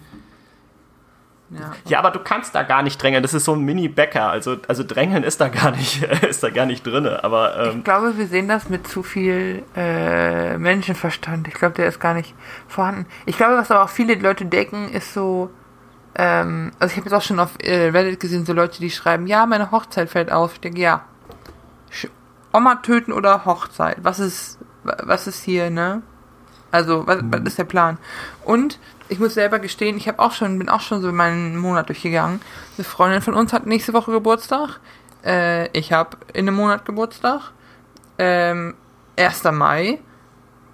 Ja. 1.49 1.71
ja, 1.85 1.99
aber 1.99 2.11
du 2.11 2.19
kannst 2.19 2.55
da 2.55 2.63
gar 2.63 2.83
nicht 2.83 3.01
drängeln. 3.01 3.23
Das 3.23 3.33
ist 3.33 3.45
so 3.45 3.53
ein 3.53 3.61
Mini-Bäcker. 3.61 4.29
Also, 4.29 4.57
also 4.67 4.83
drängeln 4.83 5.23
ist 5.23 5.39
da 5.39 5.47
gar 5.47 5.71
nicht, 5.71 6.03
ist 6.23 6.43
da 6.43 6.49
gar 6.49 6.65
nicht 6.65 6.85
drin. 6.85 7.07
Aber, 7.07 7.57
ähm, 7.57 7.77
ich 7.77 7.83
glaube, 7.83 8.17
wir 8.17 8.27
sehen 8.27 8.47
das 8.47 8.69
mit 8.69 8.87
zu 8.87 9.01
viel 9.01 9.63
äh, 9.75 10.57
Menschenverstand. 10.57 11.47
Ich 11.47 11.53
glaube, 11.53 11.75
der 11.75 11.87
ist 11.87 11.99
gar 11.99 12.13
nicht 12.13 12.35
vorhanden. 12.67 13.05
Ich 13.25 13.37
glaube, 13.37 13.55
was 13.55 13.71
aber 13.71 13.83
auch 13.83 13.89
viele 13.89 14.15
Leute 14.15 14.45
denken, 14.45 14.89
ist 14.89 15.13
so, 15.13 15.49
ähm, 16.15 16.71
also 16.79 16.91
ich 16.91 16.97
habe 16.97 17.09
jetzt 17.09 17.13
auch 17.13 17.25
schon 17.25 17.39
auf 17.39 17.51
äh, 17.63 17.89
Reddit 17.89 18.19
gesehen, 18.19 18.45
so 18.45 18.51
Leute, 18.51 18.79
die 18.79 18.89
schreiben, 18.89 19.25
ja, 19.25 19.45
meine 19.45 19.71
Hochzeit 19.71 20.09
fällt 20.09 20.31
aus. 20.31 20.53
Ich 20.53 20.59
denke, 20.59 20.81
ja. 20.81 21.05
Oma 22.53 22.75
töten 22.75 23.13
oder 23.13 23.45
Hochzeit? 23.45 23.97
Was 24.01 24.19
ist, 24.19 24.57
was 24.83 25.27
ist 25.27 25.43
hier, 25.43 25.69
ne? 25.69 26.01
Also, 26.71 27.07
was, 27.07 27.19
was 27.21 27.39
mhm. 27.39 27.45
ist 27.45 27.57
der 27.57 27.63
Plan? 27.65 27.97
Und 28.43 28.79
ich 29.09 29.19
muss 29.19 29.33
selber 29.33 29.59
gestehen, 29.59 29.97
ich 29.97 30.07
habe 30.07 30.19
auch 30.19 30.31
schon, 30.31 30.57
bin 30.57 30.69
auch 30.69 30.81
schon 30.81 31.01
so 31.01 31.11
meinen 31.11 31.57
Monat 31.57 31.89
durchgegangen. 31.89 32.41
Eine 32.77 32.85
Freundin 32.85 33.21
von 33.21 33.33
uns 33.33 33.53
hat 33.53 33.65
nächste 33.65 33.93
Woche 33.93 34.11
Geburtstag. 34.11 34.79
Äh, 35.23 35.69
ich 35.77 35.91
habe 35.91 36.17
in 36.33 36.47
einem 36.47 36.55
Monat 36.55 36.85
Geburtstag. 36.85 37.51
Ähm, 38.17 38.75
1. 39.17 39.43
Mai. 39.51 39.99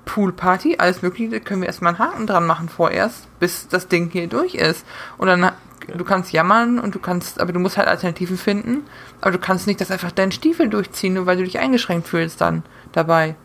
Poolparty, 0.05 0.77
alles 0.79 1.01
Mögliche, 1.01 1.39
können 1.39 1.61
wir 1.61 1.67
erstmal 1.67 1.95
einen 1.95 1.99
Haken 1.99 2.27
dran 2.27 2.45
machen 2.45 2.67
vorerst, 2.67 3.27
bis 3.39 3.69
das 3.69 3.87
Ding 3.87 4.09
hier 4.09 4.27
durch 4.27 4.55
ist. 4.55 4.85
Und 5.17 5.27
dann, 5.27 5.51
du 5.95 6.03
kannst 6.03 6.33
jammern 6.33 6.79
und 6.79 6.93
du 6.93 6.99
kannst, 6.99 7.39
aber 7.39 7.53
du 7.53 7.59
musst 7.59 7.77
halt 7.77 7.87
Alternativen 7.87 8.37
finden. 8.37 8.83
Aber 9.21 9.31
du 9.31 9.39
kannst 9.39 9.65
nicht 9.65 9.79
das 9.79 9.91
einfach 9.91 10.11
deinen 10.11 10.31
Stiefel 10.31 10.69
durchziehen, 10.69 11.13
nur 11.13 11.25
weil 11.25 11.37
du 11.37 11.43
dich 11.43 11.59
eingeschränkt 11.59 12.07
fühlst 12.07 12.41
dann 12.41 12.63
dabei. 12.91 13.35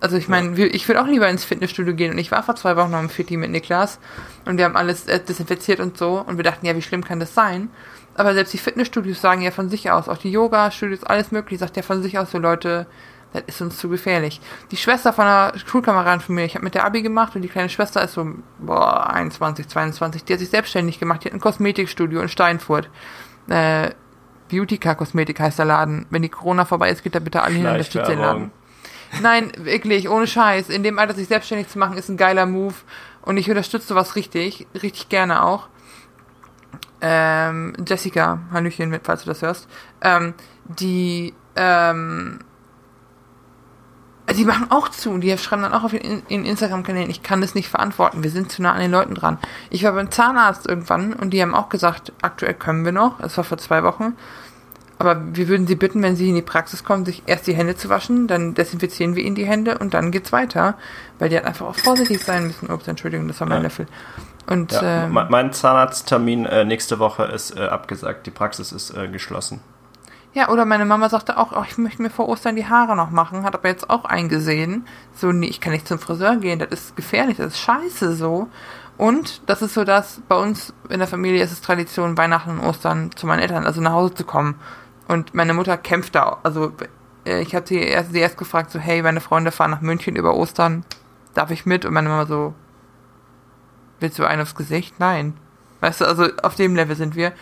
Also 0.00 0.16
ich 0.16 0.28
meine, 0.28 0.58
ich 0.66 0.86
würde 0.86 1.00
auch 1.00 1.06
lieber 1.06 1.28
ins 1.28 1.44
Fitnessstudio 1.44 1.94
gehen 1.94 2.12
und 2.12 2.18
ich 2.18 2.30
war 2.30 2.42
vor 2.42 2.56
zwei 2.56 2.76
Wochen 2.76 2.90
noch 2.90 3.00
im 3.00 3.08
Fitti 3.08 3.36
mit 3.36 3.50
Niklas 3.50 3.98
und 4.44 4.58
wir 4.58 4.66
haben 4.66 4.76
alles 4.76 5.06
äh, 5.06 5.18
desinfiziert 5.18 5.80
und 5.80 5.96
so 5.96 6.22
und 6.26 6.36
wir 6.36 6.44
dachten, 6.44 6.66
ja, 6.66 6.76
wie 6.76 6.82
schlimm 6.82 7.04
kann 7.04 7.20
das 7.20 7.34
sein? 7.34 7.70
Aber 8.14 8.34
selbst 8.34 8.52
die 8.52 8.58
Fitnessstudios 8.58 9.20
sagen 9.20 9.42
ja 9.42 9.50
von 9.50 9.70
sich 9.70 9.90
aus, 9.90 10.08
auch 10.08 10.18
die 10.18 10.30
Yoga-Studios, 10.30 11.04
alles 11.04 11.32
mögliche, 11.32 11.60
sagt 11.60 11.76
ja 11.76 11.82
von 11.82 12.02
sich 12.02 12.18
aus 12.18 12.30
so 12.30 12.38
Leute, 12.38 12.86
das 13.32 13.42
ist 13.46 13.60
uns 13.60 13.78
zu 13.78 13.88
gefährlich. 13.88 14.40
Die 14.70 14.76
Schwester 14.76 15.12
von 15.12 15.24
einer 15.24 15.58
Schulkameradin 15.58 16.20
von 16.20 16.36
mir, 16.36 16.44
ich 16.44 16.54
habe 16.54 16.64
mit 16.64 16.74
der 16.74 16.84
Abi 16.84 17.02
gemacht 17.02 17.34
und 17.34 17.42
die 17.42 17.48
kleine 17.48 17.68
Schwester 17.68 18.02
ist 18.04 18.12
so, 18.12 18.26
boah, 18.60 19.10
21, 19.10 19.66
22, 19.66 20.24
die 20.24 20.34
hat 20.34 20.40
sich 20.40 20.50
selbstständig 20.50 21.00
gemacht, 21.00 21.24
die 21.24 21.28
hat 21.28 21.34
ein 21.34 21.40
Kosmetikstudio 21.40 22.20
in 22.20 22.28
Steinfurt. 22.28 22.88
Äh, 23.48 23.90
Beautica 24.48 24.94
Kosmetik 24.94 25.40
heißt 25.40 25.58
der 25.58 25.66
Laden. 25.66 26.06
Wenn 26.10 26.22
die 26.22 26.28
Corona 26.28 26.64
vorbei 26.64 26.90
ist, 26.90 27.02
geht 27.02 27.14
da 27.14 27.18
bitte 27.18 27.42
alle 27.42 27.54
hin 27.54 27.66
und 27.66 27.72
unterstützt 27.72 28.08
den 28.08 28.20
Laden. 28.20 28.52
Nein, 29.22 29.52
wirklich, 29.58 30.08
ohne 30.08 30.26
Scheiß. 30.26 30.68
In 30.68 30.82
dem 30.82 30.98
Alter 30.98 31.14
sich 31.14 31.28
selbstständig 31.28 31.68
zu 31.68 31.78
machen, 31.78 31.96
ist 31.96 32.08
ein 32.08 32.16
geiler 32.16 32.46
Move. 32.46 32.74
Und 33.22 33.36
ich 33.36 33.48
unterstütze 33.48 33.86
sowas 33.86 34.16
richtig, 34.16 34.66
richtig 34.74 35.08
gerne 35.08 35.44
auch. 35.44 35.68
Ähm, 37.00 37.74
Jessica, 37.86 38.40
Hallöchen, 38.52 38.98
falls 39.02 39.22
du 39.22 39.28
das 39.28 39.42
hörst. 39.42 39.68
Ähm, 40.00 40.34
die, 40.64 41.34
ähm, 41.56 42.38
die 44.32 44.44
machen 44.44 44.70
auch 44.70 44.88
zu. 44.88 45.18
Die 45.18 45.36
schreiben 45.36 45.62
dann 45.62 45.74
auch 45.74 45.84
auf 45.84 45.92
in 45.92 46.22
Instagram-Kanälen, 46.28 47.10
ich 47.10 47.22
kann 47.22 47.40
das 47.40 47.54
nicht 47.54 47.68
verantworten. 47.68 48.22
Wir 48.22 48.30
sind 48.30 48.50
zu 48.50 48.62
nah 48.62 48.72
an 48.72 48.80
den 48.80 48.90
Leuten 48.90 49.14
dran. 49.14 49.38
Ich 49.70 49.84
war 49.84 49.92
beim 49.92 50.10
Zahnarzt 50.10 50.66
irgendwann 50.66 51.12
und 51.12 51.30
die 51.30 51.42
haben 51.42 51.54
auch 51.54 51.68
gesagt, 51.68 52.12
aktuell 52.22 52.54
können 52.54 52.84
wir 52.84 52.92
noch. 52.92 53.20
Das 53.20 53.36
war 53.36 53.44
vor 53.44 53.58
zwei 53.58 53.82
Wochen. 53.82 54.16
Aber 54.98 55.20
wir 55.34 55.48
würden 55.48 55.66
Sie 55.66 55.74
bitten, 55.74 56.02
wenn 56.02 56.16
Sie 56.16 56.28
in 56.28 56.34
die 56.34 56.42
Praxis 56.42 56.84
kommen, 56.84 57.04
sich 57.04 57.22
erst 57.26 57.46
die 57.46 57.54
Hände 57.54 57.76
zu 57.76 57.88
waschen, 57.88 58.28
dann 58.28 58.54
desinfizieren 58.54 59.16
wir 59.16 59.24
Ihnen 59.24 59.34
die 59.34 59.46
Hände 59.46 59.78
und 59.78 59.92
dann 59.92 60.10
geht's 60.10 60.32
weiter. 60.32 60.74
Weil 61.18 61.28
die 61.28 61.36
halt 61.36 61.46
einfach 61.46 61.66
auch 61.66 61.74
vorsichtig 61.74 62.22
sein 62.22 62.46
müssen. 62.46 62.70
Ups, 62.70 62.86
Entschuldigung, 62.86 63.28
das 63.28 63.40
war 63.40 63.48
mein 63.48 63.58
ja. 63.58 63.64
Löffel. 63.64 63.86
Und, 64.46 64.72
ja, 64.72 65.04
ähm, 65.04 65.12
mein 65.12 65.52
Zahnarzttermin 65.52 66.46
äh, 66.46 66.64
nächste 66.64 66.98
Woche 66.98 67.24
ist 67.24 67.56
äh, 67.56 67.62
abgesagt. 67.62 68.26
Die 68.26 68.30
Praxis 68.30 68.72
ist 68.72 68.90
äh, 68.90 69.08
geschlossen. 69.08 69.60
Ja, 70.34 70.48
oder 70.48 70.64
meine 70.64 70.84
Mama 70.84 71.08
sagte 71.08 71.38
auch, 71.38 71.52
oh, 71.52 71.64
ich 71.68 71.78
möchte 71.78 72.02
mir 72.02 72.10
vor 72.10 72.28
Ostern 72.28 72.56
die 72.56 72.66
Haare 72.66 72.96
noch 72.96 73.10
machen, 73.10 73.44
hat 73.44 73.54
aber 73.54 73.68
jetzt 73.68 73.88
auch 73.88 74.04
eingesehen, 74.04 74.84
so, 75.14 75.30
nee, 75.30 75.46
ich 75.46 75.60
kann 75.60 75.72
nicht 75.72 75.86
zum 75.86 76.00
Friseur 76.00 76.36
gehen, 76.36 76.58
das 76.58 76.70
ist 76.70 76.96
gefährlich, 76.96 77.36
das 77.36 77.54
ist 77.54 77.60
scheiße 77.60 78.14
so. 78.16 78.48
Und 78.96 79.48
das 79.48 79.62
ist 79.62 79.74
so, 79.74 79.84
dass 79.84 80.20
bei 80.28 80.36
uns 80.36 80.74
in 80.88 80.98
der 80.98 81.08
Familie 81.08 81.42
ist 81.42 81.52
es 81.52 81.60
Tradition, 81.60 82.18
Weihnachten 82.18 82.58
und 82.58 82.60
Ostern 82.60 83.10
zu 83.14 83.26
meinen 83.26 83.40
Eltern, 83.40 83.64
also 83.64 83.80
nach 83.80 83.92
Hause 83.92 84.14
zu 84.14 84.24
kommen. 84.24 84.56
Und 85.08 85.34
meine 85.34 85.54
Mutter 85.54 85.76
kämpft 85.76 86.14
da. 86.14 86.38
Also 86.42 86.72
äh, 87.24 87.40
ich 87.40 87.54
hatte 87.54 87.68
sie 87.68 87.80
erst, 87.80 88.12
sie 88.12 88.20
erst 88.20 88.38
gefragt, 88.38 88.70
so, 88.70 88.78
hey, 88.78 89.02
meine 89.02 89.20
Freunde 89.20 89.52
fahren 89.52 89.70
nach 89.70 89.80
München 89.80 90.16
über 90.16 90.34
Ostern. 90.34 90.84
Darf 91.34 91.50
ich 91.50 91.66
mit? 91.66 91.84
Und 91.84 91.94
meine 91.94 92.08
Mama 92.08 92.26
so, 92.26 92.54
willst 94.00 94.18
du 94.18 94.24
einen 94.24 94.42
aufs 94.42 94.54
Gesicht? 94.54 94.98
Nein. 94.98 95.34
Weißt 95.80 96.00
du, 96.00 96.06
also 96.06 96.28
auf 96.42 96.54
dem 96.54 96.74
Level 96.76 96.96
sind 96.96 97.16
wir. 97.16 97.32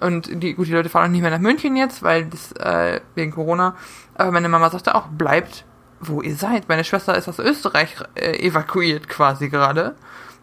Und 0.00 0.42
die, 0.42 0.54
gut, 0.54 0.68
die 0.68 0.72
Leute 0.72 0.88
fahren 0.88 1.06
auch 1.06 1.10
nicht 1.10 1.22
mehr 1.22 1.30
nach 1.30 1.40
München 1.40 1.76
jetzt, 1.76 2.02
weil 2.02 2.26
das, 2.26 2.52
äh, 2.52 3.00
wegen 3.14 3.32
Corona. 3.32 3.74
Aber 4.14 4.30
meine 4.30 4.48
Mama 4.48 4.70
sagte 4.70 4.94
auch, 4.94 5.08
bleibt, 5.08 5.64
wo 6.00 6.22
ihr 6.22 6.36
seid. 6.36 6.68
Meine 6.68 6.84
Schwester 6.84 7.16
ist 7.16 7.28
aus 7.28 7.40
Österreich 7.40 7.96
äh, 8.14 8.38
evakuiert 8.38 9.08
quasi 9.08 9.48
gerade, 9.48 9.96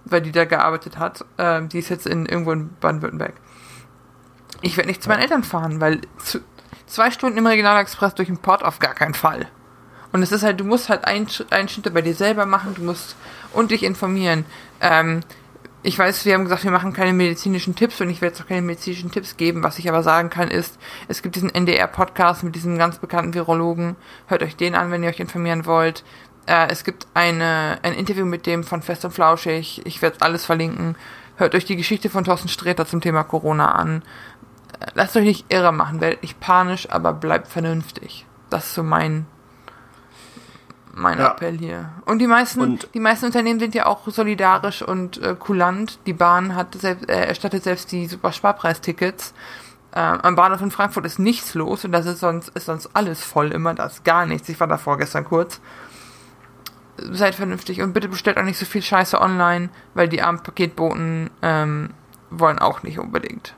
weil 0.04 0.22
die 0.22 0.34
da 0.34 0.44
gearbeitet 0.44 1.00
hat. 1.00 1.24
Äh, 1.38 1.66
die 1.68 1.80
ist 1.80 1.90
jetzt 1.90 2.08
in, 2.08 2.26
irgendwo 2.26 2.52
in 2.52 2.72
Baden-Württemberg. 2.82 3.36
Ich 4.62 4.76
werde 4.76 4.90
nicht 4.90 5.04
zu 5.04 5.10
meinen 5.10 5.22
Eltern 5.22 5.44
fahren, 5.44 5.80
weil 5.80 6.02
zu, 6.18 6.40
zwei 6.88 7.12
Stunden 7.12 7.38
im 7.38 7.48
Regionalexpress 7.48 8.16
durch 8.16 8.28
den 8.28 8.38
Port 8.38 8.64
auf 8.64 8.80
gar 8.80 8.94
keinen 8.94 9.14
Fall. 9.14 9.48
Und 10.12 10.24
es 10.24 10.32
ist 10.32 10.44
halt, 10.44 10.60
du 10.60 10.64
musst 10.64 10.90
halt 10.90 11.06
Schnitt 11.70 11.94
bei 11.94 12.02
dir 12.02 12.16
selber 12.16 12.46
machen, 12.46 12.74
du 12.76 12.84
musst 12.84 13.16
und 13.52 13.72
dich 13.72 13.84
informieren. 13.84 14.46
Ähm, 14.80 15.22
ich 15.84 16.00
weiß, 16.00 16.26
wir 16.26 16.34
haben 16.34 16.46
gesagt, 16.46 16.64
wir 16.64 16.72
machen 16.72 16.94
keine 16.94 17.14
medizinischen 17.14 17.76
Tipps 17.76 18.02
und 18.02 18.10
ich 18.10 18.20
werde 18.22 18.34
jetzt 18.34 18.42
auch 18.42 18.48
keine 18.48 18.64
medizinischen 18.64 19.12
Tipps 19.12 19.38
geben. 19.38 19.62
Was 19.62 19.78
ich 19.78 19.88
aber 19.88 20.02
sagen 20.02 20.32
kann, 20.32 20.50
ist, 20.50 20.80
es 21.08 21.22
gibt 21.22 21.36
diesen 21.36 21.54
NDR-Podcast 21.54 22.44
mit 22.44 22.56
diesem 22.56 22.78
ganz 22.78 22.98
bekannten 22.98 23.34
Virologen. 23.34 23.96
Hört 24.28 24.42
euch 24.42 24.56
den 24.56 24.74
an, 24.74 24.90
wenn 24.90 25.04
ihr 25.04 25.10
euch 25.10 25.20
informieren 25.20 25.66
wollt. 25.66 26.04
Äh, 26.48 26.70
es 26.70 26.84
gibt 26.84 27.08
eine, 27.14 27.78
ein 27.84 27.94
Interview 27.94 28.26
mit 28.26 28.46
dem 28.46 28.64
von 28.64 28.82
Fest 28.82 29.06
und 29.06 29.12
Flauschig. 29.12 29.82
Ich 29.86 30.02
werde 30.02 30.22
alles 30.22 30.44
verlinken. 30.46 30.96
Hört 31.38 31.54
euch 31.54 31.66
die 31.66 31.76
Geschichte 31.76 32.10
von 32.10 32.24
Thorsten 32.24 32.48
Sträter 32.48 32.88
zum 32.88 33.02
Thema 33.02 33.24
Corona 33.24 33.74
an 33.74 34.02
lasst 34.94 35.16
euch 35.16 35.24
nicht 35.24 35.46
irre 35.50 35.72
machen, 35.72 36.02
werdet 36.02 36.22
nicht 36.22 36.40
panisch, 36.40 36.90
aber 36.90 37.14
bleibt 37.14 37.48
vernünftig. 37.48 38.26
Das 38.50 38.66
ist 38.66 38.74
so 38.76 38.84
mein 38.84 39.26
mein 40.96 41.20
ja. 41.20 41.32
Appell 41.32 41.58
hier. 41.58 41.90
Und 42.06 42.20
die 42.20 42.28
meisten, 42.28 42.62
und 42.62 42.90
die 42.94 43.00
meisten 43.00 43.26
Unternehmen 43.26 43.60
sind 43.60 43.76
ja 43.76 43.86
auch 43.86 44.08
solidarisch 44.08 44.82
und 44.82 45.22
äh, 45.22 45.36
kulant. 45.38 46.00
Die 46.06 46.14
Bahn 46.14 46.56
hat 46.56 46.74
selbst, 46.76 47.10
äh, 47.10 47.26
erstattet 47.26 47.64
selbst 47.64 47.92
die 47.92 48.08
super 48.08 48.32
Sparpreistickets. 48.32 49.34
Äh, 49.92 50.00
am 50.00 50.36
Bahnhof 50.36 50.62
in 50.62 50.72
Frankfurt 50.72 51.06
ist 51.06 51.20
nichts 51.20 51.54
los 51.54 51.84
und 51.84 51.92
das 51.92 52.06
ist 52.06 52.22
sonst, 52.22 52.50
ist 52.50 52.66
sonst 52.66 52.90
alles 52.94 53.24
voll 53.24 53.52
immer, 53.52 53.74
da 53.74 53.86
ist 53.88 54.06
gar 54.06 54.26
nichts. 54.26 54.48
Ich 54.48 54.60
war 54.60 54.68
da 54.68 54.78
vorgestern 54.78 55.26
kurz. 55.26 55.60
Seid 56.98 57.36
vernünftig 57.36 57.82
und 57.82 57.92
bitte 57.92 58.08
bestellt 58.08 58.38
auch 58.38 58.44
nicht 58.44 58.58
so 58.58 58.66
viel 58.66 58.82
Scheiße 58.82 59.20
online, 59.20 59.70
weil 59.96 60.08
die 60.08 60.22
armen 60.22 60.44
Paketboten 60.44 61.30
ähm, 61.42 61.90
wollen 62.30 62.58
auch 62.60 62.84
nicht 62.84 63.00
unbedingt. 63.00 63.54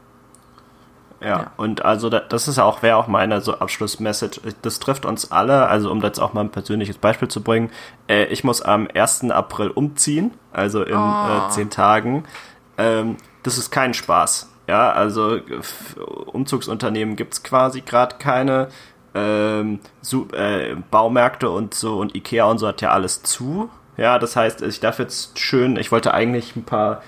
Ja, 1.19 1.27
ja, 1.27 1.51
und 1.57 1.83
also 1.83 2.09
das 2.09 2.47
ist 2.47 2.59
auch, 2.59 2.83
wäre 2.83 2.97
auch 2.97 3.07
meine 3.07 3.41
so 3.41 3.57
Abschlussmessage. 3.57 4.39
Das 4.61 4.79
trifft 4.79 5.05
uns 5.05 5.31
alle, 5.31 5.67
also 5.67 5.91
um 5.91 6.01
jetzt 6.01 6.19
auch 6.19 6.33
mal 6.33 6.41
ein 6.41 6.51
persönliches 6.51 6.97
Beispiel 6.97 7.27
zu 7.27 7.41
bringen. 7.41 7.71
Äh, 8.07 8.25
ich 8.25 8.43
muss 8.43 8.61
am 8.61 8.87
1. 8.93 9.31
April 9.31 9.69
umziehen, 9.69 10.31
also 10.51 10.83
in 10.83 10.95
oh. 10.95 11.47
äh, 11.47 11.49
zehn 11.49 11.69
Tagen. 11.69 12.25
Ähm, 12.77 13.17
das 13.43 13.57
ist 13.57 13.71
kein 13.71 13.93
Spaß. 13.93 14.51
Ja, 14.67 14.91
also 14.91 15.39
Umzugsunternehmen 16.25 17.15
gibt's 17.15 17.41
quasi 17.41 17.81
gerade 17.81 18.17
keine. 18.17 18.67
Ähm, 19.15 19.79
so, 20.01 20.27
äh, 20.33 20.75
Baumärkte 20.91 21.49
und 21.49 21.73
so 21.73 21.97
und 21.97 22.13
Ikea 22.15 22.45
und 22.45 22.59
so 22.59 22.67
hat 22.67 22.81
ja 22.81 22.91
alles 22.91 23.23
zu. 23.23 23.69
Ja, 23.95 24.19
das 24.19 24.35
heißt, 24.35 24.61
ich 24.61 24.79
darf 24.79 24.99
jetzt 24.99 25.39
schön, 25.39 25.77
ich 25.77 25.91
wollte 25.91 26.13
eigentlich 26.13 26.55
ein 26.55 26.65
paar 26.65 27.01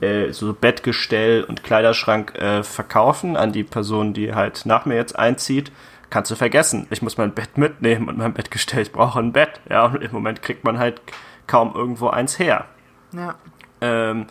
äh, 0.00 0.32
so 0.32 0.52
Bettgestell 0.52 1.44
und 1.44 1.62
Kleiderschrank 1.62 2.34
äh, 2.36 2.62
verkaufen 2.62 3.36
an 3.36 3.52
die 3.52 3.64
Person, 3.64 4.12
die 4.14 4.34
halt 4.34 4.66
nach 4.66 4.86
mir 4.86 4.96
jetzt 4.96 5.18
einzieht, 5.18 5.72
kannst 6.10 6.30
du 6.30 6.36
vergessen. 6.36 6.86
Ich 6.90 7.02
muss 7.02 7.16
mein 7.16 7.32
Bett 7.32 7.58
mitnehmen 7.58 8.08
und 8.08 8.18
mein 8.18 8.34
Bettgestell, 8.34 8.82
ich 8.82 8.92
brauche 8.92 9.18
ein 9.18 9.32
Bett. 9.32 9.60
Ja, 9.68 9.86
und 9.86 10.02
im 10.02 10.12
Moment 10.12 10.42
kriegt 10.42 10.64
man 10.64 10.78
halt 10.78 11.00
kaum 11.46 11.74
irgendwo 11.74 12.08
eins 12.08 12.38
her. 12.38 12.66
Ja. 13.12 13.34
Ähm, 13.80 14.26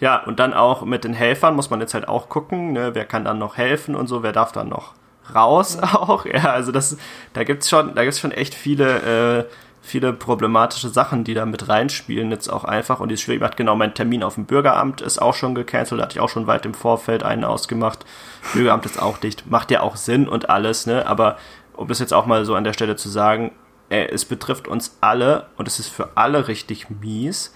ja, 0.00 0.22
und 0.24 0.40
dann 0.40 0.52
auch 0.52 0.84
mit 0.84 1.04
den 1.04 1.14
Helfern 1.14 1.54
muss 1.54 1.70
man 1.70 1.80
jetzt 1.80 1.94
halt 1.94 2.08
auch 2.08 2.28
gucken, 2.28 2.72
ne, 2.72 2.94
wer 2.94 3.04
kann 3.04 3.24
dann 3.24 3.38
noch 3.38 3.56
helfen 3.56 3.94
und 3.94 4.08
so, 4.08 4.22
wer 4.22 4.32
darf 4.32 4.52
dann 4.52 4.68
noch 4.68 4.94
raus 5.34 5.78
auch. 5.82 6.26
Ja, 6.26 6.52
also 6.52 6.72
das, 6.72 6.96
da 7.32 7.44
gibt's 7.44 7.68
schon, 7.68 7.94
da 7.94 8.02
gibt's 8.02 8.18
schon 8.18 8.32
echt 8.32 8.54
viele 8.54 9.38
äh, 9.38 9.44
viele 9.82 10.12
problematische 10.12 10.88
Sachen, 10.88 11.24
die 11.24 11.34
da 11.34 11.44
mit 11.44 11.68
reinspielen, 11.68 12.30
jetzt 12.30 12.48
auch 12.48 12.64
einfach. 12.64 13.00
Und 13.00 13.08
die 13.08 13.14
ist 13.14 13.22
schwierig 13.22 13.42
macht, 13.42 13.56
genau, 13.56 13.74
mein 13.74 13.94
Termin 13.94 14.22
auf 14.22 14.36
dem 14.36 14.46
Bürgeramt 14.46 15.00
ist 15.00 15.20
auch 15.20 15.34
schon 15.34 15.54
gecancelt, 15.54 16.00
hatte 16.00 16.16
ich 16.16 16.20
auch 16.20 16.28
schon 16.28 16.46
weit 16.46 16.64
im 16.64 16.72
Vorfeld 16.72 17.24
einen 17.24 17.44
ausgemacht. 17.44 18.06
Bürgeramt 18.54 18.86
ist 18.86 19.02
auch 19.02 19.18
dicht, 19.18 19.50
macht 19.50 19.70
ja 19.72 19.80
auch 19.80 19.96
Sinn 19.96 20.28
und 20.28 20.48
alles, 20.48 20.86
ne? 20.86 21.06
Aber 21.06 21.36
um 21.74 21.88
das 21.88 21.98
jetzt 21.98 22.14
auch 22.14 22.26
mal 22.26 22.44
so 22.44 22.54
an 22.54 22.64
der 22.64 22.72
Stelle 22.72 22.96
zu 22.96 23.08
sagen, 23.08 23.50
ey, 23.88 24.06
es 24.06 24.24
betrifft 24.24 24.68
uns 24.68 24.96
alle 25.00 25.46
und 25.56 25.66
es 25.66 25.80
ist 25.80 25.88
für 25.88 26.10
alle 26.16 26.46
richtig 26.46 26.88
mies. 26.88 27.54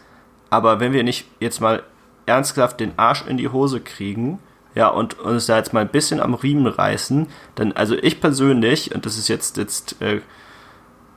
Aber 0.50 0.80
wenn 0.80 0.92
wir 0.92 1.04
nicht 1.04 1.26
jetzt 1.38 1.60
mal 1.60 1.84
ernsthaft 2.26 2.80
den 2.80 2.98
Arsch 2.98 3.24
in 3.26 3.36
die 3.36 3.48
Hose 3.48 3.80
kriegen, 3.80 4.40
ja, 4.74 4.88
und 4.88 5.18
uns 5.18 5.46
da 5.46 5.56
jetzt 5.56 5.72
mal 5.72 5.80
ein 5.80 5.88
bisschen 5.88 6.20
am 6.20 6.34
Riemen 6.34 6.66
reißen, 6.66 7.28
dann, 7.54 7.72
also 7.72 7.94
ich 7.94 8.20
persönlich, 8.20 8.94
und 8.94 9.06
das 9.06 9.16
ist 9.16 9.28
jetzt, 9.28 9.56
jetzt, 9.56 10.02
äh, 10.02 10.20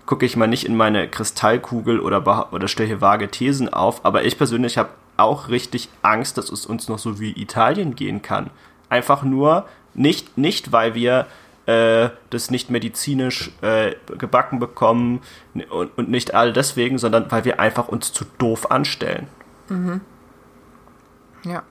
gucke 0.09 0.25
ich 0.25 0.35
mal 0.35 0.47
nicht 0.47 0.65
in 0.65 0.75
meine 0.75 1.07
Kristallkugel 1.07 1.99
oder, 1.99 2.51
oder 2.51 2.67
stelle 2.67 2.87
hier 2.87 2.99
vage 2.99 3.29
Thesen 3.29 3.71
auf, 3.71 4.03
aber 4.05 4.23
ich 4.25 4.39
persönlich 4.39 4.79
habe 4.79 4.89
auch 5.17 5.49
richtig 5.49 5.87
Angst, 6.01 6.39
dass 6.39 6.51
es 6.51 6.65
uns 6.65 6.89
noch 6.89 6.97
so 6.97 7.19
wie 7.19 7.39
Italien 7.39 7.93
gehen 7.93 8.23
kann. 8.23 8.49
Einfach 8.89 9.21
nur, 9.21 9.67
nicht, 9.93 10.35
nicht 10.35 10.71
weil 10.71 10.95
wir 10.95 11.27
äh, 11.67 12.09
das 12.31 12.49
nicht 12.49 12.71
medizinisch 12.71 13.51
äh, 13.61 13.93
gebacken 14.17 14.57
bekommen 14.57 15.21
und, 15.69 15.95
und 15.95 16.09
nicht 16.09 16.33
all 16.33 16.53
deswegen, 16.53 16.97
sondern 16.97 17.31
weil 17.31 17.45
wir 17.45 17.59
einfach 17.59 17.87
uns 17.87 18.11
zu 18.11 18.25
doof 18.39 18.71
anstellen. 18.71 19.27
Mhm. 19.67 20.01
Ja. 21.43 21.61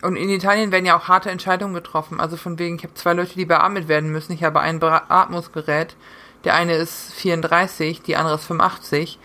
Und 0.00 0.16
in 0.16 0.30
Italien 0.30 0.72
werden 0.72 0.86
ja 0.86 0.96
auch 0.96 1.08
harte 1.08 1.30
Entscheidungen 1.30 1.74
getroffen. 1.74 2.20
Also 2.20 2.38
von 2.38 2.58
wegen, 2.58 2.76
ich 2.76 2.84
habe 2.84 2.94
zwei 2.94 3.12
Leute, 3.12 3.34
die 3.34 3.44
beatmet 3.44 3.86
werden 3.86 4.10
müssen. 4.10 4.32
Ich 4.32 4.42
habe 4.42 4.60
ein 4.60 4.80
Beatmungsgerät. 4.80 5.94
Der 6.44 6.54
eine 6.54 6.74
ist 6.74 7.12
34, 7.14 8.02
die 8.02 8.16
andere 8.16 8.34
ist 8.34 8.46
85. 8.46 9.18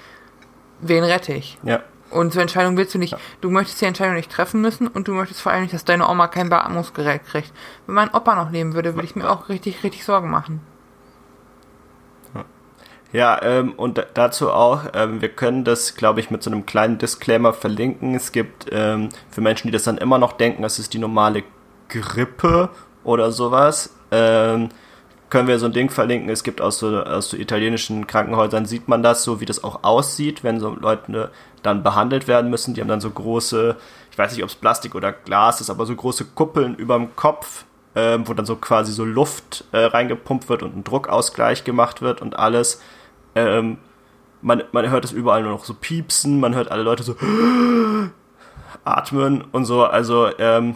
Wen 0.81 1.03
rette 1.03 1.33
ich? 1.33 1.57
Ja. 1.63 1.81
Und 2.09 2.31
so 2.31 2.39
Entscheidungen 2.39 2.77
willst 2.77 2.93
du 2.93 2.99
nicht. 2.99 3.13
Ja. 3.13 3.19
Du 3.41 3.49
möchtest 3.49 3.81
die 3.81 3.85
Entscheidung 3.85 4.15
nicht 4.15 4.31
treffen 4.31 4.61
müssen 4.61 4.87
und 4.87 5.07
du 5.07 5.13
möchtest 5.13 5.41
vor 5.41 5.51
allem 5.51 5.63
nicht, 5.63 5.73
dass 5.73 5.83
deine 5.83 6.07
Oma 6.07 6.27
kein 6.27 6.49
Beatmungsgerät 6.49 7.25
kriegt. 7.25 7.51
Wenn 7.85 7.95
mein 7.95 8.13
Opa 8.13 8.35
noch 8.35 8.51
leben 8.51 8.75
würde, 8.75 8.95
würde 8.95 9.07
ich 9.07 9.15
mir 9.15 9.29
auch 9.29 9.49
richtig, 9.49 9.83
richtig 9.83 10.05
Sorgen 10.05 10.29
machen. 10.29 10.61
Ja, 13.13 13.41
ähm, 13.41 13.73
und 13.73 14.05
dazu 14.15 14.51
auch, 14.51 14.81
ähm, 14.93 15.21
wir 15.21 15.29
können 15.29 15.63
das, 15.63 15.95
glaube 15.95 16.19
ich, 16.19 16.29
mit 16.29 16.43
so 16.43 16.51
einem 16.51 16.65
kleinen 16.65 16.97
Disclaimer 16.97 17.53
verlinken. 17.53 18.15
Es 18.15 18.31
gibt 18.31 18.67
ähm, 18.71 19.09
für 19.29 19.41
Menschen, 19.41 19.67
die 19.67 19.71
das 19.71 19.83
dann 19.83 19.97
immer 19.97 20.17
noch 20.17 20.33
denken, 20.33 20.61
das 20.61 20.77
ist 20.77 20.93
die 20.93 20.99
normale 20.99 21.43
Grippe 21.87 22.69
oder 23.03 23.31
sowas, 23.31 23.95
ähm, 24.11 24.69
können 25.29 25.47
wir 25.47 25.59
so 25.59 25.65
ein 25.65 25.73
Ding 25.73 25.89
verlinken. 25.89 26.29
Es 26.29 26.43
gibt 26.43 26.61
aus 26.61 26.79
so, 26.79 27.03
aus 27.03 27.29
so 27.29 27.37
italienischen 27.37 28.07
Krankenhäusern, 28.07 28.65
sieht 28.65 28.87
man 28.87 29.03
das 29.03 29.23
so, 29.23 29.41
wie 29.41 29.45
das 29.45 29.63
auch 29.63 29.83
aussieht, 29.83 30.43
wenn 30.43 30.59
so 30.59 30.75
Leute 30.75 31.31
dann 31.63 31.83
behandelt 31.83 32.27
werden 32.27 32.49
müssen. 32.49 32.73
Die 32.73 32.81
haben 32.81 32.87
dann 32.87 33.01
so 33.01 33.09
große, 33.09 33.75
ich 34.11 34.17
weiß 34.17 34.33
nicht, 34.33 34.43
ob 34.43 34.49
es 34.49 34.55
Plastik 34.55 34.95
oder 34.95 35.11
Glas 35.11 35.59
ist, 35.59 35.69
aber 35.69 35.85
so 35.85 35.95
große 35.95 36.25
Kuppeln 36.25 36.75
über 36.75 36.97
dem 36.97 37.15
Kopf, 37.15 37.65
ähm, 37.95 38.27
wo 38.27 38.33
dann 38.33 38.45
so 38.45 38.55
quasi 38.55 38.93
so 38.93 39.03
Luft 39.03 39.65
äh, 39.71 39.79
reingepumpt 39.79 40.47
wird 40.49 40.63
und 40.63 40.77
ein 40.77 40.83
Druckausgleich 40.83 41.63
gemacht 41.63 42.01
wird 42.01 42.21
und 42.21 42.37
alles. 42.37 42.81
Ähm, 43.35 43.79
man, 44.41 44.63
man 44.71 44.89
hört 44.89 45.03
es 45.03 45.11
überall 45.11 45.43
nur 45.43 45.51
noch 45.51 45.65
so 45.65 45.73
piepsen, 45.73 46.39
man 46.39 46.55
hört 46.55 46.71
alle 46.71 46.83
Leute 46.83 47.03
so 47.03 47.15
atmen 48.85 49.43
und 49.51 49.65
so. 49.65 49.83
Also, 49.83 50.29
ähm, 50.39 50.75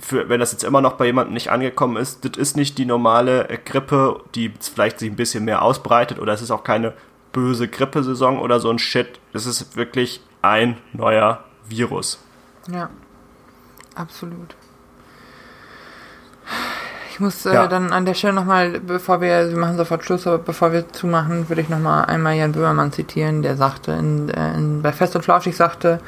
für, 0.00 0.28
wenn 0.28 0.40
das 0.40 0.52
jetzt 0.52 0.64
immer 0.64 0.80
noch 0.80 0.94
bei 0.94 1.06
jemandem 1.06 1.34
nicht 1.34 1.50
angekommen 1.50 1.96
ist, 1.96 2.24
das 2.24 2.36
ist 2.36 2.56
nicht 2.56 2.78
die 2.78 2.86
normale 2.86 3.48
Grippe, 3.64 4.20
die 4.34 4.52
vielleicht 4.60 4.98
sich 4.98 5.10
ein 5.10 5.16
bisschen 5.16 5.44
mehr 5.44 5.62
ausbreitet 5.62 6.18
oder 6.18 6.32
es 6.32 6.42
ist 6.42 6.50
auch 6.50 6.64
keine 6.64 6.94
böse 7.32 7.68
Grippesaison 7.68 8.38
oder 8.38 8.60
so 8.60 8.70
ein 8.70 8.78
Shit. 8.78 9.18
Es 9.32 9.46
ist 9.46 9.76
wirklich 9.76 10.20
ein 10.42 10.78
neuer 10.92 11.44
Virus. 11.68 12.18
Ja, 12.70 12.90
absolut. 13.94 14.54
Ich 17.10 17.20
muss 17.20 17.46
äh, 17.46 17.54
ja. 17.54 17.68
dann 17.68 17.92
an 17.92 18.06
der 18.06 18.14
Stelle 18.14 18.32
nochmal, 18.32 18.80
bevor 18.80 19.20
wir, 19.20 19.48
wir 19.48 19.56
machen 19.56 19.76
sofort 19.76 20.04
Schluss, 20.04 20.26
aber 20.26 20.38
bevor 20.38 20.72
wir 20.72 20.88
zumachen, 20.92 21.48
würde 21.48 21.62
ich 21.62 21.68
nochmal 21.68 22.06
einmal 22.06 22.34
Jan 22.34 22.50
Böhmermann 22.50 22.90
zitieren, 22.90 23.42
der 23.42 23.56
sagte, 23.56 23.92
in, 23.92 24.30
äh, 24.30 24.54
in, 24.54 24.82
bei 24.82 24.92
Fest 24.92 25.14
und 25.14 25.22
Flauschig 25.22 25.54
sagte, 25.54 26.00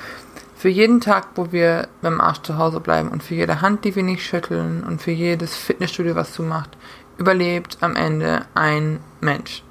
für 0.67 0.71
jeden 0.71 1.01
Tag, 1.01 1.29
wo 1.37 1.53
wir 1.53 1.87
mit 2.03 2.11
dem 2.11 2.21
Arsch 2.21 2.43
zu 2.43 2.59
Hause 2.59 2.81
bleiben 2.81 3.11
und 3.11 3.23
für 3.23 3.37
jede 3.37 3.61
Hand, 3.61 3.85
die 3.85 3.95
wir 3.95 4.03
nicht 4.03 4.27
schütteln 4.27 4.83
und 4.83 5.01
für 5.01 5.13
jedes 5.13 5.55
Fitnessstudio, 5.57 6.17
was 6.17 6.33
zumacht, 6.33 6.77
überlebt 7.19 7.79
am 7.83 7.95
Ende 7.95 8.47
ein 8.55 8.99
Mensch 9.21 9.63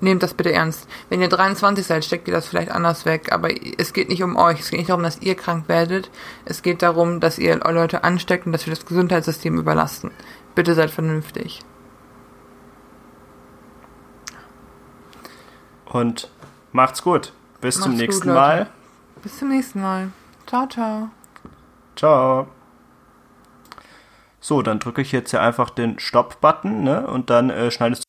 nehmt 0.00 0.22
das 0.22 0.34
bitte 0.34 0.52
ernst. 0.52 0.88
Wenn 1.08 1.20
ihr 1.20 1.28
23 1.28 1.86
seid, 1.86 2.04
steckt 2.04 2.26
ihr 2.26 2.34
das 2.34 2.48
vielleicht 2.48 2.70
anders 2.70 3.04
weg, 3.04 3.32
aber 3.32 3.50
es 3.78 3.92
geht 3.92 4.08
nicht 4.08 4.22
um 4.22 4.36
euch, 4.36 4.58
es 4.60 4.70
geht 4.70 4.78
nicht 4.78 4.90
darum, 4.90 5.02
dass 5.02 5.20
ihr 5.20 5.34
krank 5.34 5.68
werdet, 5.68 6.10
es 6.44 6.62
geht 6.62 6.82
darum, 6.82 7.18
dass 7.18 7.38
ihr 7.38 7.58
Leute 7.58 8.04
ansteckt 8.04 8.46
und 8.46 8.52
dass 8.52 8.66
wir 8.66 8.74
das 8.74 8.86
Gesundheitssystem 8.86 9.58
überlasten. 9.58 10.10
Bitte 10.54 10.74
seid 10.74 10.90
vernünftig. 10.90 11.60
Und 15.86 16.30
macht's 16.72 17.02
gut. 17.02 17.32
Bis 17.60 17.76
macht's 17.76 17.84
zum 17.84 17.96
nächsten 17.96 18.28
gut, 18.28 18.34
Mal. 18.34 18.70
Bis 19.22 19.38
zum 19.38 19.48
nächsten 19.48 19.80
Mal. 19.80 20.10
Ciao, 20.46 20.66
ciao. 20.66 21.10
Ciao. 21.96 22.48
So, 24.40 24.62
dann 24.62 24.78
drücke 24.78 25.02
ich 25.02 25.12
jetzt 25.12 25.30
hier 25.30 25.42
einfach 25.42 25.70
den 25.70 25.98
Stopp-Button, 25.98 26.82
ne? 26.82 27.06
Und 27.06 27.28
dann 27.28 27.50
äh, 27.50 27.70
schneidest 27.70 28.07